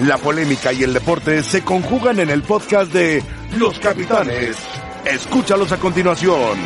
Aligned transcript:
La 0.00 0.18
polémica 0.18 0.74
y 0.74 0.82
el 0.82 0.92
deporte 0.92 1.42
se 1.42 1.64
conjugan 1.64 2.20
en 2.20 2.28
el 2.28 2.42
podcast 2.42 2.92
de 2.92 3.22
Los 3.56 3.78
Capitanes. 3.78 4.54
Escúchalos 5.06 5.72
a 5.72 5.78
continuación. 5.78 6.58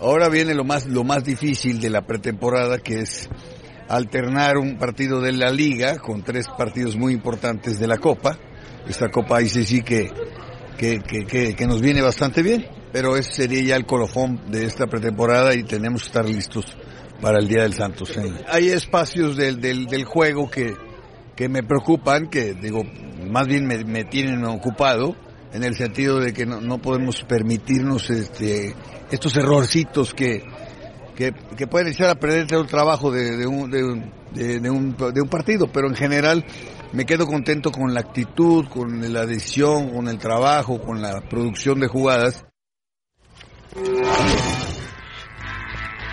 Ahora 0.00 0.28
viene 0.28 0.54
lo 0.54 0.64
más, 0.64 0.86
lo 0.86 1.04
más 1.04 1.22
difícil 1.22 1.80
de 1.80 1.88
la 1.88 2.02
pretemporada, 2.04 2.78
que 2.78 2.98
es 2.98 3.30
alternar 3.88 4.58
un 4.58 4.76
partido 4.76 5.20
de 5.20 5.30
la 5.30 5.52
liga 5.52 5.98
con 5.98 6.24
tres 6.24 6.48
partidos 6.48 6.96
muy 6.96 7.12
importantes 7.12 7.78
de 7.78 7.86
la 7.86 7.98
Copa. 7.98 8.36
Esta 8.88 9.08
Copa 9.08 9.40
ICC 9.40 9.84
que, 9.84 10.10
que, 10.76 10.98
que, 10.98 11.54
que, 11.54 11.66
nos 11.66 11.80
viene 11.80 12.02
bastante 12.02 12.42
bien, 12.42 12.66
pero 12.92 13.16
ese 13.16 13.30
sería 13.30 13.62
ya 13.62 13.76
el 13.76 13.86
colofón 13.86 14.50
de 14.50 14.64
esta 14.64 14.88
pretemporada 14.88 15.54
y 15.54 15.62
tenemos 15.62 16.02
que 16.02 16.08
estar 16.08 16.24
listos 16.24 16.76
para 17.20 17.38
el 17.38 17.48
Día 17.48 17.62
del 17.62 17.74
Santos. 17.74 18.12
Hay 18.48 18.68
espacios 18.68 19.36
del, 19.36 19.60
del, 19.60 20.04
juego 20.04 20.50
que, 20.50 20.74
que 21.36 21.48
me 21.48 21.62
preocupan, 21.62 22.28
que 22.28 22.54
digo, 22.54 22.82
más 23.28 23.46
bien 23.46 23.66
me, 23.66 23.84
me 23.84 24.04
tienen 24.04 24.44
ocupado, 24.44 25.14
en 25.52 25.64
el 25.64 25.74
sentido 25.74 26.20
de 26.20 26.32
que 26.32 26.46
no, 26.46 26.60
no 26.60 26.78
podemos 26.78 27.22
permitirnos 27.24 28.08
este, 28.10 28.74
estos 29.10 29.36
errorcitos 29.36 30.14
que, 30.14 30.44
que, 31.16 31.32
que, 31.56 31.66
pueden 31.66 31.88
echar 31.88 32.08
a 32.10 32.14
perder 32.14 32.46
el 32.50 32.66
trabajo 32.66 33.10
de, 33.10 33.36
de, 33.36 33.46
un, 33.46 33.70
de, 33.70 33.84
un, 33.84 34.12
de, 34.32 34.70
un, 34.70 34.96
de 34.96 35.20
un 35.20 35.28
partido, 35.28 35.66
pero 35.72 35.88
en 35.88 35.96
general 35.96 36.44
me 36.92 37.04
quedo 37.04 37.26
contento 37.26 37.70
con 37.70 37.92
la 37.94 38.00
actitud, 38.00 38.66
con 38.68 39.12
la 39.12 39.26
decisión, 39.26 39.90
con 39.90 40.08
el 40.08 40.18
trabajo, 40.18 40.80
con 40.80 41.02
la 41.02 41.20
producción 41.28 41.80
de 41.80 41.88
jugadas. 41.88 42.44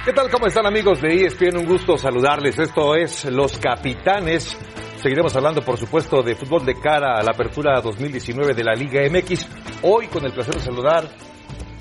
¿Qué 0.08 0.14
tal? 0.14 0.32
¿Cómo 0.32 0.48
están 0.48 0.66
amigos 0.66 1.02
de 1.02 1.26
ESPN? 1.26 1.58
Un 1.58 1.66
gusto 1.66 1.98
saludarles. 1.98 2.58
Esto 2.58 2.96
es 2.96 3.26
Los 3.26 3.58
Capitanes. 3.58 4.58
Seguiremos 4.96 5.36
hablando, 5.36 5.62
por 5.62 5.78
supuesto, 5.78 6.24
de 6.24 6.34
fútbol 6.34 6.66
de 6.66 6.80
cara 6.80 7.18
a 7.20 7.24
la 7.24 7.32
apertura 7.32 7.82
2019 7.82 8.54
de 8.54 8.64
la 8.64 8.72
Liga 8.74 9.02
MX. 9.12 9.46
Hoy 9.82 10.08
con 10.08 10.24
el 10.24 10.32
placer 10.32 10.54
de 10.56 10.62
saludar 10.62 11.10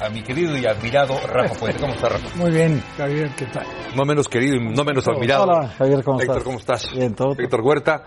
a 0.01 0.09
mi 0.09 0.25
querido 0.25 0.59
y 0.59 0.67
admirado 0.67 1.15
Rafa 1.25 1.55
Puente. 1.55 1.79
¿Cómo 1.79 1.95
estás, 1.95 2.15
Rafa? 2.15 2.37
Muy 2.37 2.51
bien, 2.51 2.83
Javier, 2.97 3.31
¿qué 3.37 3.47
tal? 3.47 3.65
No 3.95 4.05
menos 4.05 4.29
querido 4.29 4.57
y 4.57 4.75
no 4.75 4.83
menos 4.83 5.07
admirado. 5.07 5.45
Hola, 5.45 5.69
Javier, 5.79 6.03
¿cómo 6.03 6.21
Héctor, 6.21 6.37
estás? 6.39 6.45
¿cómo 6.45 6.59
estás? 6.59 6.93
Bien, 6.97 7.15
todo. 7.15 7.33
Héctor 7.39 7.61
Huerta. 7.61 8.07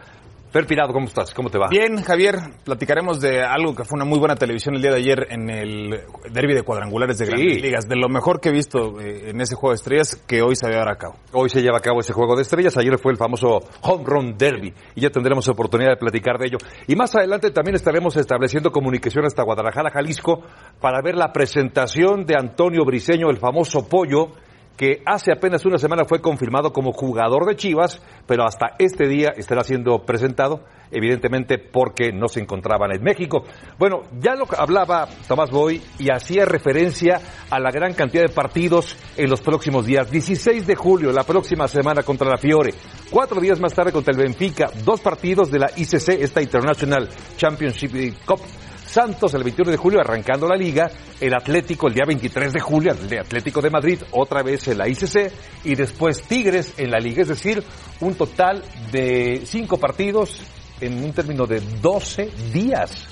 Fer 0.51 0.65
Pirado, 0.65 0.91
¿cómo 0.93 1.05
estás? 1.05 1.31
¿Cómo 1.35 1.51
te 1.51 1.59
va? 1.59 1.67
Bien, 1.69 2.01
Javier, 2.01 2.35
platicaremos 2.65 3.21
de 3.21 3.43
algo 3.43 3.75
que 3.75 3.83
fue 3.83 3.97
una 3.97 4.05
muy 4.05 4.17
buena 4.17 4.35
televisión 4.35 4.73
el 4.75 4.81
día 4.81 4.89
de 4.89 4.97
ayer 4.97 5.27
en 5.29 5.47
el 5.47 6.01
derby 6.31 6.55
de 6.55 6.63
cuadrangulares 6.63 7.19
de 7.19 7.25
Sí. 7.25 7.31
grandes 7.31 7.61
ligas, 7.61 7.87
de 7.87 7.95
lo 7.95 8.09
mejor 8.09 8.41
que 8.41 8.49
he 8.49 8.51
visto 8.51 8.99
eh, 8.99 9.29
en 9.29 9.41
ese 9.41 9.53
juego 9.53 9.73
de 9.73 9.75
estrellas 9.75 10.15
que 10.27 10.41
hoy 10.41 10.55
se 10.55 10.65
va 10.65 10.69
a 10.69 10.73
llevar 10.73 10.89
a 10.89 10.95
cabo. 10.97 11.17
Hoy 11.33 11.49
se 11.51 11.61
lleva 11.61 11.77
a 11.77 11.81
cabo 11.81 11.99
ese 11.99 12.13
juego 12.13 12.35
de 12.35 12.41
estrellas. 12.41 12.75
Ayer 12.77 12.97
fue 12.97 13.11
el 13.11 13.19
famoso 13.19 13.59
Home 13.83 14.03
Run 14.03 14.37
Derby 14.39 14.73
y 14.95 15.01
ya 15.01 15.11
tendremos 15.11 15.47
oportunidad 15.49 15.91
de 15.91 15.97
platicar 15.97 16.39
de 16.39 16.47
ello. 16.47 16.57
Y 16.87 16.95
más 16.95 17.15
adelante 17.15 17.51
también 17.51 17.75
estaremos 17.75 18.17
estableciendo 18.17 18.71
comunicación 18.71 19.25
hasta 19.25 19.43
Guadalajara, 19.43 19.91
Jalisco, 19.91 20.41
para 20.81 20.99
ver 21.03 21.13
la 21.13 21.31
presentación 21.31 22.25
de 22.25 22.33
Antonio 22.35 22.83
Briseño, 22.85 23.29
el 23.29 23.37
famoso 23.37 23.87
pollo, 23.87 24.31
que 24.79 25.01
hace 25.05 25.33
apenas 25.33 25.65
una 25.65 25.77
semana 25.77 26.05
fue 26.05 26.21
confirmado 26.21 26.71
como 26.71 26.93
jugador 26.93 27.45
de 27.45 27.57
Chivas, 27.57 28.01
pero 28.25 28.45
hasta 28.45 28.75
este 28.79 29.09
día 29.09 29.33
estará 29.35 29.61
siendo 29.65 30.05
presentado, 30.05 30.63
evidentemente 30.89 31.57
porque 31.57 32.13
no 32.13 32.29
se 32.29 32.39
encontraban 32.39 32.93
en 32.93 33.03
México. 33.03 33.43
Bueno, 33.77 34.03
ya 34.21 34.35
lo 34.35 34.45
hablaba 34.57 35.09
Tomás 35.27 35.51
Boy 35.51 35.81
y 35.99 36.09
hacía 36.09 36.45
referencia 36.45 37.19
a 37.49 37.59
la 37.59 37.71
gran 37.71 37.93
cantidad 37.93 38.23
de 38.23 38.33
partidos 38.33 38.95
en 39.17 39.29
los 39.29 39.41
próximos 39.41 39.85
días. 39.85 40.09
16 40.09 40.65
de 40.65 40.75
julio, 40.75 41.11
la 41.11 41.25
próxima 41.25 41.67
semana 41.67 42.03
contra 42.03 42.29
la 42.29 42.37
Fiore. 42.37 42.73
Cuatro 43.09 43.41
días 43.41 43.59
más 43.59 43.73
tarde 43.73 43.91
contra 43.91 44.13
el 44.13 44.23
Benfica. 44.23 44.71
Dos 44.85 45.01
partidos 45.01 45.51
de 45.51 45.59
la 45.59 45.71
ICC, 45.75 46.21
esta 46.21 46.41
International 46.41 47.09
Championship 47.35 48.15
Cup. 48.25 48.39
Santos 48.89 49.35
el 49.35 49.43
21 49.43 49.69
de 49.69 49.77
julio 49.77 49.99
arrancando 49.99 50.47
la 50.47 50.55
liga, 50.55 50.89
el 51.21 51.33
Atlético 51.35 51.87
el 51.87 51.93
día 51.93 52.05
23 52.07 52.53
de 52.53 52.59
julio, 52.59 52.91
el 52.91 53.19
Atlético 53.19 53.61
de 53.61 53.69
Madrid 53.69 54.01
otra 54.11 54.41
vez 54.41 54.67
en 54.67 54.79
la 54.79 54.87
ICC 54.87 55.31
y 55.65 55.75
después 55.75 56.23
Tigres 56.23 56.73
en 56.79 56.89
la 56.89 56.97
liga, 56.97 57.21
es 57.21 57.27
decir, 57.27 57.63
un 58.01 58.15
total 58.15 58.63
de 58.91 59.41
cinco 59.45 59.77
partidos 59.77 60.41
en 60.81 61.03
un 61.03 61.13
término 61.13 61.45
de 61.45 61.61
12 61.81 62.31
días. 62.51 63.07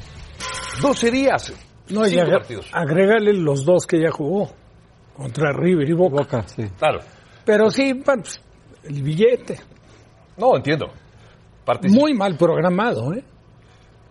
12 0.81 1.11
días. 1.11 1.53
No, 1.89 2.05
cinco 2.05 2.31
partidos. 2.31 2.69
agrégale 2.73 3.33
los 3.33 3.63
dos 3.63 3.85
que 3.85 4.01
ya 4.01 4.09
jugó 4.09 4.49
contra 5.15 5.51
River 5.53 5.87
y 5.87 5.93
Boca. 5.93 6.45
Claro. 6.77 6.99
Pero 7.45 7.69
sí, 7.69 7.93
bueno, 7.93 8.23
pues, 8.23 8.41
el 8.83 9.03
billete. 9.03 9.59
No, 10.37 10.57
entiendo. 10.57 10.87
Muy 11.89 12.13
mal 12.13 12.35
programado, 12.35 13.13
¿eh? 13.13 13.23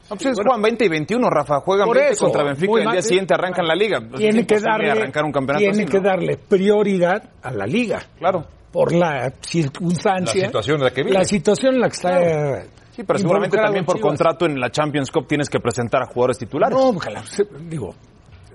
No, 0.09 0.17
pues 0.17 0.27
es 0.27 0.37
juegan 0.37 0.63
20 0.63 0.85
y 0.85 0.89
21, 0.89 1.31
Rafa, 1.31 1.61
juegan 1.61 1.87
Por 1.87 1.97
20 1.97 2.13
eso, 2.13 2.25
contra 2.27 2.45
Benfica 2.45 2.73
y 2.73 2.83
el 2.83 2.91
día 2.93 3.03
siguiente 3.03 3.35
arrancan 3.35 3.67
la 3.67 3.75
liga. 3.75 4.01
Tiene 4.17 4.47
que 4.47 4.61
darle, 4.61 4.91
arrancar 4.91 5.25
un 5.25 5.33
campeonato 5.33 5.61
tiene 5.65 5.83
así, 5.83 5.91
que 5.91 5.99
¿no? 5.99 6.05
darle 6.05 6.37
prioridad 6.37 7.31
a 7.43 7.51
la 7.51 7.67
liga. 7.67 8.03
Claro. 8.19 8.47
Por 8.71 8.93
la 8.93 9.33
circunstancia. 9.41 10.43
La 10.43 10.47
situación 10.47 10.77
en 10.79 10.85
la 10.85 10.91
que 10.91 11.03
vive. 11.03 11.15
La 11.15 11.25
situación 11.25 11.75
en 11.75 11.81
la 11.81 11.89
que 11.89 11.95
está. 11.95 12.63
Sí, 12.93 13.03
pero 13.03 13.19
seguramente 13.19 13.57
también 13.59 13.85
por 13.85 13.97
Chivas. 13.97 14.09
contrato 14.09 14.47
en 14.47 14.59
la 14.59 14.71
Champions 14.71 15.11
Cup 15.11 15.27
tienes 15.27 15.51
que 15.51 15.61
presentar 15.61 16.03
a 16.03 16.07
jugadores 16.07 16.39
titulares. 16.39 16.79
No, 16.79 16.89
ojalá, 16.89 17.23
digo, 17.69 17.95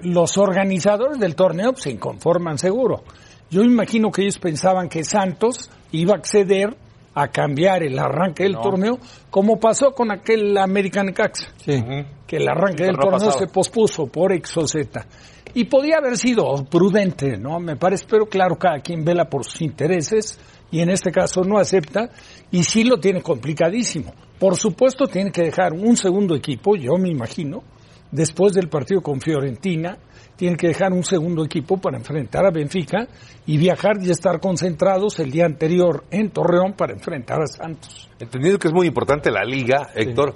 los 0.01 0.38
organizadores 0.38 1.19
del 1.19 1.35
torneo 1.35 1.75
se 1.75 1.91
inconforman 1.91 2.57
seguro. 2.57 3.03
Yo 3.51 3.62
imagino 3.62 4.12
que 4.12 4.23
ellos 4.23 4.39
pensaban 4.39 4.89
que 4.89 5.03
Santos 5.03 5.69
iba 5.91 6.13
a 6.13 6.18
acceder 6.18 6.75
a 7.13 7.27
cambiar 7.27 7.83
el 7.83 7.99
arranque 7.99 8.44
del 8.44 8.55
torneo, 8.55 8.97
como 9.29 9.59
pasó 9.59 9.91
con 9.91 10.11
aquel 10.11 10.57
American 10.57 11.11
Cax, 11.11 11.53
que 11.66 12.38
el 12.38 12.47
arranque 12.47 12.85
del 12.85 12.95
torneo 12.95 13.11
torneo 13.11 13.11
pasado. 13.11 13.39
se 13.39 13.47
pospuso 13.47 14.07
por 14.07 14.31
Exoceta. 14.31 15.05
Y 15.53 15.66
podía 15.66 15.97
haber 15.97 16.17
sido 16.17 16.45
prudente, 16.69 17.38
¿no? 17.38 17.59
Me 17.59 17.75
parece, 17.75 18.05
pero 18.09 18.25
claro, 18.25 18.55
cada 18.55 18.79
quien 18.79 19.03
vela 19.03 19.25
por 19.25 19.44
sus 19.44 19.61
intereses 19.61 20.39
y 20.71 20.79
en 20.79 20.89
este 20.89 21.11
caso 21.11 21.41
no 21.44 21.57
acepta 21.57 22.09
y 22.50 22.63
sí 22.63 22.85
lo 22.85 23.00
tiene 23.00 23.21
complicadísimo. 23.21 24.13
Por 24.39 24.55
supuesto 24.55 25.05
tiene 25.07 25.31
que 25.31 25.44
dejar 25.44 25.73
un 25.73 25.97
segundo 25.97 26.35
equipo, 26.35 26.77
yo 26.77 26.94
me 26.97 27.09
imagino, 27.09 27.63
después 28.11 28.53
del 28.53 28.69
partido 28.69 29.01
con 29.01 29.19
Fiorentina, 29.19 29.97
tiene 30.41 30.57
que 30.57 30.69
dejar 30.69 30.91
un 30.91 31.03
segundo 31.03 31.46
equipo 31.46 31.78
para 31.78 31.97
enfrentar 32.00 32.44
a 32.47 32.50
Benfica 32.50 33.07
y 33.46 33.59
viajar 33.59 33.97
y 34.02 34.09
estar 34.09 34.40
concentrados 34.40 35.19
el 35.19 35.29
día 35.29 35.46
anterior 35.46 36.03
en 36.09 36.31
Torreón 36.31 36.74
para 36.74 36.94
enfrentar 36.94 37.40
a 37.44 37.46
Santos. 37.46 38.09
Entendiendo 38.19 38.57
que 38.57 38.68
es 38.69 38.74
muy 38.74 38.88
importante 38.88 39.30
la 39.30 39.44
liga, 39.44 39.91
Héctor, 39.94 40.34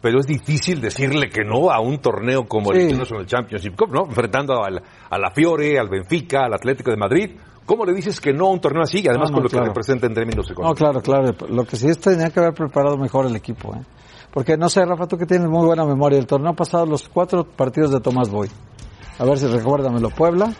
pero 0.00 0.20
es 0.20 0.26
difícil 0.26 0.80
decirle 0.80 1.28
que 1.28 1.44
no 1.44 1.70
a 1.70 1.80
un 1.80 1.98
torneo 1.98 2.44
como 2.48 2.72
el 2.72 2.78
Sí. 2.78 2.82
International 2.84 3.26
Championship 3.26 3.76
Cup, 3.76 3.92
¿no? 3.92 4.06
Enfrentando 4.06 4.64
al- 4.64 4.82
a 5.10 5.18
la 5.18 5.30
Fiore, 5.32 5.78
al 5.78 5.90
Benfica, 5.90 6.46
al 6.46 6.54
Atlético 6.54 6.90
de 6.90 6.96
Madrid. 6.96 7.30
¿Cómo 7.66 7.84
le 7.84 7.92
dices 7.92 8.18
que 8.22 8.32
no 8.32 8.46
a 8.46 8.52
un 8.52 8.60
torneo 8.62 8.82
así? 8.84 9.00
Además, 9.06 9.30
No, 9.30 9.32
no, 9.32 9.34
con 9.34 9.42
lo 9.44 9.48
claro. 9.50 9.64
que 9.64 9.68
representa 9.68 10.06
en 10.06 10.14
términos 10.14 10.46
No, 10.48 10.52
económicos. 10.54 10.78
claro, 10.78 11.00
claro. 11.02 11.54
Lo 11.54 11.64
que 11.66 11.76
sí 11.76 11.88
es 11.88 11.98
tenía 12.00 12.30
que 12.30 12.40
haber 12.40 12.54
preparado 12.54 12.96
mejor 12.96 13.26
el 13.26 13.36
equipo, 13.36 13.74
¿eh? 13.76 13.82
Porque 14.32 14.56
no 14.56 14.70
sé, 14.70 14.82
Rafa, 14.86 15.06
tú 15.06 15.18
que 15.18 15.26
tienes 15.26 15.46
muy 15.46 15.66
buena 15.66 15.84
memoria. 15.84 16.18
El 16.18 16.26
torneo 16.26 16.54
pasado, 16.54 16.86
los 16.86 17.06
cuatro 17.06 17.44
partidos 17.44 17.90
de 17.92 18.00
Tomás 18.00 18.30
Boy. 18.30 18.48
A 19.22 19.24
ver 19.24 19.38
si 19.38 19.46
recuérdamelo. 19.46 20.10
Puebla, 20.10 20.52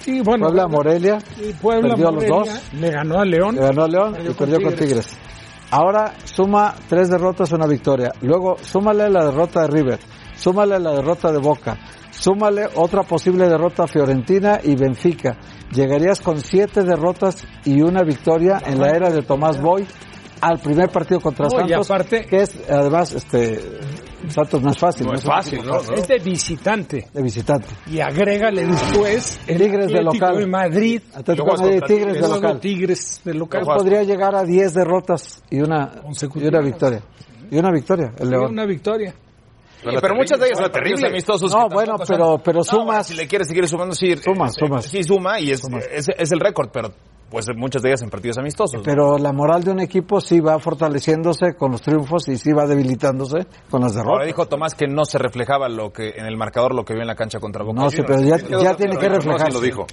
Sí, 0.00 0.20
bueno, 0.20 0.46
Puebla, 0.46 0.68
Morelia, 0.68 1.18
y 1.40 1.52
Puebla 1.54 1.90
perdió 1.90 2.08
a 2.08 2.12
los 2.12 2.26
dos. 2.26 2.48
le 2.74 2.90
ganó 2.90 3.18
a 3.20 3.24
León. 3.24 3.54
le 3.56 3.60
ganó 3.62 3.82
a 3.84 3.88
León 3.88 4.12
Perdió 4.14 4.30
y 4.30 4.34
perdió 4.34 4.60
con 4.62 4.74
Tigres. 4.74 5.06
Tigres. 5.06 5.18
Ahora 5.70 6.14
suma 6.24 6.74
tres 6.88 7.08
derrotas, 7.08 7.50
una 7.52 7.66
victoria. 7.66 8.12
Luego 8.20 8.56
súmale 8.60 9.08
la 9.10 9.24
derrota 9.24 9.62
de 9.62 9.68
River, 9.68 9.98
súmale 10.36 10.78
la 10.78 10.92
derrota 10.92 11.32
de 11.32 11.38
Boca, 11.38 11.78
súmale 12.10 12.66
otra 12.76 13.02
posible 13.04 13.48
derrota 13.48 13.84
a 13.84 13.86
Fiorentina 13.88 14.60
y 14.62 14.74
Benfica. 14.76 15.36
Llegarías 15.72 16.20
con 16.20 16.38
siete 16.40 16.82
derrotas 16.84 17.44
y 17.64 17.80
una 17.82 18.02
victoria 18.02 18.60
en 18.64 18.80
la 18.80 18.90
era 18.90 19.10
de 19.10 19.22
Tomás 19.22 19.60
Boy 19.60 19.86
al 20.40 20.58
primer 20.58 20.88
partido 20.90 21.20
contra 21.20 21.46
No, 21.46 21.54
y 21.64 21.68
Santos, 21.70 21.90
aparte- 21.90 22.26
que 22.26 22.42
es 22.42 22.60
además 22.68 23.12
este 23.14 23.60
Santos 24.28 24.62
no 24.62 24.70
es 24.70 24.78
fácil, 24.78 25.06
No 25.06 25.14
es 25.14 25.24
un 25.24 25.30
fácil, 25.30 25.64
¿no? 25.64 25.80
Es 25.80 26.06
de 26.08 26.18
visitante. 26.18 27.08
de 27.12 27.22
visitante. 27.22 27.68
Y 27.86 28.00
agrégale 28.00 28.66
después 28.66 29.40
el 29.46 29.58
Tigres 29.58 29.88
de 29.92 30.02
local. 30.02 30.38
de 30.38 30.46
Madrid. 30.46 31.02
Atlético 31.14 31.46
Madrid, 31.56 31.80
Tigres 31.86 32.14
de 32.14 32.28
local. 32.28 32.60
Tigres 32.60 33.20
de 33.24 33.34
local. 33.34 33.62
Podría 33.64 34.02
llegar 34.02 34.34
a 34.34 34.44
10 34.44 34.74
derrotas 34.74 35.42
y 35.50 35.60
una, 35.60 35.92
y 36.34 36.46
una 36.46 36.60
victoria. 36.60 37.02
Y 37.50 37.58
una 37.58 37.70
victoria, 37.70 38.12
el 38.18 38.30
León. 38.30 38.52
Una 38.52 38.64
victoria. 38.64 39.14
Sí, 39.82 39.88
pero 40.00 40.14
muchas 40.14 40.38
de 40.38 40.46
ellas 40.46 40.58
son 40.58 40.70
terrible. 40.70 40.92
partidos 40.92 41.10
amistosos. 41.10 41.52
No, 41.52 41.68
bueno, 41.68 41.96
pero- 42.06 42.38
pero 42.38 42.58
No, 42.58 42.64
sumas- 42.64 42.86
bueno, 42.86 43.04
si 43.04 43.14
le 43.14 43.26
quieres 43.26 43.48
seguir 43.48 43.66
sumando, 43.66 43.94
sí. 43.96 44.14
Sumas, 44.16 44.52
eh, 44.56 44.60
sumas. 44.60 44.84
Sí, 44.86 45.02
suma 45.02 45.40
y 45.40 45.50
es, 45.50 45.60
Sumas. 45.60 45.84
es, 45.90 46.06
es 46.16 46.30
el 46.32 46.38
récord, 46.38 46.70
pero 46.72 46.92
pues 47.32 47.46
muchas 47.56 47.80
de 47.82 47.88
ellas 47.88 48.02
en 48.02 48.10
partidos 48.10 48.36
amistosos. 48.38 48.82
Pero 48.84 49.16
la 49.16 49.32
moral 49.32 49.64
de 49.64 49.70
un 49.72 49.80
equipo 49.80 50.20
sí 50.20 50.38
va 50.38 50.58
fortaleciéndose 50.60 51.54
con 51.54 51.72
los 51.72 51.80
triunfos 51.80 52.28
y 52.28 52.36
sí 52.36 52.52
va 52.52 52.66
debilitándose 52.66 53.46
con 53.70 53.80
las 53.80 53.96
Ahora 53.96 54.04
derrotas. 54.04 54.26
dijo 54.26 54.46
Tomás 54.46 54.74
que 54.74 54.86
no 54.86 55.06
se 55.06 55.16
reflejaba 55.18 55.68
lo 55.70 55.90
que 55.92 56.10
en 56.10 56.26
el 56.26 56.36
marcador 56.36 56.74
lo 56.74 56.84
que 56.84 56.92
vio 56.92 57.00
en 57.02 57.08
la 57.08 57.14
cancha 57.16 57.40
contra 57.40 57.64
Boca. 57.64 57.80
No, 57.82 57.90
sí, 57.90 58.02
pero 58.06 58.20
ya, 58.22 58.36
ya 58.36 58.76
tiene 58.76 58.98
que 58.98 59.08
No, 59.08 59.14
sí 59.20 59.26
reflejarse. 59.28 59.52
lo 59.54 59.60
dijo. 59.60 59.86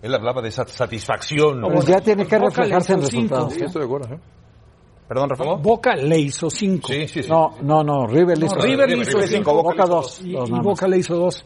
Él 0.00 0.14
hablaba 0.14 0.40
de 0.42 0.48
esa 0.48 0.64
satisfacción. 0.66 1.60
¿no? 1.60 1.68
Pues 1.68 1.86
ya 1.86 2.00
tiene 2.00 2.26
que 2.26 2.38
reflejarse 2.38 2.94
en 2.94 3.02
resultados. 3.02 3.52
Sí, 3.52 3.60
estoy 3.64 3.80
de 3.82 3.86
acuerdo. 3.86 4.14
¿eh? 4.14 4.18
Perdón, 5.06 5.28
Rafa. 5.28 5.44
Boca 5.60 5.94
le 5.94 6.18
hizo 6.18 6.48
cinco. 6.48 6.88
Sí, 6.88 7.06
sí, 7.06 7.22
sí. 7.22 7.28
No, 7.28 7.50
no, 7.60 7.84
no, 7.84 8.06
River 8.06 8.38
le 8.38 8.46
No, 8.46 8.52
hizo 8.52 8.56
River 8.66 8.88
River 8.88 9.02
hizo 9.08 9.18
hizo 9.18 9.28
cinco, 9.28 9.50
cinco, 9.50 9.62
Boca 9.62 9.84
dos. 9.84 10.20
y. 10.24 10.32
Boca 10.62 10.88
le 10.88 10.96
hizo 10.98 11.16
dos. 11.16 11.44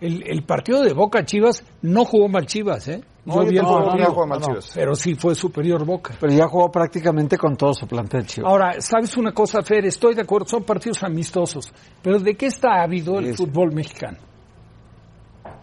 El, 0.00 0.22
el 0.26 0.42
partido 0.44 0.82
de 0.82 0.92
Boca 0.92 1.24
Chivas 1.24 1.64
no 1.82 2.04
jugó 2.04 2.28
mal 2.28 2.46
Chivas, 2.46 2.86
¿eh? 2.88 3.02
No, 3.28 3.42
yo 3.44 3.50
vi 3.50 3.58
el 3.58 3.64
tampoco 3.64 4.20
no, 4.20 4.26
mal. 4.26 4.40
Chivas. 4.40 4.72
pero 4.74 4.94
sí 4.94 5.14
fue 5.14 5.34
superior 5.34 5.84
Boca. 5.84 6.14
Pero 6.18 6.32
ya 6.32 6.46
jugó 6.48 6.70
prácticamente 6.70 7.36
con 7.36 7.56
todo 7.56 7.74
su 7.74 7.86
plantel 7.86 8.26
Chivas. 8.26 8.50
Ahora, 8.50 8.80
¿sabes 8.80 9.16
una 9.16 9.32
cosa, 9.32 9.62
Fer? 9.62 9.84
Estoy 9.84 10.14
de 10.14 10.22
acuerdo, 10.22 10.46
son 10.48 10.64
partidos 10.64 11.02
amistosos. 11.02 11.72
Pero 12.02 12.18
¿de 12.18 12.34
qué 12.34 12.46
está 12.46 12.82
ávido 12.82 13.18
el 13.18 13.36
fútbol 13.36 13.72
mexicano? 13.72 14.27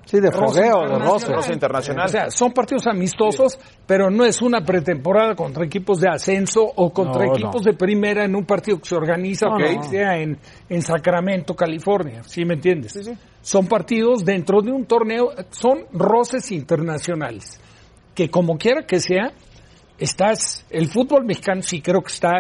Sí, 0.06 0.20
de 0.20 0.30
Roce 0.30 0.62
fogueo, 0.62 0.88
de 0.88 1.00
roce. 1.00 1.34
Roce 1.34 1.54
internacional. 1.54 2.06
O 2.06 2.10
sea, 2.10 2.30
son 2.30 2.52
partidos 2.52 2.86
amistosos, 2.88 3.58
pero 3.88 4.12
no 4.12 4.24
es 4.24 4.40
una 4.42 4.62
pretemporada 4.62 5.34
contra 5.36 5.66
equipos 5.66 6.00
de 6.00 6.10
ascenso 6.10 6.64
o 6.64 6.92
contra 6.94 7.26
No, 7.26 7.34
equipos 7.34 7.66
no. 7.66 7.72
de 7.72 7.74
primera 7.76 8.24
en 8.24 8.36
un 8.36 8.46
partido 8.46 8.78
que 8.78 8.86
se 8.88 8.96
organiza, 8.96 9.48
No, 9.48 9.58
que 9.58 9.76
no. 9.76 9.84
sea 9.84 10.18
en, 10.18 10.38
en 10.70 10.82
Sacramento, 10.84 11.56
California. 11.56 12.22
¿Sí 12.24 12.46
me 12.46 12.54
entiendes? 12.54 12.94
Son 13.42 13.66
partidos 13.68 14.24
dentro 14.24 14.62
de 14.62 14.72
un 14.72 14.86
torneo, 14.86 15.32
son 15.50 15.86
roces 15.92 16.52
internacionales. 16.52 17.60
Que 18.14 18.30
como 18.30 18.58
quiera 18.58 18.86
que 18.86 19.00
sea, 19.00 19.32
estás, 19.98 20.66
el 20.70 20.88
fútbol 20.88 21.26
mexicano 21.26 21.62
sí 21.64 21.82
creo 21.82 22.02
que 22.02 22.14
está, 22.14 22.32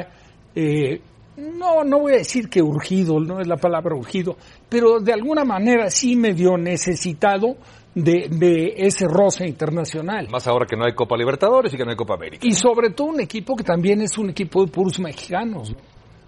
eh, 0.55 1.01
no, 1.37 1.83
no 1.83 1.99
voy 1.99 2.13
a 2.13 2.17
decir 2.17 2.49
que 2.49 2.61
urgido, 2.61 3.19
no 3.19 3.39
es 3.39 3.47
la 3.47 3.57
palabra 3.57 3.95
urgido, 3.95 4.37
pero 4.69 4.99
de 4.99 5.13
alguna 5.13 5.43
manera 5.43 5.89
sí 5.89 6.15
medio 6.15 6.57
necesitado 6.57 7.57
de, 7.93 8.27
de 8.29 8.73
ese 8.77 9.05
roce 9.07 9.47
internacional. 9.47 10.27
Más 10.29 10.47
ahora 10.47 10.65
que 10.65 10.75
no 10.75 10.85
hay 10.85 10.93
Copa 10.93 11.17
Libertadores 11.17 11.73
y 11.73 11.77
que 11.77 11.83
no 11.83 11.91
hay 11.91 11.97
Copa 11.97 12.15
América. 12.15 12.45
Y 12.45 12.53
sobre 12.53 12.91
todo 12.91 13.07
un 13.07 13.21
equipo 13.21 13.55
que 13.55 13.63
también 13.63 14.01
es 14.01 14.17
un 14.17 14.29
equipo 14.29 14.65
de 14.65 14.71
puros 14.71 14.99
mexicanos. 14.99 15.71
¿no? 15.71 15.77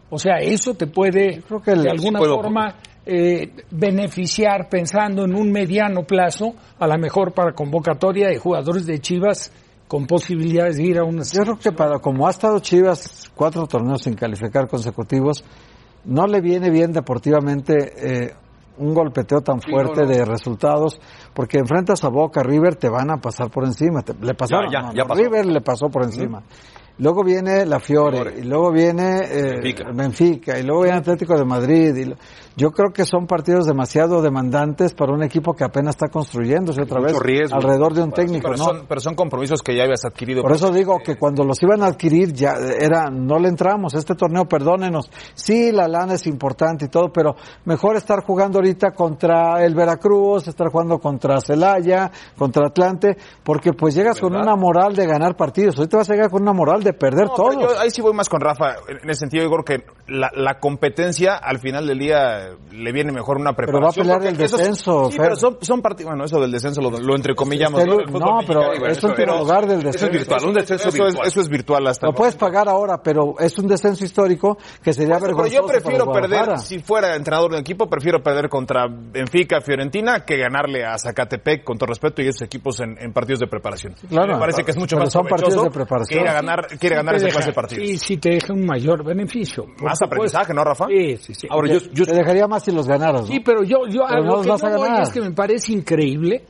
O 0.09 0.17
sea, 0.17 0.37
eso 0.37 0.73
te 0.73 0.87
puede 0.87 1.41
creo 1.41 1.61
que 1.61 1.71
de 1.71 1.89
alguna 1.89 2.19
forma 2.19 2.75
eh, 3.05 3.51
beneficiar 3.71 4.69
pensando 4.69 5.25
en 5.25 5.35
un 5.35 5.51
mediano 5.51 6.03
plazo, 6.03 6.53
a 6.79 6.87
lo 6.87 6.97
mejor 6.97 7.33
para 7.33 7.53
convocatoria 7.53 8.29
de 8.29 8.37
jugadores 8.37 8.85
de 8.85 8.99
Chivas 8.99 9.51
con 9.87 10.05
posibilidades 10.05 10.77
de 10.77 10.83
ir 10.83 10.97
a 10.99 11.03
una 11.03 11.23
Yo 11.23 11.41
creo 11.43 11.57
que 11.57 11.71
para 11.71 11.99
como 11.99 12.27
ha 12.27 12.31
estado 12.31 12.59
Chivas 12.59 13.31
cuatro 13.35 13.65
torneos 13.67 14.01
sin 14.03 14.15
calificar 14.15 14.67
consecutivos, 14.67 15.43
no 16.05 16.27
le 16.27 16.41
viene 16.41 16.69
bien 16.69 16.91
deportivamente 16.91 17.73
eh, 18.27 18.33
un 18.77 18.93
golpeteo 18.93 19.41
tan 19.41 19.59
fuerte 19.61 20.05
de 20.05 20.23
resultados, 20.23 20.99
porque 21.33 21.57
enfrentas 21.57 22.03
a 22.03 22.09
Boca, 22.09 22.43
River, 22.43 22.75
te 22.75 22.89
van 22.89 23.09
a 23.11 23.17
pasar 23.17 23.49
por 23.49 23.65
encima. 23.65 24.01
Te- 24.03 24.13
le 24.21 24.33
pasaron, 24.35 24.71
Ya, 24.71 24.79
ya, 24.81 24.87
no, 24.87 24.93
ya 24.93 25.01
no, 25.03 25.07
pasó. 25.07 25.21
River 25.23 25.45
le 25.47 25.61
pasó 25.61 25.89
por 25.89 26.03
encima. 26.03 26.43
Luego 26.99 27.23
viene 27.23 27.65
la 27.65 27.79
Fiore, 27.79 28.17
Fiore. 28.17 28.39
y 28.39 28.43
luego 28.43 28.71
viene 28.71 29.19
eh, 29.23 29.51
Benfica. 29.61 29.91
Benfica, 29.93 30.59
y 30.59 30.63
luego 30.63 30.83
viene 30.83 30.97
Atlético 30.97 31.37
de 31.37 31.45
Madrid. 31.45 31.95
Y 31.95 32.05
lo- 32.05 32.15
yo 32.57 32.71
creo 32.71 32.91
que 32.91 33.05
son 33.05 33.27
partidos 33.27 33.67
demasiado 33.67 34.23
demandantes 34.23 34.95
para 34.95 35.13
un 35.13 35.21
equipo 35.21 35.53
que 35.53 35.63
apenas 35.63 35.95
está 35.95 36.07
construyéndose 36.07 36.81
otra 36.81 36.99
Mucho 36.99 37.13
vez 37.13 37.21
riesgo. 37.21 37.55
alrededor 37.55 37.93
de 37.93 38.01
un 38.01 38.11
técnico. 38.11 38.49
Pero, 38.49 38.57
¿no? 38.57 38.63
son, 38.63 38.85
pero 38.87 38.99
son 38.99 39.13
compromisos 39.13 39.61
que 39.61 39.75
ya 39.75 39.83
habías 39.83 40.03
adquirido. 40.05 40.41
Por 40.41 40.53
eso 40.53 40.71
digo 40.71 40.97
que 41.05 41.17
cuando 41.17 41.43
los 41.43 41.61
iban 41.61 41.83
a 41.83 41.85
adquirir 41.85 42.33
ya 42.33 42.55
era, 42.79 43.11
no 43.11 43.37
le 43.37 43.49
entramos, 43.49 43.93
este 43.93 44.15
torneo, 44.15 44.45
perdónenos. 44.45 45.11
Sí, 45.35 45.71
la 45.71 45.87
lana 45.87 46.15
es 46.15 46.25
importante 46.25 46.85
y 46.85 46.87
todo, 46.87 47.11
pero 47.13 47.35
mejor 47.65 47.95
estar 47.95 48.23
jugando 48.23 48.57
ahorita 48.57 48.89
contra 48.89 49.63
el 49.63 49.75
Veracruz, 49.75 50.47
estar 50.47 50.69
jugando 50.71 50.97
contra 50.97 51.39
Celaya, 51.39 52.09
contra 52.35 52.65
Atlante, 52.65 53.17
porque 53.43 53.73
pues 53.73 53.93
llegas 53.93 54.19
con 54.19 54.35
una 54.35 54.55
moral 54.55 54.95
de 54.95 55.05
ganar 55.05 55.35
partidos. 55.35 55.77
Ahorita 55.77 55.97
vas 55.97 56.09
a 56.09 56.13
llegar 56.13 56.31
con 56.31 56.41
una 56.41 56.53
moral 56.53 56.81
de 56.81 56.93
perder 56.93 57.27
No, 57.27 57.53
yo 57.53 57.79
ahí 57.79 57.91
sí 57.91 58.01
voy 58.01 58.13
más 58.13 58.27
con 58.27 58.41
Rafa. 58.41 58.77
En 58.87 59.07
ese 59.07 59.19
sentido, 59.19 59.47
creo 59.47 59.63
que 59.63 59.85
la, 60.07 60.31
la 60.33 60.59
competencia 60.59 61.35
al 61.35 61.59
final 61.59 61.85
del 61.87 61.99
día 61.99 62.49
le 62.71 62.91
viene 62.91 63.11
mejor 63.11 63.37
una 63.37 63.53
Pero 63.53 63.79
va 63.81 63.89
a 63.89 63.91
preparación. 63.91 64.03
pelear 64.05 64.19
porque 64.19 64.35
el 64.35 64.41
esos- 64.45 64.57
descenso, 64.59 65.05
Sí, 65.11 65.17
Fer. 65.17 65.21
pero 65.25 65.35
son, 65.35 65.57
son 65.61 65.81
partidos. 65.81 66.11
Bueno, 66.11 66.25
eso 66.25 66.39
del 66.39 66.51
descenso 66.51 66.81
lo, 66.81 66.91
lo 66.91 67.15
entrecomillamos. 67.15 67.81
Este, 67.81 68.11
¿no? 68.11 68.39
pero 68.47 68.73
y 68.75 68.79
bueno, 68.79 68.93
es 68.93 68.99
pero- 69.15 69.37
lugar 69.39 69.65
del 69.67 69.79
Eso 69.79 69.87
es 69.89 69.93
descenso. 69.93 70.11
virtual, 70.17 70.45
un 70.45 70.53
descenso 70.53 70.87
Eso 70.89 70.97
es, 70.97 71.03
virtual. 71.13 71.27
eso 71.27 71.41
es 71.41 71.49
virtual 71.49 71.87
hasta 71.87 72.07
Lo 72.07 72.13
puedes 72.13 72.35
pagar 72.35 72.69
ahora, 72.69 73.01
pero 73.03 73.35
es 73.39 73.57
un 73.59 73.67
descenso 73.67 74.05
histórico 74.05 74.57
que 74.81 74.93
sería 74.93 75.15
Pero 75.15 75.35
vergonzoso 75.35 75.55
yo 75.55 75.65
prefiero 75.67 76.05
para 76.05 76.21
perder, 76.27 76.59
si 76.59 76.79
fuera 76.79 77.15
entrenador 77.15 77.51
de 77.51 77.57
un 77.57 77.61
equipo, 77.61 77.87
prefiero 77.89 78.21
perder 78.23 78.49
contra 78.49 78.85
Benfica, 78.89 79.61
Fiorentina, 79.61 80.23
que 80.25 80.37
ganarle 80.37 80.85
a 80.85 80.97
Zacatepec, 80.97 81.63
con 81.63 81.77
todo 81.77 81.87
respeto, 81.87 82.21
y 82.21 82.27
esos 82.27 82.43
equipos 82.43 82.79
en, 82.79 82.97
en 82.99 83.11
partidos 83.13 83.39
de 83.41 83.47
preparación. 83.47 83.93
claro. 84.09 84.33
Me 84.33 84.39
parece 84.39 84.63
que 84.63 84.71
es 84.71 84.77
mucho 84.77 84.95
Pero 84.95 85.05
más 85.05 85.13
son 85.13 85.25
partidos 85.27 85.63
de 85.63 85.69
preparación. 85.71 86.19
que 86.19 86.23
ir 86.23 86.29
a 86.29 86.33
ganar, 86.33 86.67
que 86.67 86.87
ir 86.87 86.93
a 86.93 86.95
ganar 86.97 87.15
esa 87.15 87.25
deja- 87.25 87.35
clase 87.37 87.49
de 87.49 87.53
partidos. 87.55 87.87
Sí, 87.87 87.97
sí 87.97 88.17
te 88.17 88.29
deja 88.29 88.53
un 88.53 88.65
mayor 88.65 89.03
beneficio. 89.03 89.65
por 89.77 89.91
Más 90.01 90.09
supuesto. 90.09 90.37
aprendizaje, 90.37 90.53
¿no, 90.53 90.63
Rafa? 90.63 90.85
Sí, 90.87 91.17
sí, 91.17 91.33
sí. 91.33 91.47
Ahora, 91.49 91.73
yo, 91.73 91.79
yo, 91.93 92.05
Te 92.05 92.13
dejaría 92.13 92.47
más 92.47 92.63
si 92.63 92.71
los 92.71 92.87
ganaras, 92.87 93.21
¿no? 93.21 93.27
Sí, 93.27 93.39
pero 93.39 93.63
yo, 93.63 93.87
yo 93.89 94.01
Pero 94.07 94.21
a 94.21 94.25
no 94.25 94.41
que 94.41 94.49
voy 94.77 94.87
ganar. 94.87 95.01
es 95.03 95.09
que 95.09 95.21
me 95.21 95.31
parece 95.31 95.73
increíble. 95.73 96.45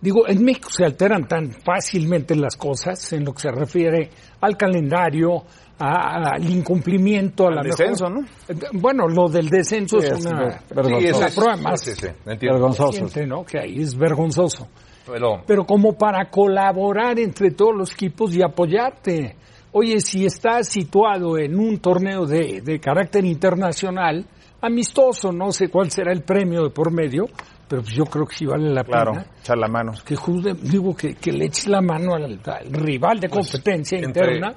Digo, 0.00 0.28
en 0.28 0.44
México 0.44 0.68
se 0.70 0.84
alteran 0.84 1.26
tan 1.26 1.50
fácilmente 1.50 2.36
las 2.36 2.56
cosas 2.56 3.12
en 3.12 3.24
lo 3.24 3.32
que 3.32 3.40
se 3.42 3.50
refiere 3.50 4.10
al 4.40 4.56
calendario, 4.56 5.42
a- 5.80 6.34
al 6.34 6.48
incumplimiento, 6.48 7.46
a 7.46 7.48
Al 7.48 7.54
la 7.56 7.62
descenso, 7.62 8.08
mejor- 8.08 8.28
Bueno, 8.74 9.08
lo 9.08 9.28
del 9.28 9.48
descenso 9.48 10.00
Sí, 10.00 10.06
es 10.06 10.12
es 10.12 10.24
una, 10.26 10.38
ver- 10.40 10.58
vergonzoso. 10.72 11.18
Sí, 11.18 11.24
es 11.26 11.34
prueba 11.34 11.56
más 11.56 11.80
sí. 11.80 12.06
Vergonzoso. 12.40 12.90
reciente, 13.04 13.26
¿no? 13.26 13.44
Que 13.44 13.58
ahí 13.58 13.80
es 13.80 13.96
vergonzoso. 13.96 14.68
Pero, 15.10 15.42
Pero 15.46 15.64
como 15.64 15.94
para 15.94 16.28
colaborar 16.30 17.18
entre 17.18 17.50
todos 17.52 17.74
los 17.74 17.92
equipos 17.92 18.36
y 18.36 18.42
apoyarte. 18.42 19.36
Oye, 19.72 20.00
si 20.00 20.24
estás 20.24 20.68
situado 20.68 21.38
en 21.38 21.58
un 21.58 21.78
torneo 21.78 22.24
de, 22.26 22.60
de 22.62 22.80
carácter 22.80 23.24
internacional, 23.24 24.26
amistoso, 24.60 25.30
no 25.32 25.52
sé 25.52 25.68
cuál 25.68 25.90
será 25.90 26.12
el 26.12 26.22
premio 26.22 26.64
de 26.64 26.70
por 26.70 26.92
medio, 26.92 27.26
pero 27.68 27.82
pues 27.82 27.94
yo 27.94 28.04
creo 28.04 28.26
que 28.26 28.34
sí 28.34 28.46
vale 28.46 28.70
la 28.70 28.82
Claro, 28.82 29.12
pena. 29.12 29.26
echar 29.40 29.58
la 29.58 29.68
mano. 29.68 29.92
Que 30.04 30.16
jude- 30.16 30.54
digo 30.54 30.96
que, 30.96 31.14
que 31.14 31.32
le 31.32 31.44
eches 31.46 31.68
la 31.68 31.80
mano 31.82 32.14
al, 32.14 32.40
al 32.44 32.72
rival 32.72 33.20
de 33.20 33.28
competencia 33.28 33.98
entre- 33.98 34.36
interna 34.36 34.56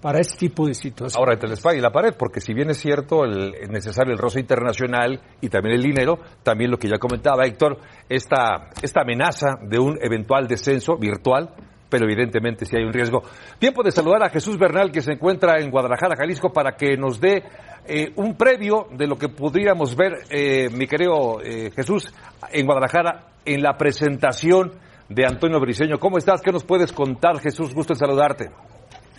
para 0.00 0.20
este 0.20 0.36
tipo 0.46 0.66
de 0.66 0.74
situaciones. 0.74 1.16
ahora 1.16 1.32
entre 1.32 1.48
la 1.48 1.54
espada 1.54 1.74
y 1.76 1.80
la 1.80 1.90
pared, 1.90 2.14
porque 2.16 2.40
si 2.40 2.54
bien 2.54 2.70
es 2.70 2.78
cierto 2.78 3.24
el, 3.24 3.54
es 3.54 3.68
necesario 3.70 4.12
el 4.12 4.18
roce 4.18 4.38
internacional 4.38 5.20
y 5.40 5.48
también 5.48 5.74
el 5.74 5.82
dinero, 5.82 6.18
también 6.44 6.70
lo 6.70 6.76
que 6.76 6.86
ya 6.88 6.98
comentaba 6.98 7.44
Héctor, 7.46 7.78
esta, 8.08 8.68
esta 8.80 9.00
amenaza 9.00 9.56
de 9.68 9.78
un 9.80 9.98
eventual 10.00 10.46
descenso 10.46 10.96
virtual, 10.98 11.50
pero 11.88 12.04
evidentemente 12.04 12.64
si 12.64 12.76
hay 12.76 12.84
un 12.84 12.92
riesgo. 12.92 13.22
Tiempo 13.58 13.82
de 13.82 13.90
saludar 13.90 14.22
a 14.22 14.30
Jesús 14.30 14.58
Bernal, 14.58 14.90
que 14.90 15.00
se 15.00 15.12
encuentra 15.12 15.60
en 15.60 15.70
Guadalajara, 15.70 16.16
Jalisco, 16.16 16.52
para 16.52 16.72
que 16.72 16.96
nos 16.96 17.20
dé 17.20 17.42
eh, 17.86 18.12
un 18.16 18.36
previo 18.36 18.88
de 18.92 19.06
lo 19.06 19.16
que 19.16 19.28
podríamos 19.28 19.96
ver, 19.96 20.24
eh, 20.30 20.68
mi 20.70 20.86
querido 20.86 21.40
eh, 21.42 21.70
Jesús, 21.74 22.12
en 22.52 22.66
Guadalajara, 22.66 23.24
en 23.44 23.62
la 23.62 23.76
presentación 23.76 24.72
de 25.08 25.24
Antonio 25.26 25.58
Briseño. 25.60 25.98
¿Cómo 25.98 26.18
estás? 26.18 26.42
¿Qué 26.42 26.52
nos 26.52 26.64
puedes 26.64 26.92
contar, 26.92 27.40
Jesús? 27.40 27.74
Gusto 27.74 27.94
en 27.94 27.98
saludarte. 27.98 28.50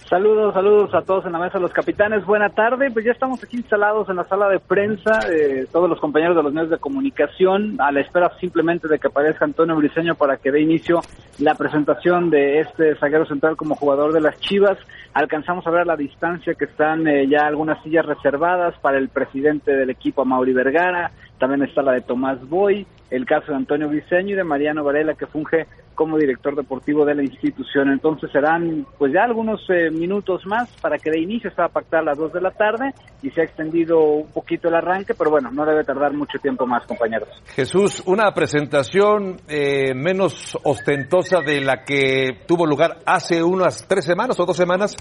Saludos, 0.09 0.55
saludos 0.55 0.91
a 0.95 1.03
todos 1.03 1.23
en 1.27 1.33
la 1.33 1.37
mesa 1.37 1.59
de 1.59 1.61
los 1.61 1.71
capitanes. 1.71 2.25
Buena 2.25 2.49
tarde. 2.49 2.89
Pues 2.89 3.05
ya 3.05 3.11
estamos 3.11 3.43
aquí 3.43 3.57
instalados 3.57 4.09
en 4.09 4.15
la 4.15 4.23
sala 4.23 4.49
de 4.49 4.59
prensa, 4.59 5.19
eh, 5.31 5.67
todos 5.71 5.87
los 5.87 5.99
compañeros 5.99 6.35
de 6.35 6.41
los 6.41 6.51
medios 6.51 6.71
de 6.71 6.79
comunicación, 6.79 7.79
a 7.79 7.91
la 7.91 8.01
espera 8.01 8.31
simplemente 8.39 8.87
de 8.87 8.97
que 8.97 9.05
aparezca 9.05 9.45
Antonio 9.45 9.75
Briseño 9.75 10.15
para 10.15 10.37
que 10.37 10.51
dé 10.51 10.61
inicio 10.61 11.01
la 11.37 11.53
presentación 11.53 12.31
de 12.31 12.61
este 12.61 12.95
zaguero 12.95 13.27
central 13.27 13.55
como 13.55 13.75
jugador 13.75 14.11
de 14.11 14.21
las 14.21 14.39
Chivas. 14.39 14.79
Alcanzamos 15.13 15.67
a 15.67 15.69
ver 15.69 15.85
la 15.85 15.95
distancia 15.95 16.55
que 16.55 16.65
están 16.65 17.07
eh, 17.07 17.27
ya 17.27 17.45
algunas 17.45 17.79
sillas 17.83 18.07
reservadas 18.07 18.73
para 18.79 18.97
el 18.97 19.09
presidente 19.09 19.75
del 19.75 19.91
equipo, 19.91 20.25
Mauri 20.25 20.53
Vergara. 20.53 21.11
También 21.39 21.63
está 21.63 21.81
la 21.81 21.93
de 21.93 22.01
Tomás 22.01 22.37
Boy, 22.49 22.85
el 23.09 23.25
caso 23.25 23.51
de 23.51 23.57
Antonio 23.57 23.87
Briseño 23.87 24.33
y 24.33 24.37
de 24.37 24.43
Mariano 24.43 24.83
Varela, 24.83 25.13
que 25.13 25.25
funge 25.25 25.67
como 25.95 26.17
director 26.17 26.55
deportivo 26.55 27.05
de 27.05 27.15
la 27.15 27.23
institución. 27.23 27.89
Entonces 27.91 28.31
serán 28.31 28.85
pues 28.97 29.11
ya 29.13 29.23
algunos 29.23 29.61
eh, 29.69 29.89
minutos 29.89 30.45
más 30.45 30.69
para 30.81 30.97
que 30.97 31.11
de 31.11 31.19
inicio 31.19 31.49
estaba 31.49 31.69
pactada 31.69 32.03
a 32.03 32.05
las 32.05 32.17
2 32.17 32.33
de 32.33 32.41
la 32.41 32.51
tarde 32.51 32.93
y 33.21 33.29
se 33.31 33.41
ha 33.41 33.43
extendido 33.43 33.99
un 33.99 34.31
poquito 34.31 34.69
el 34.69 34.75
arranque, 34.75 35.13
pero 35.13 35.29
bueno, 35.29 35.49
no 35.51 35.65
debe 35.65 35.83
tardar 35.83 36.13
mucho 36.13 36.37
tiempo 36.39 36.65
más, 36.65 36.85
compañeros. 36.85 37.27
Jesús, 37.53 38.03
una 38.05 38.31
presentación 38.33 39.37
eh, 39.47 39.93
menos 39.93 40.57
ostentosa 40.63 41.41
de 41.41 41.61
la 41.61 41.83
que 41.83 42.43
tuvo 42.47 42.65
lugar 42.65 42.99
hace 43.05 43.43
unas 43.43 43.85
tres 43.87 44.05
semanas 44.05 44.39
o 44.39 44.45
dos 44.45 44.55
semanas 44.55 44.95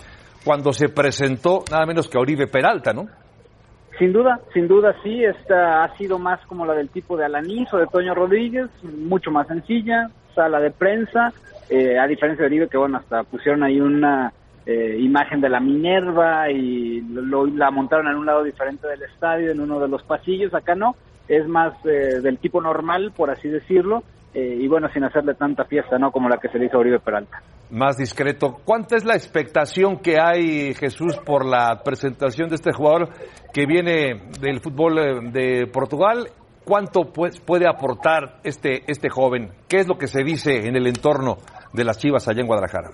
cuando 0.45 0.73
se 0.73 0.89
presentó 0.89 1.65
nada 1.71 1.87
menos 1.87 2.09
que 2.09 2.19
a 2.19 2.21
Oribe 2.21 2.47
Peralta, 2.47 2.93
¿no? 2.93 3.07
Sin 3.99 4.13
duda, 4.13 4.41
sin 4.55 4.69
duda 4.69 4.95
sí, 5.03 5.25
esta 5.25 5.83
ha 5.83 5.97
sido 5.97 6.19
más 6.19 6.39
como 6.47 6.65
la 6.65 6.75
del 6.75 6.89
tipo 6.89 7.17
de 7.17 7.25
Alanis 7.25 7.73
o 7.73 7.79
de 7.79 7.87
Toño 7.89 8.15
Rodríguez, 8.15 8.69
mucho 8.83 9.31
más 9.31 9.49
sencilla, 9.49 10.09
sala 10.35 10.61
de 10.61 10.71
prensa, 10.71 11.33
eh, 11.69 11.99
a 11.99 12.07
diferencia 12.07 12.43
de 12.43 12.47
Oribe 12.47 12.69
que 12.69 12.77
bueno, 12.77 12.99
hasta 12.99 13.25
pusieron 13.25 13.63
ahí 13.65 13.81
una 13.81 14.33
eh, 14.67 14.97
imagen 15.01 15.41
de 15.41 15.49
la 15.49 15.61
Minerva 15.61 16.51
y 16.51 17.01
lo- 17.11 17.47
la 17.47 17.71
montaron 17.71 18.07
en 18.07 18.17
un 18.17 18.27
lado 18.27 18.45
diferente 18.45 18.87
del 18.87 19.03
estadio, 19.03 19.51
en 19.51 19.61
uno 19.61 19.81
de 19.81 19.89
los 19.89 20.03
pasillos, 20.05 20.55
acá 20.55 20.75
no, 20.75 20.95
es 21.27 21.49
más 21.49 21.73
eh, 21.85 22.21
del 22.23 22.39
tipo 22.39 22.61
normal, 22.61 23.13
por 23.17 23.31
así 23.31 23.49
decirlo, 23.49 24.05
eh, 24.35 24.59
y 24.61 24.69
bueno, 24.69 24.89
sin 24.93 25.05
hacerle 25.05 25.35
tanta 25.35 25.65
fiesta, 25.65 25.99
¿no? 25.99 26.13
Como 26.13 26.29
la 26.29 26.37
que 26.39 26.49
se 26.49 26.59
le 26.59 26.67
hizo 26.67 26.77
a 26.77 26.81
Oribe 26.81 27.01
Peralta. 27.01 27.43
Más 27.71 27.97
discreto. 27.99 28.57
¿Cuánta 28.65 28.97
es 28.97 29.05
la 29.05 29.15
expectación 29.15 29.99
que 29.99 30.17
hay, 30.19 30.75
Jesús, 30.75 31.17
por 31.19 31.45
la 31.45 31.83
presentación 31.85 32.49
de 32.49 32.55
este 32.55 32.73
jugador 32.73 33.11
que 33.53 33.67
viene 33.67 34.31
del 34.41 34.61
fútbol 34.61 34.99
eh, 34.99 35.31
de 35.31 35.67
Portugal? 35.67 36.29
¿Cuánto 36.65 37.13
pues, 37.13 37.41
puede 37.41 37.69
aportar 37.69 38.41
este, 38.43 38.91
este 38.91 39.11
joven? 39.11 39.51
¿Qué 39.69 39.79
es 39.79 39.89
lo 39.89 39.99
que 39.99 40.07
se 40.07 40.23
dice 40.23 40.67
en 40.67 40.77
el 40.77 40.87
entorno 40.87 41.37
de 41.73 41.85
las 41.85 41.99
Chivas 41.99 42.27
allá 42.29 42.41
en 42.41 42.47
Guadalajara? 42.47 42.91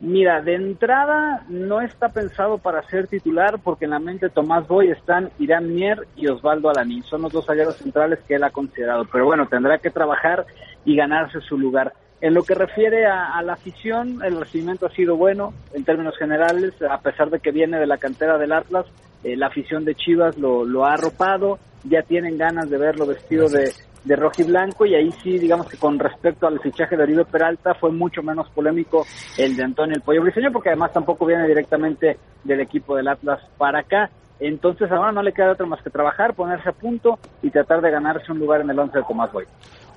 Mira, 0.00 0.42
de 0.42 0.54
entrada 0.56 1.44
no 1.48 1.80
está 1.80 2.08
pensado 2.08 2.58
para 2.58 2.82
ser 2.88 3.06
titular 3.06 3.58
porque 3.62 3.84
en 3.84 3.92
la 3.92 4.00
mente 4.00 4.26
de 4.26 4.32
Tomás 4.32 4.66
Boy 4.66 4.90
están 4.90 5.30
Irán 5.38 5.72
Mier 5.72 6.06
y 6.16 6.26
Osvaldo 6.28 6.68
Alaní. 6.68 7.00
Son 7.02 7.22
los 7.22 7.32
dos 7.32 7.48
aliados 7.48 7.76
centrales 7.76 8.18
que 8.26 8.34
él 8.34 8.44
ha 8.44 8.50
considerado. 8.50 9.04
Pero 9.10 9.24
bueno, 9.24 9.46
tendrá 9.46 9.78
que 9.78 9.90
trabajar 9.90 10.44
y 10.84 10.96
ganarse 10.96 11.40
su 11.40 11.56
lugar. 11.56 11.94
En 12.20 12.32
lo 12.32 12.42
que 12.42 12.54
refiere 12.54 13.06
a, 13.06 13.36
a, 13.36 13.42
la 13.42 13.54
afición, 13.54 14.24
el 14.24 14.38
recibimiento 14.38 14.86
ha 14.86 14.90
sido 14.90 15.16
bueno 15.16 15.52
en 15.74 15.84
términos 15.84 16.16
generales, 16.16 16.72
a 16.88 16.98
pesar 16.98 17.30
de 17.30 17.40
que 17.40 17.50
viene 17.50 17.78
de 17.78 17.86
la 17.86 17.98
cantera 17.98 18.38
del 18.38 18.52
Atlas, 18.52 18.86
eh, 19.24 19.36
la 19.36 19.48
afición 19.48 19.84
de 19.84 19.94
Chivas 19.94 20.36
lo, 20.38 20.64
lo, 20.64 20.84
ha 20.84 20.94
arropado, 20.94 21.58
ya 21.84 22.02
tienen 22.02 22.38
ganas 22.38 22.70
de 22.70 22.78
verlo 22.78 23.06
vestido 23.06 23.48
de, 23.48 23.72
de 24.04 24.16
rojo 24.16 24.42
y 24.42 24.44
blanco 24.44 24.86
y 24.86 24.94
ahí 24.94 25.10
sí, 25.22 25.38
digamos 25.38 25.66
que 25.68 25.78
con 25.78 25.98
respecto 25.98 26.46
al 26.46 26.60
fichaje 26.60 26.96
de 26.96 27.02
Oribe 27.02 27.24
Peralta 27.24 27.74
fue 27.74 27.90
mucho 27.90 28.22
menos 28.22 28.48
polémico 28.50 29.06
el 29.38 29.56
de 29.56 29.64
Antonio 29.64 29.96
El 29.96 30.02
Pollo 30.02 30.22
Briseño 30.22 30.52
porque 30.52 30.68
además 30.68 30.92
tampoco 30.92 31.24
viene 31.24 31.48
directamente 31.48 32.18
del 32.44 32.60
equipo 32.60 32.96
del 32.96 33.08
Atlas 33.08 33.40
para 33.56 33.80
acá. 33.80 34.10
Entonces 34.40 34.90
ahora 34.90 35.12
no 35.12 35.22
le 35.22 35.32
queda 35.32 35.52
otra 35.52 35.64
más 35.64 35.82
que 35.82 35.90
trabajar, 35.90 36.34
ponerse 36.34 36.68
a 36.68 36.72
punto 36.72 37.18
y 37.42 37.50
tratar 37.50 37.80
de 37.80 37.90
ganarse 37.90 38.30
un 38.30 38.40
lugar 38.40 38.60
en 38.60 38.70
el 38.70 38.78
once 38.78 38.98
de 38.98 39.04
Tomás 39.04 39.32
Boy. 39.32 39.46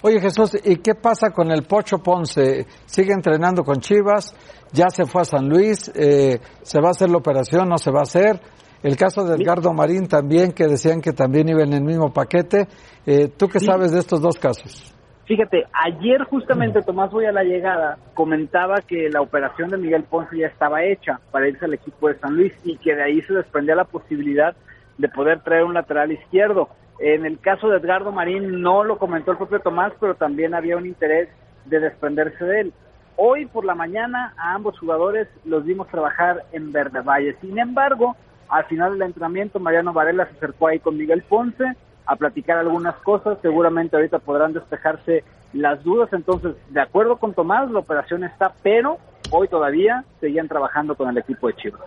Oye 0.07 0.21
Jesús, 0.21 0.57
¿y 0.63 0.77
qué 0.77 0.95
pasa 0.95 1.31
con 1.31 1.51
el 1.51 1.63
Pocho 1.63 1.97
Ponce? 1.97 2.65
¿Sigue 2.85 3.11
entrenando 3.11 3.65
con 3.65 3.81
Chivas? 3.81 4.33
¿Ya 4.71 4.87
se 4.87 5.03
fue 5.03 5.23
a 5.23 5.25
San 5.25 5.49
Luis? 5.49 5.91
Eh, 5.93 6.39
¿Se 6.61 6.79
va 6.79 6.87
a 6.87 6.91
hacer 6.91 7.09
la 7.09 7.17
operación? 7.17 7.67
¿No 7.67 7.77
se 7.77 7.91
va 7.91 7.99
a 7.99 8.03
hacer? 8.03 8.39
El 8.83 8.95
caso 8.95 9.25
de 9.25 9.35
Edgardo 9.35 9.73
Marín 9.73 10.07
también, 10.07 10.53
que 10.53 10.65
decían 10.65 11.01
que 11.01 11.11
también 11.11 11.49
iba 11.49 11.61
en 11.61 11.73
el 11.73 11.83
mismo 11.83 12.13
paquete. 12.13 12.69
Eh, 13.05 13.27
¿Tú 13.37 13.49
qué 13.49 13.59
sí. 13.59 13.65
sabes 13.65 13.91
de 13.91 13.99
estos 13.99 14.21
dos 14.21 14.39
casos? 14.39 14.95
Fíjate, 15.25 15.65
ayer 15.73 16.23
justamente 16.23 16.81
Tomás 16.83 17.11
Boy 17.11 17.25
a 17.25 17.33
la 17.33 17.43
llegada 17.43 17.97
comentaba 18.13 18.75
que 18.87 19.09
la 19.09 19.19
operación 19.19 19.71
de 19.71 19.77
Miguel 19.77 20.05
Ponce 20.05 20.37
ya 20.37 20.47
estaba 20.47 20.85
hecha 20.85 21.19
para 21.31 21.49
irse 21.49 21.65
al 21.65 21.73
equipo 21.73 22.07
de 22.07 22.17
San 22.19 22.33
Luis 22.33 22.53
y 22.63 22.77
que 22.77 22.95
de 22.95 23.03
ahí 23.03 23.21
se 23.23 23.33
desprendía 23.33 23.75
la 23.75 23.83
posibilidad 23.83 24.55
de 24.97 25.09
poder 25.09 25.41
traer 25.41 25.65
un 25.65 25.73
lateral 25.73 26.13
izquierdo. 26.13 26.69
En 26.99 27.25
el 27.25 27.39
caso 27.39 27.69
de 27.69 27.77
Edgardo 27.77 28.11
Marín 28.11 28.61
no 28.61 28.83
lo 28.83 28.97
comentó 28.97 29.31
el 29.31 29.37
propio 29.37 29.59
Tomás, 29.59 29.93
pero 29.99 30.15
también 30.15 30.53
había 30.55 30.77
un 30.77 30.85
interés 30.85 31.29
de 31.65 31.79
desprenderse 31.79 32.43
de 32.43 32.61
él. 32.61 32.73
Hoy 33.15 33.45
por 33.45 33.65
la 33.65 33.75
mañana 33.75 34.33
a 34.37 34.53
ambos 34.53 34.77
jugadores 34.79 35.27
los 35.45 35.65
vimos 35.65 35.87
trabajar 35.87 36.43
en 36.51 36.71
Verde 36.71 37.01
Valle. 37.01 37.35
Sin 37.41 37.57
embargo, 37.59 38.15
al 38.49 38.65
final 38.65 38.93
del 38.93 39.03
entrenamiento 39.03 39.59
Mariano 39.59 39.93
Varela 39.93 40.25
se 40.25 40.37
acercó 40.37 40.67
ahí 40.67 40.79
con 40.79 40.97
Miguel 40.97 41.23
Ponce 41.23 41.65
a 42.05 42.15
platicar 42.15 42.57
algunas 42.57 42.95
cosas. 42.97 43.37
Seguramente 43.41 43.95
ahorita 43.95 44.19
podrán 44.19 44.53
despejarse 44.53 45.23
las 45.53 45.83
dudas. 45.83 46.11
Entonces, 46.13 46.55
de 46.69 46.81
acuerdo 46.81 47.17
con 47.17 47.33
Tomás, 47.33 47.69
la 47.71 47.79
operación 47.79 48.23
está, 48.23 48.53
pero 48.63 48.97
hoy 49.31 49.47
todavía 49.47 50.03
seguían 50.19 50.47
trabajando 50.47 50.95
con 50.95 51.09
el 51.09 51.17
equipo 51.17 51.47
de 51.47 51.55
Chivas. 51.55 51.81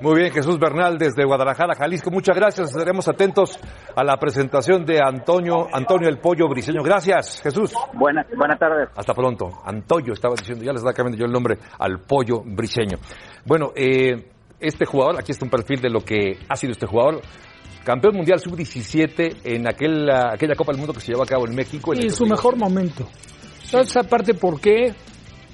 Muy 0.00 0.20
bien, 0.20 0.32
Jesús 0.32 0.58
Bernal 0.58 0.96
desde 0.96 1.24
Guadalajara, 1.24 1.74
Jalisco. 1.74 2.10
Muchas 2.10 2.36
gracias. 2.36 2.70
Estaremos 2.70 3.08
atentos 3.08 3.58
a 3.96 4.04
la 4.04 4.16
presentación 4.16 4.84
de 4.84 5.00
Antonio, 5.02 5.66
Antonio 5.72 6.08
el 6.08 6.18
Pollo 6.18 6.48
Briseño. 6.48 6.82
Gracias, 6.84 7.40
Jesús. 7.42 7.72
Buenas, 7.94 8.26
buenas 8.36 8.58
tardes. 8.58 8.88
Hasta 8.94 9.12
pronto. 9.12 9.60
Antonio 9.64 10.12
estaba 10.12 10.34
diciendo, 10.38 10.64
ya 10.64 10.72
les 10.72 10.84
da 10.84 10.92
cambiando 10.92 11.18
yo 11.18 11.26
el 11.26 11.32
nombre 11.32 11.58
al 11.78 11.98
Pollo 12.00 12.42
Briseño. 12.44 12.98
Bueno, 13.44 13.72
eh, 13.74 14.30
este 14.60 14.86
jugador, 14.86 15.18
aquí 15.18 15.32
está 15.32 15.44
un 15.44 15.50
perfil 15.50 15.80
de 15.80 15.90
lo 15.90 16.00
que 16.00 16.38
ha 16.48 16.54
sido 16.54 16.72
este 16.72 16.86
jugador. 16.86 17.20
Campeón 17.84 18.16
mundial 18.16 18.38
sub-17 18.38 19.40
en 19.44 19.66
aquel, 19.66 20.08
aquella 20.10 20.54
Copa 20.54 20.72
del 20.72 20.78
Mundo 20.78 20.92
que 20.92 21.00
se 21.00 21.12
llevó 21.12 21.24
a 21.24 21.26
cabo 21.26 21.46
en 21.46 21.54
México. 21.54 21.92
En 21.92 22.06
y 22.06 22.10
su 22.10 22.26
mejor 22.26 22.56
momento. 22.56 23.08
¿Sabes 23.64 23.96
aparte 23.96 24.34
por 24.34 24.60
qué? 24.60 24.94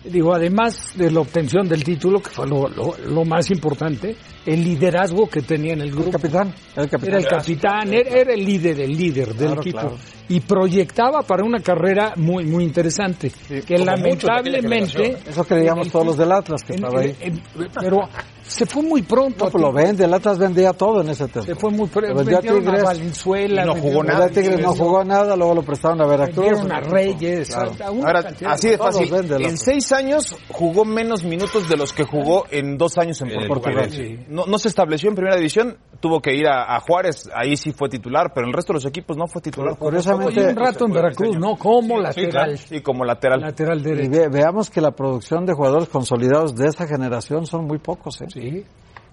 Digo, 0.04 0.34
además 0.34 0.92
de 0.96 1.10
la 1.10 1.20
obtención 1.20 1.66
del 1.66 1.82
título, 1.82 2.20
que 2.20 2.28
fue 2.28 2.46
lo, 2.46 2.68
lo, 2.68 2.94
lo, 2.98 3.24
más 3.24 3.50
importante, 3.50 4.14
el 4.44 4.62
liderazgo 4.62 5.26
que 5.26 5.40
tenía 5.40 5.72
en 5.72 5.80
el 5.80 5.90
grupo. 5.90 6.08
El 6.08 6.12
capitán. 6.12 6.54
El 6.76 6.90
capitán. 6.90 7.08
Era 7.08 7.18
el 7.18 7.26
capitán, 7.26 7.94
era, 7.94 8.10
era, 8.10 8.34
el 8.34 8.44
líder, 8.44 8.80
el 8.80 8.90
líder 8.90 9.28
del 9.28 9.46
claro, 9.46 9.60
equipo. 9.62 9.80
Claro. 9.80 9.96
Y 10.28 10.40
proyectaba 10.40 11.22
para 11.22 11.42
una 11.42 11.60
carrera 11.60 12.12
muy, 12.16 12.44
muy 12.44 12.64
interesante. 12.64 13.30
Sí, 13.30 13.62
que 13.62 13.78
lamentablemente. 13.78 15.16
Eso 15.26 15.44
creíamos 15.44 15.90
todos 15.90 16.06
los 16.06 16.18
del 16.18 16.32
Atlas 16.32 16.62
que 16.62 16.74
en, 16.74 16.84
estaba 16.84 17.00
ahí. 17.00 17.16
En, 17.20 17.42
pero 17.80 18.00
se 18.46 18.66
fue 18.66 18.82
muy 18.82 19.02
pronto. 19.02 19.46
No, 19.46 19.50
pues 19.50 19.62
lo 19.62 19.72
vende, 19.72 20.04
el 20.04 20.12
Atlas 20.12 20.38
vendía 20.38 20.72
todo 20.72 21.00
en 21.00 21.08
ese 21.08 21.26
tiempo. 21.28 21.46
Se 21.46 21.54
fue 21.54 21.70
muy 21.70 21.88
pronto. 21.88 22.14
Vendió 22.14 22.38
a 22.38 22.40
Tigres. 22.40 22.82
A 22.82 22.84
Valenzuela. 22.84 23.62
Y 23.62 23.66
no 23.66 23.74
jugó 23.76 24.04
nada. 24.04 24.28
Tigres 24.28 24.60
no 24.60 24.74
jugó 24.74 25.04
nada, 25.04 25.36
luego 25.36 25.54
lo 25.54 25.62
prestaron 25.62 26.00
a 26.02 26.06
Veracruz. 26.06 26.46
Vendieron 26.46 26.72
a 26.72 26.80
Reyes. 26.80 27.48
Claro. 27.48 27.72
A 27.80 27.86
Ahora, 27.86 28.30
así 28.46 28.68
de 28.68 28.78
fácil. 28.78 29.10
Vende, 29.10 29.36
en 29.36 29.56
seis 29.56 29.90
años 29.92 30.36
jugó 30.48 30.84
menos 30.84 31.24
minutos 31.24 31.68
de 31.68 31.76
los 31.76 31.92
que 31.92 32.04
jugó 32.04 32.44
en 32.50 32.76
dos 32.76 32.98
años 32.98 33.20
en, 33.22 33.30
en 33.30 33.48
Portugal. 33.48 33.90
Sí. 33.90 34.18
No, 34.28 34.46
no, 34.46 34.58
se 34.58 34.68
estableció 34.68 35.08
en 35.08 35.14
primera 35.14 35.36
división, 35.36 35.78
tuvo 36.00 36.20
que 36.20 36.34
ir 36.34 36.46
a, 36.46 36.76
a, 36.76 36.80
Juárez, 36.80 37.28
ahí 37.34 37.56
sí 37.56 37.72
fue 37.72 37.88
titular, 37.88 38.32
pero 38.34 38.46
en 38.46 38.50
el 38.50 38.54
resto 38.54 38.72
de 38.72 38.78
los 38.78 38.86
equipos 38.86 39.16
no 39.16 39.26
fue 39.26 39.40
titular. 39.40 39.76
Curiosamente, 39.76 40.48
un 40.48 40.56
rato 40.56 40.86
en 40.86 40.92
Veracruz, 40.92 41.36
¿no? 41.38 41.56
Como 41.56 41.98
lateral. 41.98 42.58
Sí, 42.58 42.80
como 42.80 43.04
lateral. 43.04 43.40
Lateral 43.40 43.82
derecho. 43.82 44.04
Y 44.04 44.08
ve, 44.08 44.28
veamos 44.28 44.70
que 44.70 44.80
la 44.80 44.90
producción 44.90 45.46
de 45.46 45.54
jugadores 45.54 45.88
consolidados 45.88 46.54
de 46.54 46.66
esa 46.68 46.86
generación 46.86 47.46
son 47.46 47.66
muy 47.66 47.78
pocos, 47.78 48.20
¿eh? 48.20 48.26
Sí. 48.34 48.64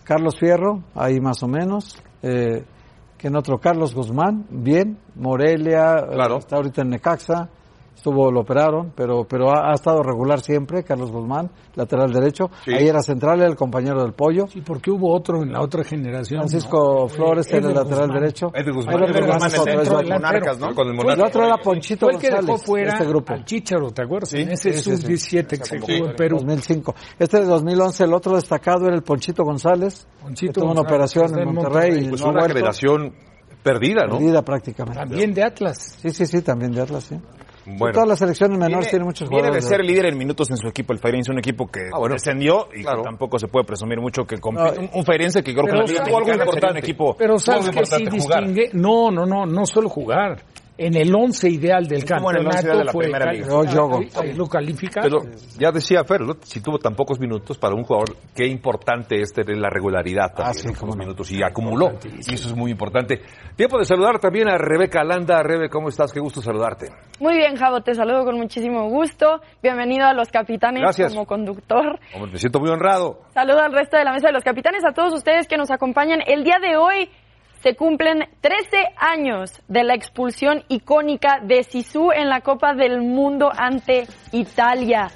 Carlos 0.04 0.36
Fierro, 0.40 0.84
ahí 0.96 1.20
más 1.20 1.44
o 1.44 1.48
menos. 1.48 1.96
Eh, 2.24 2.66
que 3.20 3.28
en 3.28 3.36
otro 3.36 3.60
Carlos 3.60 3.94
Guzmán, 3.94 4.48
bien. 4.50 4.98
Morelia, 5.14 6.08
claro. 6.12 6.40
está 6.40 6.56
ahorita 6.56 6.82
en 6.82 6.90
Necaxa. 6.90 7.50
Estuvo, 7.96 8.32
lo 8.32 8.42
operaron, 8.42 8.94
pero, 8.96 9.26
pero 9.26 9.52
ha, 9.52 9.70
ha, 9.70 9.74
estado 9.76 10.02
regular 10.02 10.40
siempre, 10.40 10.84
Carlos 10.84 11.12
Guzmán, 11.12 11.52
lateral 11.76 12.12
derecho. 12.12 12.50
Sí. 12.66 12.74
Ahí 12.74 12.88
era 12.88 13.02
central, 13.04 13.40
era 13.40 13.48
el 13.48 13.56
compañero 13.56 14.02
del 14.02 14.14
pollo. 14.14 14.48
Sí, 14.48 14.62
porque 14.62 14.90
hubo 14.90 15.14
otro 15.14 15.44
en 15.44 15.52
la 15.52 15.62
otra 15.62 15.84
generación. 15.84 16.40
Francisco 16.40 17.02
¿no? 17.02 17.08
Flores 17.08 17.48
era 17.54 17.68
el 17.68 17.76
lateral 17.76 18.08
Guzmán. 18.08 18.22
derecho. 18.22 18.52
Eddie 18.56 18.72
Guzmán. 18.72 18.96
Eddie 18.96 19.08
Guzmán, 19.08 19.28
Guzmán, 19.28 19.52
es 19.52 19.60
otro, 19.60 19.82
es 19.82 20.10
Monarcas, 20.10 20.60
¿no? 20.60 20.74
Con 20.74 20.88
el 20.88 20.94
Monarcas. 20.96 21.20
El 21.20 21.26
otro 21.28 21.46
era 21.46 21.58
Ponchito 21.58 22.06
Fue 22.08 22.14
el 22.14 22.20
que 22.20 22.30
González, 22.30 22.48
dejó 22.48 22.58
fuera 22.58 22.94
este 22.94 23.06
grupo. 23.06 23.34
al 23.34 23.46
Chicharo, 23.46 23.92
¿te 23.92 24.02
acuerdas? 24.02 24.30
Sí, 24.30 24.42
en 24.42 24.52
ese 24.52 24.74
sí, 24.74 24.96
sí, 24.96 24.98
sub-17 24.98 25.48
que 25.48 25.66
se 25.66 25.80
jugó 25.80 26.10
en 26.10 26.16
Perú. 26.16 26.38
2005. 26.38 26.96
Este 27.20 27.40
de 27.40 27.46
2011, 27.46 28.04
el 28.04 28.14
otro 28.14 28.36
destacado 28.36 28.88
era 28.88 28.96
el 28.96 29.04
Ponchito 29.04 29.44
González. 29.44 30.08
Ponchito 30.22 30.54
que 30.54 30.60
tuvo 30.60 30.72
una 30.72 30.82
operación 30.82 31.38
en 31.38 31.54
Monterrey. 31.54 32.10
Pues 32.10 32.22
una 32.24 32.48
generación 32.48 33.14
perdida, 33.62 34.06
¿no? 34.06 34.18
Perdida 34.18 34.42
prácticamente. 34.42 35.00
También 35.00 35.34
de 35.34 35.44
Atlas. 35.44 35.98
Sí, 36.02 36.10
sí, 36.10 36.26
sí, 36.26 36.42
también 36.42 36.72
de 36.72 36.82
Atlas, 36.82 37.04
sí. 37.04 37.16
Bueno. 37.66 37.94
Todas 37.94 38.10
las 38.10 38.20
selecciones 38.20 38.58
menores 38.58 38.78
Viene, 38.86 38.90
tienen 38.90 39.06
muchos 39.08 39.30
viene 39.30 39.42
jugadores. 39.44 39.64
de 39.64 39.70
ser 39.70 39.86
líder 39.86 40.06
en 40.08 40.18
minutos 40.18 40.50
en 40.50 40.58
su 40.58 40.68
equipo, 40.68 40.94
el 40.94 41.00
Feirense, 41.00 41.32
un 41.32 41.40
equipo 41.40 41.68
que 41.68 41.90
Ah, 41.94 42.00
bueno. 42.00 42.14
descendió 42.16 42.68
y 42.76 42.82
Claro. 42.82 43.00
que 43.00 43.04
tampoco 43.06 43.38
se 43.38 43.48
puede 43.48 43.66
presumir 43.66 44.00
mucho 44.00 44.24
que 44.26 44.40
compite. 44.40 44.76
No, 44.76 44.82
un, 44.82 44.90
un 44.94 45.06
Feirense 45.06 45.44
que 45.44 45.54
creo 45.54 45.66
que 45.66 45.72
algo 45.72 45.88
sería 45.88 46.04
un 46.16 46.30
importante. 46.40 46.80
equipo 46.80 47.16
Pero 47.18 47.38
sabes 47.38 47.66
Muy 47.68 47.76
que 47.76 47.86
sí 47.86 47.96
importante 47.96 48.22
jugar. 48.24 48.44
distingue. 48.48 48.70
No, 48.74 49.12
no, 49.12 49.26
no, 49.26 49.46
no 49.46 49.66
solo 49.66 49.90
jugar. 49.90 50.42
En 50.84 50.96
el 50.96 51.14
once 51.14 51.48
ideal 51.48 51.86
del 51.88 52.04
campeonato 52.04 52.76
de 52.76 52.86
la 52.86 52.92
fue 52.92 53.06
liga. 53.06 53.34
Yo, 53.72 54.00
lo 54.36 54.48
calificaron. 54.48 55.10
Pero 55.12 55.36
ya 55.60 55.72
decía 55.72 56.04
Fer, 56.04 56.22
¿no? 56.22 56.34
si 56.42 56.60
tuvo 56.60 56.80
tan 56.80 56.96
pocos 56.96 57.20
minutos 57.20 57.60
para 57.60 57.76
un 57.76 57.84
jugador, 57.84 58.16
qué 58.36 58.48
importante 58.48 59.22
es 59.22 59.32
tener 59.32 59.58
la 59.58 59.70
regularidad 59.70 60.34
también, 60.34 60.48
Ah, 60.48 60.54
sí, 60.54 60.68
¿no? 60.82 60.88
no. 60.88 60.96
minutos 60.96 61.32
y 61.32 61.44
acumuló. 61.44 61.92
Y 62.28 62.34
eso 62.34 62.48
es 62.50 62.56
muy 62.56 62.72
importante. 62.72 63.22
Tiempo 63.56 63.78
de 63.78 63.86
saludar 63.86 64.18
también 64.18 64.50
a 64.50 64.58
Rebeca 64.58 65.04
Landa. 65.04 65.44
Rebe, 65.44 65.70
¿cómo 65.70 65.90
estás? 65.90 66.12
Qué 66.12 66.20
gusto 66.20 66.42
saludarte. 66.42 66.88
Muy 67.20 67.38
bien, 67.38 67.56
Javo, 67.58 67.82
te 67.82 67.94
saludo 67.94 68.26
con 68.26 68.38
muchísimo 68.38 68.90
gusto. 68.90 69.40
Bienvenido 69.62 70.08
a 70.08 70.14
los 70.16 70.30
capitanes 70.30 70.82
Gracias. 70.82 71.14
como 71.14 71.28
conductor. 71.28 72.00
Hombre, 72.16 72.32
me 72.32 72.38
siento 72.40 72.60
muy 72.60 72.72
honrado. 72.72 73.20
Saludo 73.36 73.60
al 73.60 73.72
resto 73.72 73.98
de 73.98 74.04
la 74.04 74.14
mesa 74.14 74.28
de 74.28 74.34
los 74.34 74.44
capitanes, 74.44 74.84
a 74.84 74.94
todos 74.94 75.14
ustedes 75.14 75.48
que 75.48 75.58
nos 75.58 75.70
acompañan. 75.70 76.22
El 76.26 76.44
día 76.44 76.58
de 76.60 76.76
hoy 76.76 77.08
se 77.62 77.76
cumplen 77.76 78.28
13 78.42 78.78
años 78.98 79.62
de 79.68 79.84
la 79.84 79.94
expulsión 79.94 80.64
icónica 80.68 81.40
de 81.42 81.64
Sisu 81.64 82.12
en 82.12 82.30
la 82.30 82.42
Copa 82.42 82.74
del 82.74 83.02
Mundo 83.02 83.52
ante 83.56 84.08
Italia. 84.32 85.10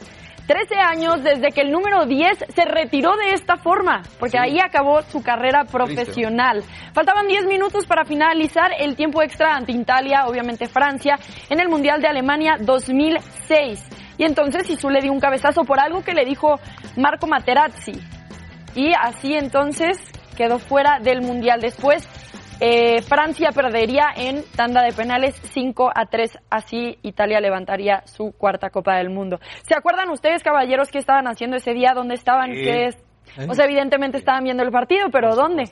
13 0.48 0.75
años 0.75 1.24
desde 1.24 1.52
que 1.52 1.62
el 1.62 1.72
número 1.72 2.06
10 2.06 2.46
se 2.54 2.66
retiró 2.66 3.18
de 3.18 3.32
esta 3.34 3.58
forma, 3.58 4.04
porque 4.20 4.38
ahí 4.38 4.60
acabó 4.60 5.02
su 5.02 5.24
carrera 5.24 5.66
profesional. 5.66 6.64
Faltaban 6.94 7.28
10 7.28 7.48
minutos 7.48 7.88
para 7.88 8.06
finalizar 8.06 8.70
el 8.78 8.96
tiempo 8.96 9.24
extra 9.24 9.56
ante 9.56 9.72
Italia, 9.72 10.28
obviamente 10.28 10.68
Francia, 10.68 11.18
en 11.50 11.60
el 11.60 11.68
Mundial 11.68 12.00
de 12.00 12.10
Alemania 12.10 12.58
2006. 12.60 13.90
Y 14.20 14.24
entonces 14.24 14.68
Sisu 14.68 14.92
le 14.92 15.02
dio 15.02 15.12
un 15.12 15.20
cabezazo 15.20 15.64
por 15.64 15.80
algo 15.80 16.04
que 16.04 16.14
le 16.14 16.25
dijo 16.25 16.60
Marco 16.96 17.25
Materazzi. 17.25 18.00
Y 18.75 18.94
así 18.94 19.34
entonces 19.34 19.98
quedó 20.38 20.60
fuera 20.60 21.00
del 21.00 21.22
Mundial. 21.22 21.60
Después 21.60 22.08
eh, 22.60 23.02
Francia 23.02 23.52
perdería 23.54 24.08
en 24.16 24.44
tanda 24.56 24.82
de 24.84 24.92
penales 24.94 25.36
5 25.54 25.92
a 25.94 26.06
3. 26.06 26.38
Así 26.50 26.98
Italia 27.04 27.40
levantaría 27.40 28.02
su 28.06 28.32
cuarta 28.38 28.70
Copa 28.70 28.96
del 28.98 29.10
Mundo. 29.10 29.40
¿Se 29.68 29.76
acuerdan 29.76 30.10
ustedes, 30.10 30.44
caballeros, 30.44 30.90
qué 30.90 31.00
estaban 31.00 31.28
haciendo 31.28 31.58
ese 31.58 31.74
día? 31.74 31.94
¿Dónde 31.94 32.16
estaban? 32.16 32.52
Sí. 32.54 32.64
¿Qué 32.64 32.86
es? 32.88 32.98
O 33.50 33.54
sea, 33.54 33.66
evidentemente 33.66 34.18
estaban 34.18 34.44
viendo 34.44 34.64
el 34.64 34.72
partido, 34.72 35.08
pero 35.12 35.36
¿dónde? 35.36 35.64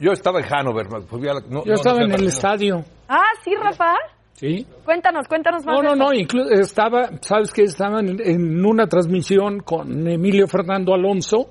Yo 0.00 0.12
estaba 0.12 0.40
en 0.40 0.46
Hanover. 0.52 0.86
no- 0.90 1.00
Yo 1.00 1.62
no, 1.64 1.74
estaba 1.74 1.98
no 2.00 2.04
en 2.06 2.12
el 2.12 2.26
estadio. 2.26 2.84
Ah, 3.08 3.22
sí, 3.42 3.52
Rafa. 3.54 3.94
Sí. 4.32 4.66
Cuéntanos, 4.84 5.28
cuéntanos 5.28 5.64
más. 5.64 5.76
No, 5.76 5.82
no, 5.82 5.94
no, 5.94 6.10
inclu- 6.10 6.50
estaba, 6.58 7.10
sabes 7.20 7.52
que 7.52 7.62
estaba 7.62 8.00
en, 8.00 8.18
en 8.20 8.66
una 8.66 8.86
transmisión 8.88 9.60
con 9.60 10.08
Emilio 10.08 10.48
Fernando 10.48 10.92
Alonso 10.92 11.50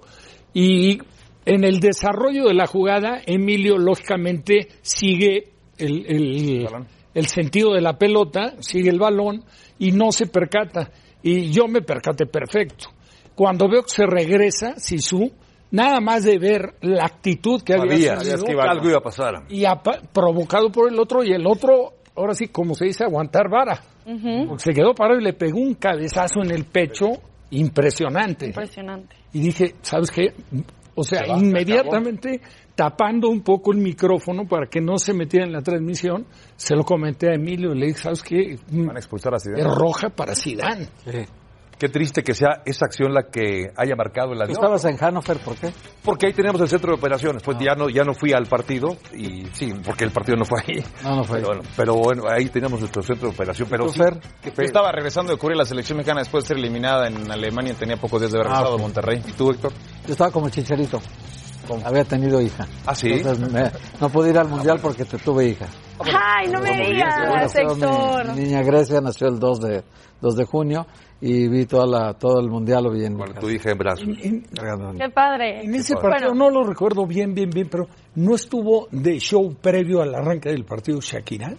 y 0.54 1.00
en 1.46 1.64
el 1.64 1.80
desarrollo 1.80 2.46
de 2.46 2.54
la 2.54 2.68
jugada, 2.68 3.22
Emilio 3.26 3.78
lógicamente 3.78 4.68
sigue 4.82 5.50
el, 5.78 6.06
el, 6.08 6.68
el 7.14 7.28
sentido 7.28 7.74
de 7.74 7.82
la 7.82 7.98
pelota, 7.98 8.54
sigue 8.60 8.90
el 8.90 9.00
balón 9.00 9.44
y 9.80 9.92
no 9.92 10.12
se 10.12 10.28
percata. 10.28 10.92
Y 11.22 11.52
yo 11.52 11.68
me 11.68 11.82
percaté 11.82 12.26
perfecto. 12.26 12.90
Cuando 13.36 13.68
veo 13.70 13.84
que 13.84 13.90
se 13.90 14.06
regresa, 14.06 14.76
Sisu, 14.78 15.32
nada 15.72 16.00
más 16.00 16.24
de 16.24 16.38
ver 16.38 16.76
la 16.82 17.06
actitud 17.06 17.62
que 17.64 17.74
había 17.74 18.16
que 18.18 18.32
algo 18.32 18.90
iba 18.90 18.98
a 18.98 19.02
pasar. 19.02 19.44
y 19.50 19.64
provocado 20.14 20.72
por 20.72 20.92
el 20.92 21.00
otro 21.00 21.24
y 21.24 21.32
el 21.32 21.48
otro, 21.48 21.94
ahora 22.16 22.34
sí, 22.34 22.48
como 22.48 22.76
se 22.76 22.86
dice, 22.86 23.04
aguantar 23.04 23.50
vara. 23.50 23.82
Porque 24.04 24.64
se 24.64 24.74
quedó 24.74 24.94
parado 24.94 25.20
y 25.20 25.24
le 25.24 25.34
pegó 25.34 25.60
un 25.60 25.76
cabezazo 25.76 26.42
en 26.44 26.52
el 26.52 26.66
pecho 26.66 27.08
impresionante. 27.52 28.48
Impresionante. 28.48 29.16
Y 29.32 29.40
dije, 29.40 29.76
¿sabes 29.82 30.12
qué? 30.12 30.34
O 30.96 31.04
sea, 31.04 31.26
inmediatamente 31.38 32.42
tapando 32.76 33.30
un 33.30 33.42
poco 33.42 33.72
el 33.72 33.80
micrófono 33.80 34.48
para 34.48 34.68
que 34.68 34.82
no 34.82 34.98
se 34.98 35.14
metiera 35.14 35.46
en 35.46 35.52
la 35.52 35.62
transmisión, 35.62 36.26
se 36.56 36.76
lo 36.76 36.84
comenté 36.84 37.30
a 37.30 37.36
Emilio 37.36 37.74
y 37.74 37.80
le 37.80 37.88
dije, 37.88 38.00
¿sabes 38.00 38.24
qué? 38.24 38.58
Van 38.72 38.96
a 38.96 39.00
expulsar 39.00 39.34
a 39.34 39.40
Zidane. 39.40 39.62
Es 39.62 39.68
roja 39.68 40.10
para 40.10 40.36
Zidane. 40.36 40.88
Qué 41.78 41.90
triste 41.90 42.24
que 42.24 42.34
sea 42.34 42.62
esa 42.66 42.86
acción 42.86 43.14
la 43.14 43.24
que 43.32 43.72
haya 43.76 43.96
marcado 43.96 44.32
el 44.34 44.42
adiós. 44.42 44.58
estabas 44.58 44.86
en 44.86 44.96
Hannover, 44.98 45.38
¿por 45.40 45.56
qué? 45.58 45.74
Porque 46.04 46.28
ahí 46.28 46.34
teníamos 46.34 46.62
el 46.62 46.70
centro 46.70 46.92
de 46.94 46.98
operaciones. 46.98 47.44
Pues 47.44 47.58
ya 47.60 47.76
no 47.76 47.90
ya 47.90 48.04
no 48.04 48.14
fui 48.14 48.32
al 48.32 48.46
partido 48.46 48.96
y 49.14 49.46
sí, 49.54 49.74
porque 49.86 50.06
el 50.06 50.12
partido 50.12 50.38
no 50.38 50.46
fue 50.46 50.62
ahí. 50.62 50.84
No, 51.04 51.18
no 51.18 51.24
fue 51.24 51.40
ahí. 51.40 51.44
Pero, 51.44 51.56
bueno, 51.58 51.70
pero 51.76 51.96
bueno, 51.96 52.24
ahí 52.30 52.46
teníamos 52.50 52.80
nuestro 52.80 53.02
centro 53.04 53.28
de 53.28 53.34
operación. 53.34 53.68
Pero 53.70 53.86
¿Tú, 53.88 53.94
sí, 53.94 54.00
Fer? 54.00 54.20
Yo 54.56 54.64
estaba 54.64 54.92
regresando 54.92 55.34
de 55.34 55.38
cubrir 55.38 55.58
la 55.58 55.66
selección 55.66 55.98
mexicana 55.98 56.22
después 56.22 56.44
de 56.46 56.50
ser 56.50 56.58
eliminada 56.58 57.08
en 57.08 57.30
Alemania. 57.30 57.74
Tenía 57.78 57.98
pocos 57.98 58.22
días 58.22 58.32
de 58.32 58.38
haber 58.40 58.48
Ah, 58.48 58.56
regresado 58.56 58.76
a 58.76 58.82
Monterrey. 58.82 59.22
¿Y 59.28 59.32
tú, 59.34 59.52
Héctor? 59.52 59.74
Yo 60.06 60.12
estaba 60.14 60.32
como 60.32 60.50
chicharito. 60.50 61.02
Había 61.86 62.04
tenido 62.04 62.42
hija. 62.42 62.68
Ah, 62.86 62.94
sí. 62.94 63.10
Entonces 63.14 63.50
me- 63.52 63.72
no 64.00 64.10
pude 64.10 64.30
ir 64.32 64.38
al 64.38 64.50
mundial 64.50 64.80
porque 64.82 65.06
te 65.06 65.18
tuve 65.18 65.48
hija. 65.48 65.66
Ay, 66.14 66.50
no 66.50 66.60
me 66.60 66.72
digas, 66.76 67.56
Héctor. 67.56 68.28
Mi, 68.30 68.34
mi 68.42 68.48
niña 68.48 68.62
Grecia 68.64 69.00
nació 69.00 69.28
el 69.30 69.40
2 69.40 69.62
de, 69.62 69.84
2 70.20 70.36
de 70.36 70.44
junio 70.46 70.86
y 71.26 71.48
vi 71.48 71.66
toda 71.66 71.86
la, 71.88 72.14
todo 72.16 72.42
el 72.42 72.50
mundial 72.50 72.84
lo 72.84 72.92
vi 72.92 73.06
en 73.06 73.16
Con 73.18 73.34
tu 73.36 73.50
hija 73.50 73.72
en 73.72 73.78
brazos. 73.78 74.06
En, 74.22 74.42
Qué 74.44 75.10
padre. 75.10 75.64
en 75.64 75.74
ese 75.74 75.96
partido 75.96 76.34
no 76.34 76.50
lo 76.50 76.64
recuerdo 76.66 77.06
bien, 77.08 77.34
bien, 77.34 77.50
bien, 77.50 77.70
pero 77.72 77.86
¿no 78.16 78.36
estuvo 78.36 78.90
de 78.92 79.20
show 79.20 79.56
previo 79.62 80.02
al 80.02 80.14
arranque 80.14 80.50
del 80.50 80.66
partido 80.66 81.00
Shakira? 81.00 81.54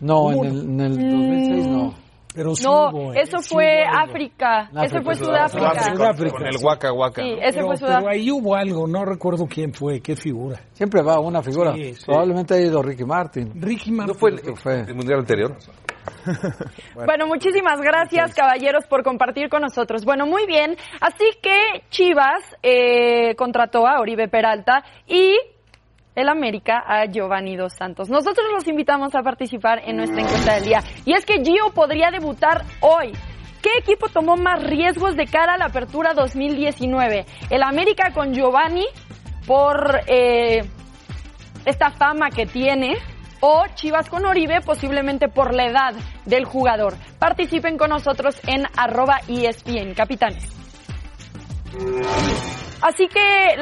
No, 0.00 0.32
en 0.32 0.44
el, 0.44 0.60
en 0.62 0.80
el 0.80 0.94
2006 0.96 1.68
no. 1.68 1.94
Pero 2.34 2.54
sí 2.54 2.64
No, 2.64 2.90
hubo, 2.90 3.12
eso 3.14 3.38
Sí 3.38 3.54
fue. 3.54 3.82
África. 3.84 4.68
África, 4.74 5.02
fue 5.02 5.14
Sudáfrica. 5.14 5.70
Sudáfrica. 5.70 5.94
Sudáfrica. 5.96 6.36
Con 6.36 6.46
el 6.48 6.56
Waka 6.62 6.92
Waka. 6.92 7.22
Sí, 7.22 7.28
ese 7.40 7.52
Pero, 7.54 7.66
fue 7.66 7.74
pero 7.76 7.86
Sudáfrica. 7.86 8.10
ahí 8.12 8.30
hubo 8.32 8.54
algo, 8.56 8.86
no 8.88 9.04
recuerdo 9.04 9.46
quién 9.46 9.72
fue, 9.72 10.00
qué 10.00 10.16
figura. 10.16 10.60
Siempre 10.72 11.02
va 11.02 11.18
una 11.20 11.40
figura. 11.40 11.72
Sí, 11.74 11.94
sí. 11.94 12.04
Probablemente 12.04 12.54
ha 12.54 12.60
ido 12.60 12.82
Ricky 12.82 13.04
Martin. 13.04 13.52
Ricky 13.54 13.90
¿No 13.92 13.98
Martin. 13.98 14.16
fue 14.18 14.30
el, 14.32 14.40
que 14.42 14.54
fue. 14.56 14.80
el 14.80 14.94
mundial 14.96 15.20
anterior? 15.20 15.56
Bueno, 16.94 17.26
muchísimas 17.26 17.80
gracias, 17.80 18.34
caballeros, 18.34 18.86
por 18.86 19.02
compartir 19.02 19.48
con 19.48 19.62
nosotros. 19.62 20.04
Bueno, 20.04 20.26
muy 20.26 20.46
bien. 20.46 20.76
Así 21.00 21.24
que 21.42 21.84
Chivas 21.90 22.56
eh, 22.62 23.34
contrató 23.36 23.86
a 23.86 24.00
Oribe 24.00 24.28
Peralta 24.28 24.82
y 25.06 25.36
el 26.14 26.28
América 26.28 26.82
a 26.86 27.04
Giovanni 27.06 27.56
Dos 27.56 27.74
Santos. 27.74 28.08
Nosotros 28.08 28.46
los 28.52 28.66
invitamos 28.66 29.14
a 29.14 29.22
participar 29.22 29.82
en 29.84 29.96
nuestra 29.96 30.22
encuesta 30.22 30.54
del 30.54 30.64
día. 30.64 30.80
Y 31.04 31.12
es 31.12 31.24
que 31.24 31.44
Gio 31.44 31.70
podría 31.74 32.10
debutar 32.10 32.64
hoy. 32.80 33.12
¿Qué 33.62 33.70
equipo 33.78 34.08
tomó 34.08 34.36
más 34.36 34.62
riesgos 34.62 35.16
de 35.16 35.26
cara 35.26 35.54
a 35.54 35.58
la 35.58 35.66
apertura 35.66 36.14
2019? 36.14 37.26
¿El 37.50 37.62
América 37.62 38.12
con 38.14 38.32
Giovanni 38.32 38.86
por 39.46 40.00
eh, 40.06 40.62
esta 41.64 41.90
fama 41.90 42.30
que 42.30 42.46
tiene? 42.46 42.96
O 43.40 43.64
Chivas 43.74 44.08
con 44.08 44.24
Oribe, 44.24 44.60
posiblemente 44.60 45.28
por 45.28 45.54
la 45.54 45.66
edad 45.66 45.94
del 46.24 46.44
jugador. 46.44 46.94
Participen 47.18 47.76
con 47.76 47.90
nosotros 47.90 48.40
en 48.46 48.64
arroba 48.76 49.20
ESPN, 49.28 49.94
capitanes. 49.94 50.56
Así 52.82 53.08
que 53.08 53.56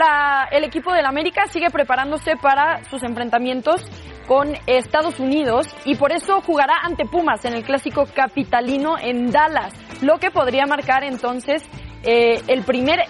el 0.51 0.65
equipo 0.65 0.93
del 0.93 1.07
América 1.07 1.47
sigue 1.47 1.71
preparándose 1.71 2.37
para 2.37 2.85
sus 2.85 3.03
enfrentamientos 3.03 3.83
con 4.27 4.55
Estados 4.67 5.21
Unidos 5.21 5.67
y 5.85 5.97
por 5.97 6.13
eso 6.13 6.41
jugará 6.41 6.75
ante 6.83 7.05
Pumas 7.05 7.45
en 7.45 7.55
el 7.55 7.65
clásico 7.65 8.05
capitalino 8.07 8.99
en 8.99 9.31
Dallas, 9.31 9.75
lo 10.03 10.19
que 10.19 10.31
podría 10.31 10.67
marcar 10.67 11.05
entonces 11.05 11.63
eh, 12.03 12.43
el 12.49 12.65
primer 12.65 13.01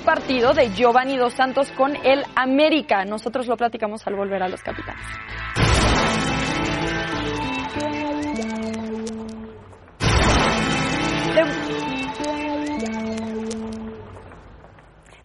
partido 0.00 0.52
de 0.52 0.70
Giovanni 0.70 1.16
Dos 1.16 1.34
Santos 1.34 1.70
con 1.72 1.96
el 2.04 2.24
América. 2.34 3.04
Nosotros 3.04 3.46
lo 3.46 3.56
platicamos 3.56 4.06
al 4.06 4.14
volver 4.14 4.42
a 4.42 4.48
los 4.48 4.62
capitanes. 4.62 5.04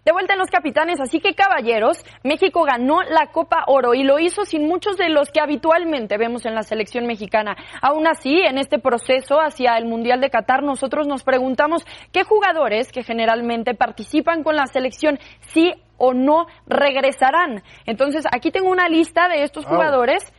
De 0.06 0.12
vuelta 0.12 0.34
en 0.34 0.40
los 0.40 0.52
capitanes, 0.52 1.02
así 1.02 1.20
que 1.20 1.34
caballeros, 1.34 2.06
México 2.24 2.62
ganó 2.62 3.02
la 3.02 3.32
Copa 3.32 3.64
Oro 3.66 3.96
y 3.96 4.04
lo 4.04 4.20
hizo 4.20 4.46
sin 4.46 4.68
muchos 4.68 4.98
de 4.98 5.10
los 5.10 5.32
que 5.32 5.42
habitualmente 5.42 6.20
vemos 6.20 6.46
en 6.46 6.54
la 6.54 6.62
selección 6.62 7.08
mexicana. 7.08 7.58
Aún 7.82 8.06
así, 8.06 8.40
en 8.40 8.60
este 8.60 8.78
proceso 8.78 9.42
hacia 9.42 9.76
el 9.78 9.86
Mundial 9.86 10.22
de 10.22 10.30
Qatar, 10.30 10.62
nosotros 10.62 11.08
nos 11.08 11.24
preguntamos 11.24 11.84
qué 12.12 12.24
jugadores 12.24 12.92
que 12.92 13.02
generalmente 13.02 13.74
participan 13.74 14.44
con 14.44 14.56
la 14.56 14.68
selección 14.68 15.18
sí 15.48 15.74
o 15.98 16.14
no 16.14 16.46
regresarán. 16.68 17.64
Entonces, 17.88 18.26
aquí 18.32 18.52
tengo 18.52 18.70
una 18.70 18.88
lista 18.88 19.28
de 19.28 19.42
estos 19.42 19.66
jugadores. 19.66 20.32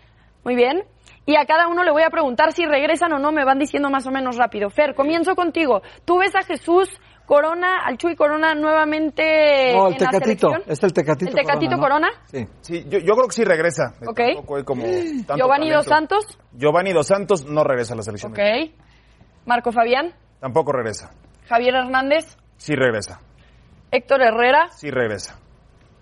Muy 0.44 0.54
bien. 0.54 0.84
Y 1.28 1.34
a 1.34 1.44
cada 1.44 1.66
uno 1.66 1.82
le 1.82 1.90
voy 1.90 2.04
a 2.04 2.10
preguntar 2.10 2.52
si 2.52 2.64
regresan 2.66 3.12
o 3.14 3.18
no, 3.18 3.32
me 3.32 3.44
van 3.44 3.58
diciendo 3.58 3.90
más 3.90 4.06
o 4.06 4.12
menos 4.12 4.36
rápido. 4.36 4.70
Fer, 4.70 4.94
comienzo 4.94 5.34
contigo. 5.34 5.82
¿Tú 6.04 6.18
ves 6.18 6.36
a 6.36 6.44
Jesús 6.44 6.88
Corona, 7.26 7.80
al 7.84 7.98
Chuy 7.98 8.16
Corona 8.16 8.54
nuevamente 8.54 9.72
No, 9.74 9.88
el 9.88 9.94
en 9.94 10.00
la 10.04 10.10
Tecatito. 10.10 10.48
selección? 10.50 10.62
Es 10.72 10.82
el 10.82 10.92
Tecatito. 10.92 11.30
¿El 11.30 11.34
Tecatito 11.36 11.76
Corona, 11.76 12.08
Corona? 12.08 12.08
¿no? 12.10 12.28
Sí. 12.30 12.48
Sí, 12.60 12.84
yo, 12.88 12.98
yo 13.00 13.14
creo 13.14 13.26
que 13.28 13.34
sí 13.34 13.44
regresa. 13.44 13.94
Ok. 14.06 14.16
Tampoco 14.34 14.56
hay 14.56 14.64
como 14.64 14.84
tanto 14.84 15.36
Giovanni 15.36 15.70
Dos. 15.70 15.84
Santos. 15.86 16.38
Giovanni 16.52 16.92
Dos 16.92 17.06
Santos 17.06 17.44
no 17.46 17.64
regresa 17.64 17.94
a 17.94 17.96
la 17.96 18.02
selección. 18.02 18.32
Ok. 18.32 18.38
Marco 19.44 19.72
Fabián. 19.72 20.14
Tampoco 20.40 20.72
regresa. 20.72 21.10
Javier 21.48 21.74
Hernández. 21.74 22.36
Sí 22.56 22.74
regresa. 22.74 23.20
Héctor 23.90 24.22
Herrera. 24.22 24.68
Sí 24.70 24.90
regresa. 24.90 25.38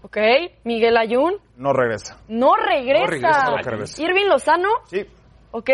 Ok. 0.03 0.19
Miguel 0.65 0.97
Ayun. 0.97 1.35
No 1.57 1.73
regresa. 1.73 2.19
No 2.29 2.55
regresa. 2.57 3.01
No 3.05 3.07
regresa, 3.11 3.51
no 3.51 3.57
regresa. 3.59 4.03
Irving 4.03 4.27
Lozano. 4.27 4.69
Sí. 4.87 5.07
Ok. 5.51 5.71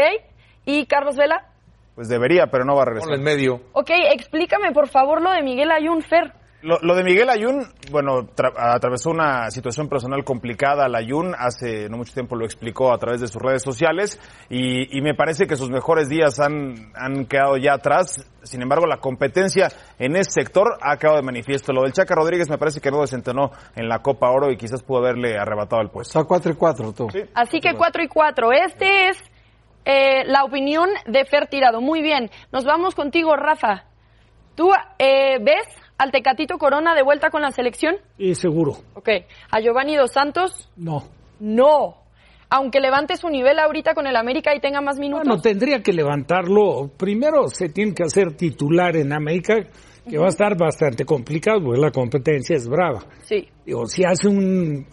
¿Y 0.66 0.86
Carlos 0.86 1.16
Vela? 1.16 1.48
Pues 1.94 2.08
debería, 2.08 2.46
pero 2.50 2.64
no 2.64 2.74
va 2.76 2.82
a 2.82 2.86
regresar. 2.86 3.12
en 3.14 3.22
medio. 3.22 3.60
Ok, 3.72 3.90
explícame 4.12 4.72
por 4.72 4.88
favor 4.88 5.20
lo 5.20 5.30
de 5.32 5.42
Miguel 5.42 5.70
Ayun, 5.70 6.02
Fer. 6.02 6.32
Lo, 6.62 6.78
lo 6.82 6.94
de 6.94 7.04
Miguel 7.04 7.30
Ayun, 7.30 7.64
bueno, 7.90 8.20
tra- 8.36 8.52
atravesó 8.54 9.08
una 9.08 9.50
situación 9.50 9.88
personal 9.88 10.24
complicada. 10.24 10.88
La 10.88 10.98
Ayun 10.98 11.34
hace 11.38 11.88
no 11.88 11.96
mucho 11.96 12.12
tiempo 12.12 12.36
lo 12.36 12.44
explicó 12.44 12.92
a 12.92 12.98
través 12.98 13.22
de 13.22 13.28
sus 13.28 13.40
redes 13.40 13.62
sociales 13.62 14.20
y, 14.50 14.94
y 14.96 15.00
me 15.00 15.14
parece 15.14 15.46
que 15.46 15.56
sus 15.56 15.70
mejores 15.70 16.10
días 16.10 16.38
han, 16.38 16.92
han 16.94 17.24
quedado 17.24 17.56
ya 17.56 17.72
atrás. 17.74 18.26
Sin 18.42 18.60
embargo, 18.60 18.86
la 18.86 18.98
competencia 18.98 19.68
en 19.98 20.16
ese 20.16 20.30
sector 20.32 20.76
ha 20.82 20.98
quedado 20.98 21.16
de 21.16 21.22
manifiesto. 21.22 21.72
Lo 21.72 21.82
del 21.84 21.92
Chaca 21.94 22.14
Rodríguez 22.14 22.50
me 22.50 22.58
parece 22.58 22.80
que 22.82 22.90
no 22.90 23.00
desentonó 23.00 23.52
en 23.74 23.88
la 23.88 24.00
Copa 24.00 24.30
Oro 24.30 24.50
y 24.50 24.58
quizás 24.58 24.82
pudo 24.82 24.98
haberle 24.98 25.38
arrebatado 25.38 25.80
el 25.80 25.88
puesto. 25.88 26.18
Está 26.18 26.28
4 26.28 26.52
y 26.52 26.56
4 26.56 26.92
tú. 26.92 27.08
Sí. 27.10 27.20
Así 27.34 27.60
que 27.60 27.72
4 27.74 28.02
y 28.02 28.08
4. 28.08 28.52
Este 28.52 29.08
es 29.08 29.18
eh, 29.84 30.24
la 30.26 30.44
opinión 30.44 30.88
de 31.06 31.24
Fer 31.24 31.48
Tirado. 31.48 31.80
Muy 31.80 32.02
bien. 32.02 32.30
Nos 32.52 32.64
vamos 32.64 32.94
contigo, 32.94 33.36
Rafa. 33.36 33.84
¿Tú 34.54 34.70
eh, 34.98 35.38
ves 35.40 35.66
al 35.96 36.10
Tecatito 36.10 36.58
Corona 36.58 36.94
de 36.94 37.02
vuelta 37.02 37.30
con 37.30 37.42
la 37.42 37.50
selección? 37.50 37.96
Y 38.18 38.34
seguro. 38.34 38.72
Ok. 38.94 39.08
¿A 39.50 39.60
Giovanni 39.60 39.96
Dos 39.96 40.12
Santos? 40.12 40.70
No. 40.76 41.04
No. 41.38 41.96
Aunque 42.50 42.80
levante 42.80 43.16
su 43.16 43.28
nivel 43.28 43.58
ahorita 43.58 43.94
con 43.94 44.06
el 44.06 44.16
América 44.16 44.54
y 44.54 44.60
tenga 44.60 44.80
más 44.80 44.98
minutos. 44.98 45.26
Bueno, 45.26 45.40
tendría 45.40 45.82
que 45.82 45.92
levantarlo. 45.92 46.90
Primero 46.96 47.48
se 47.48 47.68
tiene 47.68 47.94
que 47.94 48.02
hacer 48.02 48.36
titular 48.36 48.96
en 48.96 49.12
América, 49.12 49.54
que 50.08 50.18
va 50.18 50.26
a 50.26 50.30
estar 50.30 50.56
bastante 50.58 51.04
complicado, 51.04 51.62
porque 51.62 51.80
la 51.80 51.92
competencia 51.92 52.56
es 52.56 52.68
brava. 52.68 53.04
Sí. 53.22 53.48
Digo, 53.64 53.86
si 53.86 54.04
hace 54.04 54.26
un 54.26 54.84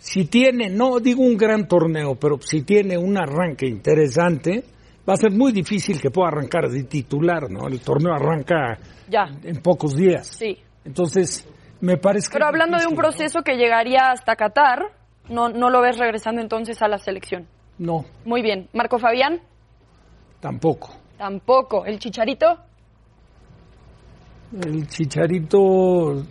si 0.00 0.24
tiene, 0.24 0.68
no 0.70 0.98
digo 0.98 1.22
un 1.22 1.36
gran 1.36 1.68
torneo, 1.68 2.14
pero 2.16 2.38
si 2.40 2.62
tiene 2.62 2.96
un 2.98 3.16
arranque 3.18 3.66
interesante, 3.66 4.64
va 5.08 5.12
a 5.14 5.16
ser 5.16 5.30
muy 5.30 5.52
difícil 5.52 6.00
que 6.00 6.10
pueda 6.10 6.28
arrancar 6.28 6.68
de 6.70 6.84
titular, 6.84 7.50
¿no? 7.50 7.68
El 7.68 7.80
torneo 7.80 8.12
arranca 8.14 8.78
Ya. 9.08 9.26
en 9.44 9.56
pocos 9.62 9.94
días. 9.94 10.26
Sí. 10.26 10.56
Entonces, 10.84 11.46
me 11.82 11.98
parece 11.98 12.28
que... 12.28 12.32
Pero 12.32 12.46
hablando 12.46 12.78
de 12.78 12.86
un 12.86 12.96
proceso 12.96 13.42
que 13.42 13.56
llegaría 13.56 14.10
hasta 14.10 14.36
Qatar, 14.36 14.84
no, 15.28 15.50
no 15.50 15.68
lo 15.70 15.82
ves 15.82 15.98
regresando 15.98 16.40
entonces 16.40 16.80
a 16.82 16.88
la 16.88 16.98
selección. 16.98 17.46
No, 17.78 18.04
Muy 18.24 18.42
bien. 18.42 18.68
Marco 18.72 18.98
Fabián, 18.98 19.40
tampoco. 20.40 20.94
tampoco. 21.18 21.84
¿El 21.84 21.98
Chicharito? 21.98 22.58
El 24.64 24.86
chicharito, 24.88 26.24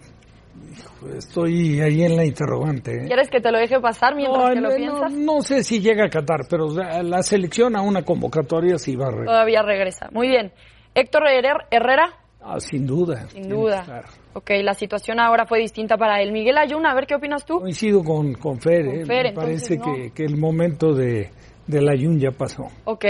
estoy 1.17 1.79
ahí 1.81 2.03
en 2.03 2.15
la 2.15 2.25
interrogante. 2.25 3.03
¿eh? 3.03 3.07
¿Quieres 3.07 3.29
que 3.29 3.39
te 3.39 3.51
lo 3.51 3.57
deje 3.57 3.79
pasar 3.79 4.15
mientras 4.15 4.43
No, 4.43 4.53
que 4.53 4.61
lo 4.61 4.69
no, 4.69 4.75
piensas? 4.75 5.13
no 5.13 5.41
sé 5.41 5.63
si 5.63 5.79
llega 5.79 6.05
a 6.05 6.09
Qatar, 6.09 6.41
pero 6.49 6.67
la 6.69 7.21
selección 7.23 7.75
a 7.75 7.81
una 7.81 8.03
convocatoria 8.03 8.77
sí 8.77 8.95
va 8.95 9.07
a 9.07 9.11
regresar. 9.11 9.33
Todavía 9.33 9.61
regresa. 9.61 10.09
Muy 10.11 10.27
bien. 10.27 10.51
Héctor 10.95 11.27
Herrera, 11.27 11.67
Herrera, 11.71 12.13
Ah, 12.41 12.59
sin 12.59 12.87
duda. 12.87 13.27
sin 13.29 13.49
duda. 13.49 14.03
Ok, 14.33 14.51
la 14.63 14.73
situación 14.73 15.19
ahora 15.19 15.45
fue 15.45 15.59
distinta 15.59 15.97
para 15.97 16.21
él. 16.21 16.31
Miguel 16.31 16.57
Ayuna, 16.57 16.91
a 16.91 16.95
ver 16.95 17.05
qué 17.05 17.15
opinas 17.15 17.45
tú. 17.45 17.59
Coincido 17.59 18.01
con, 18.03 18.33
con 18.35 18.59
Fer, 18.61 18.85
Con 18.85 18.95
¿eh? 18.95 19.05
Fer, 19.05 19.23
me 19.23 19.29
entonces, 19.29 19.67
parece 19.67 19.77
no. 19.77 19.83
que, 19.93 20.11
que 20.11 20.23
el 20.23 20.37
momento 20.37 20.93
de, 20.93 21.31
del 21.67 21.89
Ayun 21.89 22.17
ya 22.17 22.31
pasó. 22.31 22.67
Ok. 22.85 23.05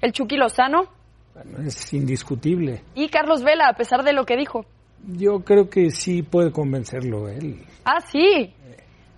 El 0.00 0.12
Chucky 0.12 0.36
Lozano 0.36 0.88
Bueno, 1.32 1.66
es 1.66 1.92
indiscutible. 1.94 2.82
y 2.96 3.08
Carlos 3.08 3.44
Vela, 3.44 3.68
a 3.68 3.74
pesar 3.74 4.02
de 4.02 4.12
lo 4.12 4.24
que 4.24 4.36
dijo. 4.36 4.66
Yo 5.06 5.40
creo 5.40 5.68
que 5.68 5.90
sí 5.90 6.22
puede 6.22 6.52
convencerlo 6.52 7.28
él. 7.28 7.62
Ah, 7.84 8.00
sí. 8.00 8.52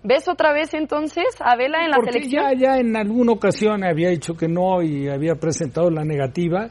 ¿Ves 0.03 0.27
otra 0.27 0.53
vez 0.53 0.73
entonces 0.73 1.25
a 1.39 1.55
Vela 1.55 1.83
en 1.83 1.89
la 1.91 1.97
Porque 1.97 2.13
selección? 2.13 2.43
ya, 2.43 2.53
ya 2.75 2.77
en 2.77 2.95
alguna 2.95 3.31
ocasión 3.31 3.83
había 3.83 4.09
dicho 4.09 4.35
que 4.35 4.47
no 4.47 4.81
y 4.83 5.07
había 5.09 5.35
presentado 5.35 5.89
la 5.89 6.03
negativa 6.03 6.69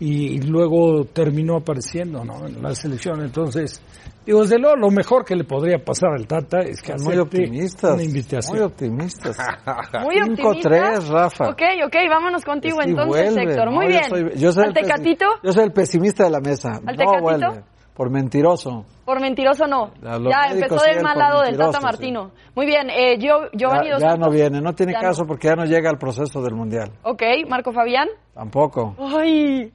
y, 0.00 0.40
luego 0.42 1.04
terminó 1.06 1.56
apareciendo 1.56 2.24
¿no? 2.24 2.46
en 2.46 2.62
la 2.62 2.72
selección. 2.76 3.20
Entonces, 3.20 3.82
digo, 4.24 4.42
desde 4.42 4.60
luego 4.60 4.76
lo 4.76 4.90
mejor 4.92 5.24
que 5.24 5.34
le 5.34 5.42
podría 5.42 5.78
pasar 5.78 6.10
al 6.16 6.28
Tata 6.28 6.60
es 6.60 6.80
que 6.80 6.94
muy 7.02 7.16
optimistas. 7.18 7.94
una 7.94 8.04
invitación. 8.04 8.56
Muy 8.58 8.64
optimistas. 8.66 9.36
Muy 10.04 10.14
5-3, 10.14 10.38
optimista. 10.38 11.00
Rafa. 11.12 11.48
Ok, 11.48 11.62
ok, 11.84 11.96
vámonos 12.08 12.44
contigo 12.44 12.78
Sí 12.80 12.90
entonces, 12.90 13.34
vuelve, 13.34 13.50
Héctor. 13.50 13.64
¿no? 13.66 13.72
Muy 13.72 13.86
Yo 13.86 13.90
bien. 13.90 14.04
soy- 14.08 14.40
yo 14.40 14.52
soy 14.52 14.62
¿Al 14.62 14.68
el 14.68 14.74
Tecatito? 14.74 15.26
Yo 15.42 15.52
soy 15.52 15.64
el 15.64 15.72
pesimista 15.72 16.24
de 16.24 16.30
la 16.30 16.40
mesa. 16.40 16.68
¿Al 16.76 16.84
no 16.84 16.92
Tecatito? 16.92 17.22
vuelve. 17.22 17.62
Por 17.98 18.10
mentiroso. 18.10 18.84
Por 19.04 19.20
mentiroso 19.20 19.66
no. 19.66 19.90
Ya 20.00 20.52
empezó 20.52 20.78
sí, 20.78 20.90
del 20.94 21.02
mal 21.02 21.18
lado 21.18 21.42
del 21.42 21.56
Tata 21.56 21.78
sí. 21.80 21.84
Martino. 21.84 22.30
Muy 22.54 22.64
bien, 22.64 22.88
eh, 22.90 23.18
yo, 23.18 23.50
Giovanni 23.52 23.88
ya, 23.88 23.94
Dos 23.94 24.02
ya 24.04 24.16
no 24.16 24.30
viene. 24.30 24.60
No 24.60 24.72
tiene 24.72 24.92
Ya 24.92 25.00
caso 25.00 25.22
no. 25.22 25.26
porque 25.26 25.48
ya 25.48 25.56
no 25.56 25.64
llega 25.64 25.90
al 25.90 25.98
proceso 25.98 26.40
del 26.40 26.54
mundial. 26.54 26.92
Ok, 27.02 27.22
Marco 27.48 27.72
Fabián. 27.72 28.06
Tampoco. 28.32 28.94
Ay, 29.00 29.72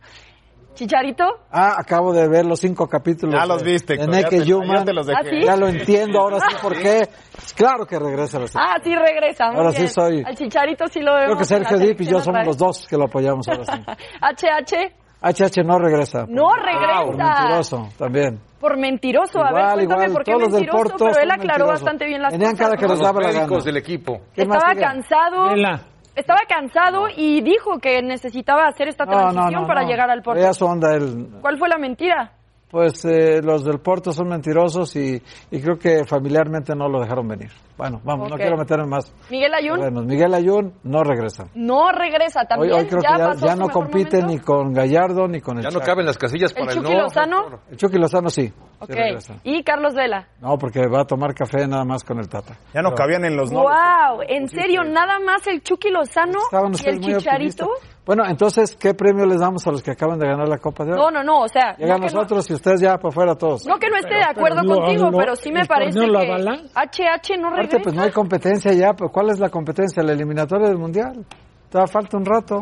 Chicharito. 0.74 1.26
Ah, 1.52 1.76
acabo 1.78 2.14
de 2.14 2.30
ver 2.30 2.46
los 2.46 2.62
cinco 2.62 2.88
capítulos. 2.88 3.36
Ya 3.38 3.46
los 3.46 3.62
viste, 3.62 3.98
de 3.98 4.00
ya 4.00 4.08
Neke 4.08 4.38
ya 4.46 4.84
te 4.86 4.94
los 4.94 5.06
dejé. 5.06 5.20
¿Ah, 5.20 5.30
sí? 5.30 5.42
Ya 5.46 5.58
lo 5.58 5.68
entiendo, 5.68 6.20
ahora 6.22 6.40
sí 6.40 6.56
por 6.62 6.78
qué. 6.82 7.10
Claro 7.58 7.86
que 7.86 8.00
regresa 8.00 8.40
la. 8.40 8.46
Ah, 8.56 8.78
sí 8.82 8.96
regresa. 8.96 9.48
Muy 9.52 9.58
Ahora 9.58 9.72
sí 9.74 9.86
soy- 9.90 10.24
Al 10.26 10.36
Chicharito 10.38 10.88
sí 10.88 11.02
lo 11.02 11.14
vemos. 11.14 11.26
Creo 11.26 11.38
que 11.40 11.46
Sergio 11.46 11.78
Dip 11.78 12.00
y 12.00 12.06
yo 12.06 12.22
somos 12.22 12.46
los 12.48 12.58
dos 12.58 12.88
que 12.88 12.96
lo 12.98 13.04
apoyamos 13.04 13.46
ahora 13.50 13.66
sí. 13.66 13.84
HH. 14.22 15.03
HH 15.24 15.64
no 15.66 15.80
regresa. 15.80 16.26
No 16.28 16.44
Por 16.50 16.60
regresa. 16.62 17.06
mentiroso, 17.40 17.90
también. 17.98 18.40
Por 18.60 18.78
mentiroso. 18.78 19.40
A 19.44 19.52
ver, 19.52 19.64
cuéntame 19.74 19.84
igual, 19.84 20.12
por 20.14 20.24
qué 20.24 20.32
los 20.34 20.50
mentiroso, 20.50 20.78
Porto 20.78 21.06
pero 21.06 21.20
él 21.22 21.32
aclaró 21.32 21.68
bastante 21.68 22.06
bien 22.06 22.22
las 22.22 22.32
Tenían 22.32 22.52
cosas. 22.52 22.66
cada 22.68 22.78
que 22.78 22.88
les 22.88 23.00
daba 23.00 23.22
la 23.22 23.28
médicos 23.30 23.50
gana. 23.50 23.64
del 23.64 23.78
equipo. 23.78 24.22
¿Qué 24.36 24.46
más 24.46 24.58
Estaba 24.64 24.76
cansado. 24.80 25.50
Vela. 25.50 25.82
Estaba 26.16 26.40
cansado 26.48 27.08
y 27.16 27.42
dijo 27.42 27.80
que 27.80 28.02
necesitaba 28.04 28.68
hacer 28.68 28.88
esta 28.88 29.06
No, 29.06 29.12
no, 29.14 29.18
transición 29.32 29.62
no, 29.64 29.68
para 29.68 29.82
no. 29.82 29.88
llegar 29.90 30.10
al 30.12 30.22
Porto. 30.22 30.40
Vea 30.40 30.54
su 30.54 30.66
onda 30.66 30.94
él. 30.96 31.28
¿Cuál 31.42 31.58
fue 31.58 31.68
la 31.70 31.78
mentira? 31.80 32.32
Pues 32.74 33.06
eh, 33.06 33.40
los 33.44 33.64
del 33.64 33.78
Porto 33.82 34.12
son 34.12 34.30
mentirosos 34.30 34.96
y, 34.96 35.22
y 35.52 35.62
creo 35.62 35.78
que 35.78 36.06
familiarmente 36.06 36.74
no 36.76 36.90
lo 36.90 37.02
dejaron 37.02 37.28
venir. 37.28 37.52
Bueno, 37.78 38.02
vamos, 38.04 38.32
no 38.32 38.36
quiero 38.36 38.58
meterme 38.58 38.88
más. 38.88 39.14
Miguel 39.30 39.54
Ayun 39.54 39.78
terrenos. 39.78 40.06
Miguel 40.08 40.34
Ayun 40.34 40.74
no 40.82 41.04
regresa. 41.04 41.46
no 41.54 41.92
regresa 41.92 42.46
también. 42.46 42.74
hoy 42.74 42.88
creo 42.88 43.04
ya 43.04 43.12
que 43.12 43.18
ya, 43.20 43.26
pasó 43.28 43.46
ya 43.46 43.54
su 43.54 43.60
no 43.60 43.70
compite 43.70 44.18
momento? 44.22 44.28
ni 44.28 44.40
con 44.40 44.74
Gallardo 44.74 45.28
ni 45.28 45.40
con 45.40 45.58
el 45.60 45.64
Ya 45.66 45.70
no 45.70 45.82
caben 45.82 46.08
las 46.08 46.18
casillas 46.18 46.52
¿El 46.52 46.58
para 46.66 46.72
el, 46.74 46.78
Chucky 46.80 46.94
no. 46.96 47.02
Lozano? 47.04 47.60
El 47.70 47.78
Chucky 47.78 47.98
Lozano 48.00 48.30
sí. 48.30 48.48
sí 48.48 48.54
Ok. 48.80 48.90
regresa. 48.90 49.36
y 49.44 49.64
Carlos 49.64 49.94
Vela. 49.94 50.28
No, 50.42 50.58
porque 50.58 50.82
va 50.88 51.02
a 51.02 51.06
tomar 51.06 51.36
café 51.36 51.68
nada 51.68 51.86
más 51.86 52.04
con 52.04 52.18
el 52.18 52.28
Tata. 52.28 52.58
Ya 52.74 52.82
no 52.82 52.96
cabían 52.96 53.24
en 53.26 53.38
los 53.38 53.52
nombres. 53.52 53.78
wow, 53.78 54.22
¿en 54.28 54.48
serio? 54.50 54.84
¿Nada 54.84 55.20
más 55.20 55.46
el 55.46 55.62
Chucky 55.62 55.92
Lozano 55.92 56.40
y 56.84 56.90
el 56.90 57.00
Chicharito? 57.02 57.70
Bueno, 58.06 58.24
entonces, 58.28 58.76
¿qué 58.76 58.94
premio 58.94 59.26
les 59.26 59.40
damos 59.40 59.66
a 59.66 59.72
los 59.72 59.82
que 59.82 59.92
acaban 59.92 60.20
de 60.20 60.28
ganar 60.28 60.48
la 60.50 60.58
Copa 60.58 60.84
de 60.84 60.92
Oro? 60.92 61.04
No, 61.04 61.12
no, 61.12 61.24
no, 61.24 61.40
o 61.44 61.48
sea, 61.48 61.74
Llegan 61.78 62.02
no 62.02 62.08
nosotros 62.08 62.50
y 62.50 62.54
ustedes 62.54 62.82
ya 62.82 62.98
por 62.98 63.14
fuera 63.14 63.36
todos. 63.36 63.66
No 63.66 63.78
que 63.80 63.90
no 63.90 63.96
esté 63.96 64.16
de 64.16 64.24
acuerdo 64.26 64.62
pero 64.62 64.76
contigo, 64.76 65.10
lo- 65.10 65.18
pero 65.18 65.36
sí 65.38 65.52
me 65.54 65.62
¿el 65.62 65.68
parece 65.68 65.98
que 66.00 66.06
avala? 66.06 66.52
HH 66.76 67.38
no 67.40 67.48
Aparte, 67.48 67.62
regresa. 67.62 67.80
pues 67.84 67.96
no 67.96 68.02
hay 68.04 68.12
competencia 68.12 68.74
ya. 68.74 68.92
Pues, 68.94 69.10
¿Cuál 69.10 69.30
es 69.30 69.40
la 69.40 69.50
competencia? 69.50 70.04
La 70.04 70.12
eliminatoria 70.12 70.68
del 70.68 70.78
Mundial. 70.78 71.26
Te 71.70 71.88
falta 71.88 72.18
un 72.18 72.26
rato. 72.26 72.60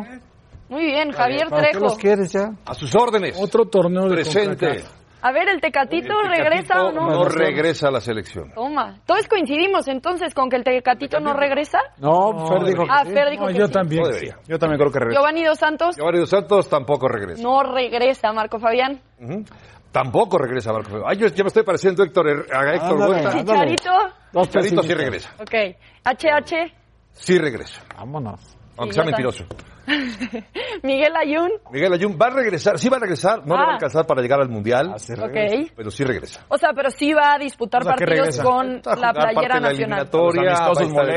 Muy 0.68 0.86
bien, 0.86 1.10
Javier 1.10 1.48
¿Para 1.50 1.62
qué 1.64 1.70
Trejo. 1.72 1.84
los 1.86 1.98
quieres 1.98 2.32
ya? 2.32 2.50
A 2.64 2.74
sus 2.74 2.94
órdenes. 2.94 3.36
Otro 3.42 3.64
torneo 3.66 4.04
de 4.08 4.14
Presente. 4.14 4.84
A 5.22 5.30
ver, 5.32 5.48
¿el 5.48 5.60
Tecatito 5.60 6.20
El 6.20 6.28
regresa 6.28 6.74
Tecatito 6.74 6.86
o 6.88 6.92
no? 6.92 7.10
No 7.10 7.24
regresa 7.26 7.88
a 7.88 7.90
la 7.92 8.00
selección. 8.00 8.52
Toma. 8.54 8.98
Todos 9.06 9.28
coincidimos 9.28 9.86
entonces 9.88 10.34
con 10.34 10.50
que 10.50 10.56
el 10.56 10.64
Tecatito 10.64 11.20
no 11.20 11.32
regresa. 11.32 11.78
No, 11.98 12.46
Fer 12.48 12.64
dijo 12.64 12.82
que 12.84 12.90
Ah, 12.90 13.04
sí. 13.04 13.12
Fer 13.12 13.30
dijo 13.30 13.42
No, 13.46 13.48
que 13.52 13.58
yo 13.58 13.66
sí. 13.66 13.72
también. 13.72 14.02
No. 14.02 14.10
Yo 14.48 14.58
también 14.58 14.78
creo 14.80 14.90
que 14.92 14.98
regresa. 14.98 15.20
Giovanni 15.20 15.44
Dos 15.44 15.58
Santos 15.58 15.96
Giovanni 15.96 16.18
Dos 16.18 16.30
Santos 16.30 16.68
tampoco 16.68 17.06
regresa. 17.08 17.42
no 17.42 17.62
regresa, 17.62 18.32
Marco 18.32 18.58
Fabián. 18.58 19.00
Ujú. 19.20 19.44
Tampoco 19.92 20.38
regresa 20.38 20.72
Marco 20.72 20.90
Feo. 20.90 21.04
Ay, 21.06 21.18
yo 21.18 21.26
ya 21.28 21.44
me 21.44 21.48
estoy 21.48 21.62
pareciendo 21.62 22.02
a 22.02 22.06
Héctor, 22.06 22.28
a 22.28 22.74
Héctor 22.74 22.92
Ándale. 22.92 23.12
Huerta. 23.12 23.30
Ándale. 23.30 23.76
Chicharito, 23.76 23.90
Chicharito 24.42 24.82
sí 24.82 24.94
regresa. 24.94 25.30
ok. 25.38 25.54
HH, 26.04 26.72
Sí 27.12 27.38
regresa. 27.38 27.82
Vámonos. 27.96 28.56
Aunque 28.76 28.92
Sí, 28.94 29.00
sea 29.00 29.04
mentiroso. 29.04 29.44
Miguel 30.82 31.12
Ayun, 31.16 31.50
Miguel 31.72 31.92
Ayun 31.92 32.16
va 32.20 32.26
a 32.26 32.30
regresar. 32.30 32.78
Sí 32.78 32.88
va 32.88 32.96
a 32.96 33.00
regresar. 33.00 33.40
No 33.46 33.54
le 33.56 33.62
va 33.62 33.66
a 33.66 33.70
Ah. 33.70 33.74
alcanzar 33.74 34.06
para 34.06 34.22
llegar 34.22 34.40
al 34.40 34.48
Mundial. 34.48 34.88
ok. 34.94 35.70
Pero 35.76 35.90
sí 35.90 36.04
regresa. 36.04 36.44
O 36.48 36.56
sea, 36.56 36.70
pero 36.74 36.90
sí 36.90 37.12
va 37.12 37.34
a 37.34 37.38
disputar 37.38 37.82
O 37.82 37.84
sea, 37.84 37.94
que 37.94 38.04
partidos 38.06 38.38
con 38.40 38.80
la 38.84 39.12
playera 39.12 39.60
nacional. 39.60 39.72
eliminatoria, 39.72 40.42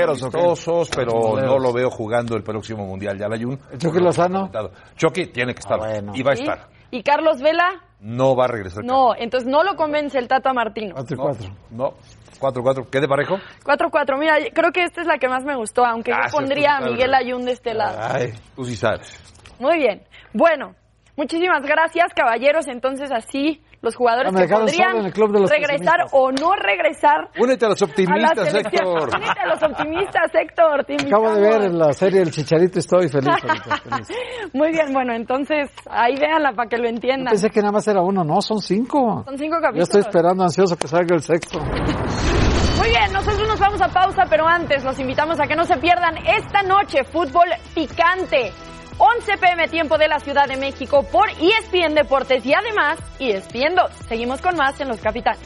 Los 0.05 0.23
amistosos 0.23 0.89
pero 0.95 1.13
Moleros. 1.13 1.51
no 1.51 1.59
lo 1.59 1.73
veo 1.73 1.89
jugando 1.89 2.35
el 2.35 2.43
próximo 2.43 2.85
Mundial 2.85 3.17
ya 3.17 3.27
el 3.27 3.33
Ayun. 3.33 3.59
¿El 3.71 3.77
Chucky 3.77 3.99
Lozano? 3.99 4.49
Chucky 4.95 5.27
tiene 5.27 5.53
que 5.53 5.59
estar. 5.59 5.79
Ah, 5.81 5.85
bueno. 5.87 6.11
Y 6.15 6.23
va 6.23 6.31
a 6.31 6.33
estar. 6.35 6.67
¿Y 6.91 7.03
Carlos 7.03 7.41
Vela? 7.41 7.81
No 7.99 8.35
va 8.35 8.45
a 8.45 8.47
regresar. 8.47 8.83
No, 8.83 9.15
entonces 9.15 9.49
no 9.49 9.63
lo 9.63 9.75
convence 9.75 10.17
el 10.19 10.27
Tata 10.27 10.53
Martino. 10.53 10.95
No, 10.95 11.03
cuatro. 11.17 11.49
no. 11.71 11.93
4-4. 12.39 12.89
¿Qué 12.89 12.99
de 12.99 13.07
parejo? 13.07 13.37
4-4. 13.63 14.19
Mira, 14.19 14.35
creo 14.53 14.71
que 14.71 14.83
esta 14.83 15.01
es 15.01 15.07
la 15.07 15.17
que 15.17 15.27
más 15.27 15.43
me 15.43 15.55
gustó, 15.55 15.85
aunque 15.85 16.11
Gracias, 16.11 16.33
yo 16.33 16.37
pondría 16.37 16.77
a. 16.77 16.81
Miguel 16.81 17.13
Ayun 17.13 17.45
de 17.45 17.51
este 17.51 17.73
lado. 17.73 17.97
Ay, 17.99 18.33
Tú 18.55 18.65
sí 18.65 18.75
sabes. 18.75 19.19
Muy 19.59 19.77
bien. 19.77 20.03
Bueno, 20.33 20.75
muchísimas 21.15 21.63
gracias, 21.63 22.13
caballeros. 22.13 22.67
Entonces, 22.67 23.11
así 23.11 23.61
los 23.85 23.95
jugadores 23.95 24.33
que 24.33 24.47
podrían 24.47 24.89
solo 24.89 24.99
en 24.99 25.05
el 25.05 25.13
club 25.13 25.31
de 25.31 25.39
los 25.41 25.49
regresar 25.49 25.99
o 26.11 26.31
no 26.31 26.53
regresar 26.55 27.29
Únete 27.39 27.65
a 27.65 27.69
los 27.69 27.81
a 27.81 27.85
optimistas, 27.85 28.49
selección. 28.49 28.87
Héctor. 28.87 29.09
Únete 29.15 29.39
a 29.39 29.47
los 29.47 29.63
optimistas, 29.63 30.31
Héctor. 30.33 30.83
te 30.85 30.95
acabo 30.95 31.33
de 31.33 31.41
ver 31.41 31.73
la 31.73 31.93
serie 31.93 32.21
El 32.21 32.31
Chicharito 32.31 32.77
y 32.77 32.79
estoy 32.79 33.07
feliz 33.09 33.29
ahorita. 33.29 33.77
feliz. 33.77 34.07
Muy 34.53 34.71
bien, 34.71 34.91
bueno, 34.91 35.13
entonces 35.13 35.69
ahí 35.89 36.15
véanla 36.19 36.53
para 36.53 36.67
que 36.67 36.77
lo 36.77 36.89
entiendan. 36.89 37.31
Pensé 37.31 37.49
que 37.49 37.61
nada 37.61 37.71
más 37.71 37.87
era 37.87 38.01
uno, 38.01 38.23
no, 38.23 38.41
son 38.41 38.59
cinco. 38.59 39.23
Son 39.25 39.37
cinco 39.37 39.57
Yo 39.57 39.61
capítulos. 39.61 39.89
estoy 39.89 40.01
esperando 40.01 40.43
ansioso 40.43 40.75
que 40.75 40.87
salga 40.87 41.15
el 41.15 41.21
sexto. 41.21 41.59
Muy 42.79 42.89
bien, 42.89 43.13
nosotros 43.13 43.47
nos 43.47 43.59
vamos 43.59 43.81
a 43.81 43.87
pausa, 43.87 44.25
pero 44.29 44.45
antes 44.47 44.83
los 44.83 44.99
invitamos 44.99 45.39
a 45.39 45.47
que 45.47 45.55
no 45.55 45.63
se 45.63 45.77
pierdan 45.77 46.17
esta 46.25 46.61
noche 46.63 47.03
fútbol 47.05 47.47
picante. 47.73 48.51
11 48.97 49.37
pm 49.37 49.67
tiempo 49.67 49.97
de 49.97 50.07
la 50.07 50.19
Ciudad 50.19 50.47
de 50.47 50.55
México 50.55 51.05
por 51.11 51.29
ESPN 51.29 51.95
Deportes 51.95 52.45
y 52.45 52.53
además 52.53 52.97
ESPN 53.19 53.75
2. 53.75 53.91
Seguimos 54.07 54.41
con 54.41 54.55
más 54.55 54.79
en 54.79 54.87
Los 54.87 55.01
Capitanes. 55.01 55.41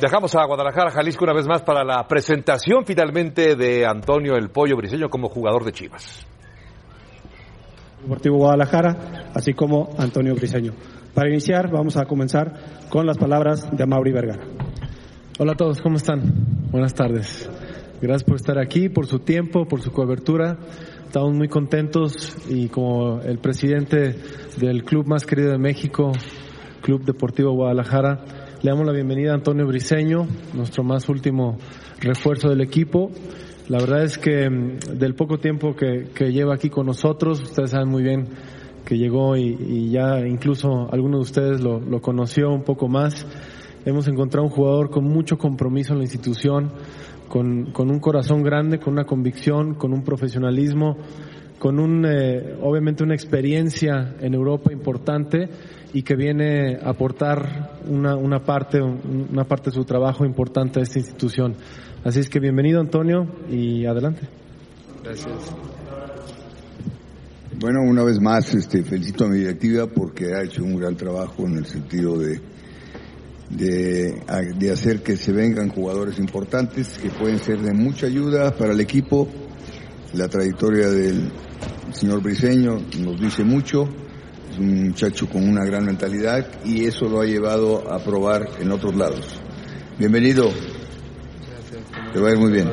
Dejamos 0.00 0.34
a 0.34 0.44
Guadalajara, 0.44 0.90
Jalisco 0.90 1.24
una 1.24 1.32
vez 1.32 1.46
más 1.46 1.62
para 1.62 1.82
la 1.82 2.06
presentación 2.06 2.84
finalmente 2.84 3.56
de 3.56 3.86
Antonio 3.86 4.36
El 4.36 4.50
Pollo 4.50 4.76
Briseño 4.76 5.08
como 5.08 5.28
jugador 5.28 5.64
de 5.64 5.72
Chivas. 5.72 6.26
Deportivo 8.02 8.36
Guadalajara, 8.36 9.30
así 9.34 9.54
como 9.54 9.88
Antonio 9.96 10.34
Briseño. 10.34 10.72
Para 11.14 11.30
iniciar, 11.30 11.70
vamos 11.70 11.96
a 11.96 12.04
comenzar 12.04 12.52
con 12.90 13.06
las 13.06 13.16
palabras 13.16 13.66
de 13.70 13.86
Mauri 13.86 14.12
Vergara. 14.12 14.44
Hola 15.36 15.54
a 15.54 15.56
todos, 15.56 15.82
¿cómo 15.82 15.96
están? 15.96 16.22
Buenas 16.70 16.94
tardes. 16.94 17.50
Gracias 18.00 18.22
por 18.22 18.36
estar 18.36 18.56
aquí, 18.56 18.88
por 18.88 19.08
su 19.08 19.18
tiempo, 19.18 19.66
por 19.66 19.82
su 19.82 19.90
cobertura. 19.90 20.58
Estamos 21.06 21.34
muy 21.34 21.48
contentos 21.48 22.36
y 22.48 22.68
como 22.68 23.20
el 23.20 23.38
presidente 23.38 24.14
del 24.58 24.84
club 24.84 25.08
más 25.08 25.26
querido 25.26 25.50
de 25.50 25.58
México, 25.58 26.12
Club 26.82 27.04
Deportivo 27.04 27.50
Guadalajara. 27.50 28.24
Le 28.62 28.70
damos 28.70 28.86
la 28.86 28.92
bienvenida 28.92 29.32
a 29.32 29.34
Antonio 29.34 29.66
Briseño, 29.66 30.28
nuestro 30.52 30.84
más 30.84 31.08
último 31.08 31.58
refuerzo 32.00 32.48
del 32.48 32.60
equipo. 32.60 33.10
La 33.66 33.80
verdad 33.80 34.04
es 34.04 34.18
que 34.18 34.48
mm, 34.48 34.78
del 34.98 35.16
poco 35.16 35.38
tiempo 35.38 35.74
que, 35.74 36.10
que 36.14 36.30
lleva 36.30 36.54
aquí 36.54 36.70
con 36.70 36.86
nosotros, 36.86 37.42
ustedes 37.42 37.70
saben 37.70 37.88
muy 37.88 38.04
bien 38.04 38.28
que 38.84 38.98
llegó 38.98 39.36
y, 39.36 39.90
ya 39.90 40.20
incluso 40.20 40.88
alguno 40.92 41.16
de 41.16 41.22
ustedes 41.22 41.60
lo, 41.60 41.80
lo 41.80 42.00
conoció 42.00 42.50
un 42.52 42.62
poco 42.62 42.86
más. 42.86 43.26
Hemos 43.84 44.08
encontrado 44.08 44.46
un 44.46 44.52
jugador 44.52 44.90
con 44.90 45.04
mucho 45.04 45.36
compromiso 45.36 45.92
en 45.92 45.98
la 45.98 46.04
institución, 46.04 46.72
con, 47.28 47.72
con 47.72 47.90
un 47.90 48.00
corazón 48.00 48.42
grande, 48.42 48.78
con 48.78 48.94
una 48.94 49.04
convicción, 49.04 49.74
con 49.74 49.92
un 49.92 50.02
profesionalismo, 50.02 50.96
con 51.58 51.78
un, 51.78 52.04
eh, 52.06 52.56
obviamente 52.62 53.02
una 53.02 53.14
experiencia 53.14 54.16
en 54.20 54.34
Europa 54.34 54.72
importante 54.72 55.48
y 55.92 56.02
que 56.02 56.16
viene 56.16 56.76
a 56.76 56.90
aportar 56.90 57.78
una, 57.88 58.16
una, 58.16 58.40
parte, 58.40 58.80
una 58.80 59.44
parte 59.44 59.70
de 59.70 59.76
su 59.76 59.84
trabajo 59.84 60.24
importante 60.24 60.80
a 60.80 60.82
esta 60.82 60.98
institución. 60.98 61.54
Así 62.04 62.20
es 62.20 62.28
que 62.28 62.40
bienvenido 62.40 62.80
Antonio 62.80 63.26
y 63.50 63.86
adelante. 63.86 64.28
Gracias. 65.02 65.54
Bueno, 67.60 67.82
una 67.82 68.02
vez 68.02 68.20
más 68.20 68.54
este, 68.54 68.82
felicito 68.82 69.24
a 69.24 69.28
mi 69.28 69.38
directiva 69.38 69.86
porque 69.86 70.34
ha 70.34 70.42
hecho 70.42 70.62
un 70.62 70.76
gran 70.76 70.96
trabajo 70.96 71.46
en 71.46 71.58
el 71.58 71.66
sentido 71.66 72.18
de, 72.18 72.40
de, 73.50 74.22
de 74.56 74.70
hacer 74.70 75.02
que 75.02 75.16
se 75.16 75.32
vengan 75.32 75.68
jugadores 75.68 76.18
importantes 76.18 76.98
que 76.98 77.10
pueden 77.10 77.38
ser 77.38 77.60
de 77.60 77.72
mucha 77.72 78.06
ayuda 78.06 78.54
para 78.56 78.72
el 78.72 78.80
equipo. 78.80 79.28
La 80.14 80.28
trayectoria 80.28 80.90
del 80.90 81.30
señor 81.92 82.22
Briseño 82.22 82.80
nos 83.00 83.20
dice 83.20 83.44
mucho. 83.44 83.88
Es 84.50 84.58
un 84.58 84.88
muchacho 84.88 85.28
con 85.28 85.48
una 85.48 85.64
gran 85.64 85.84
mentalidad 85.84 86.46
y 86.64 86.84
eso 86.84 87.08
lo 87.08 87.20
ha 87.20 87.24
llevado 87.24 87.92
a 87.92 88.02
probar 88.02 88.48
en 88.60 88.70
otros 88.70 88.94
lados. 88.94 89.40
Bienvenido. 89.98 90.50
Te 92.12 92.20
va 92.20 92.28
a 92.28 92.32
ir 92.32 92.38
muy 92.38 92.52
bien. 92.52 92.68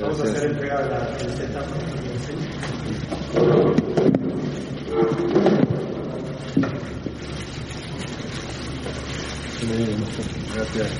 Vamos 0.00 0.20
a 0.20 0.24
hacer 0.24 0.50
entrega 0.50 0.82
de 0.82 0.90
la 0.90 1.08
Gracias. 10.54 10.92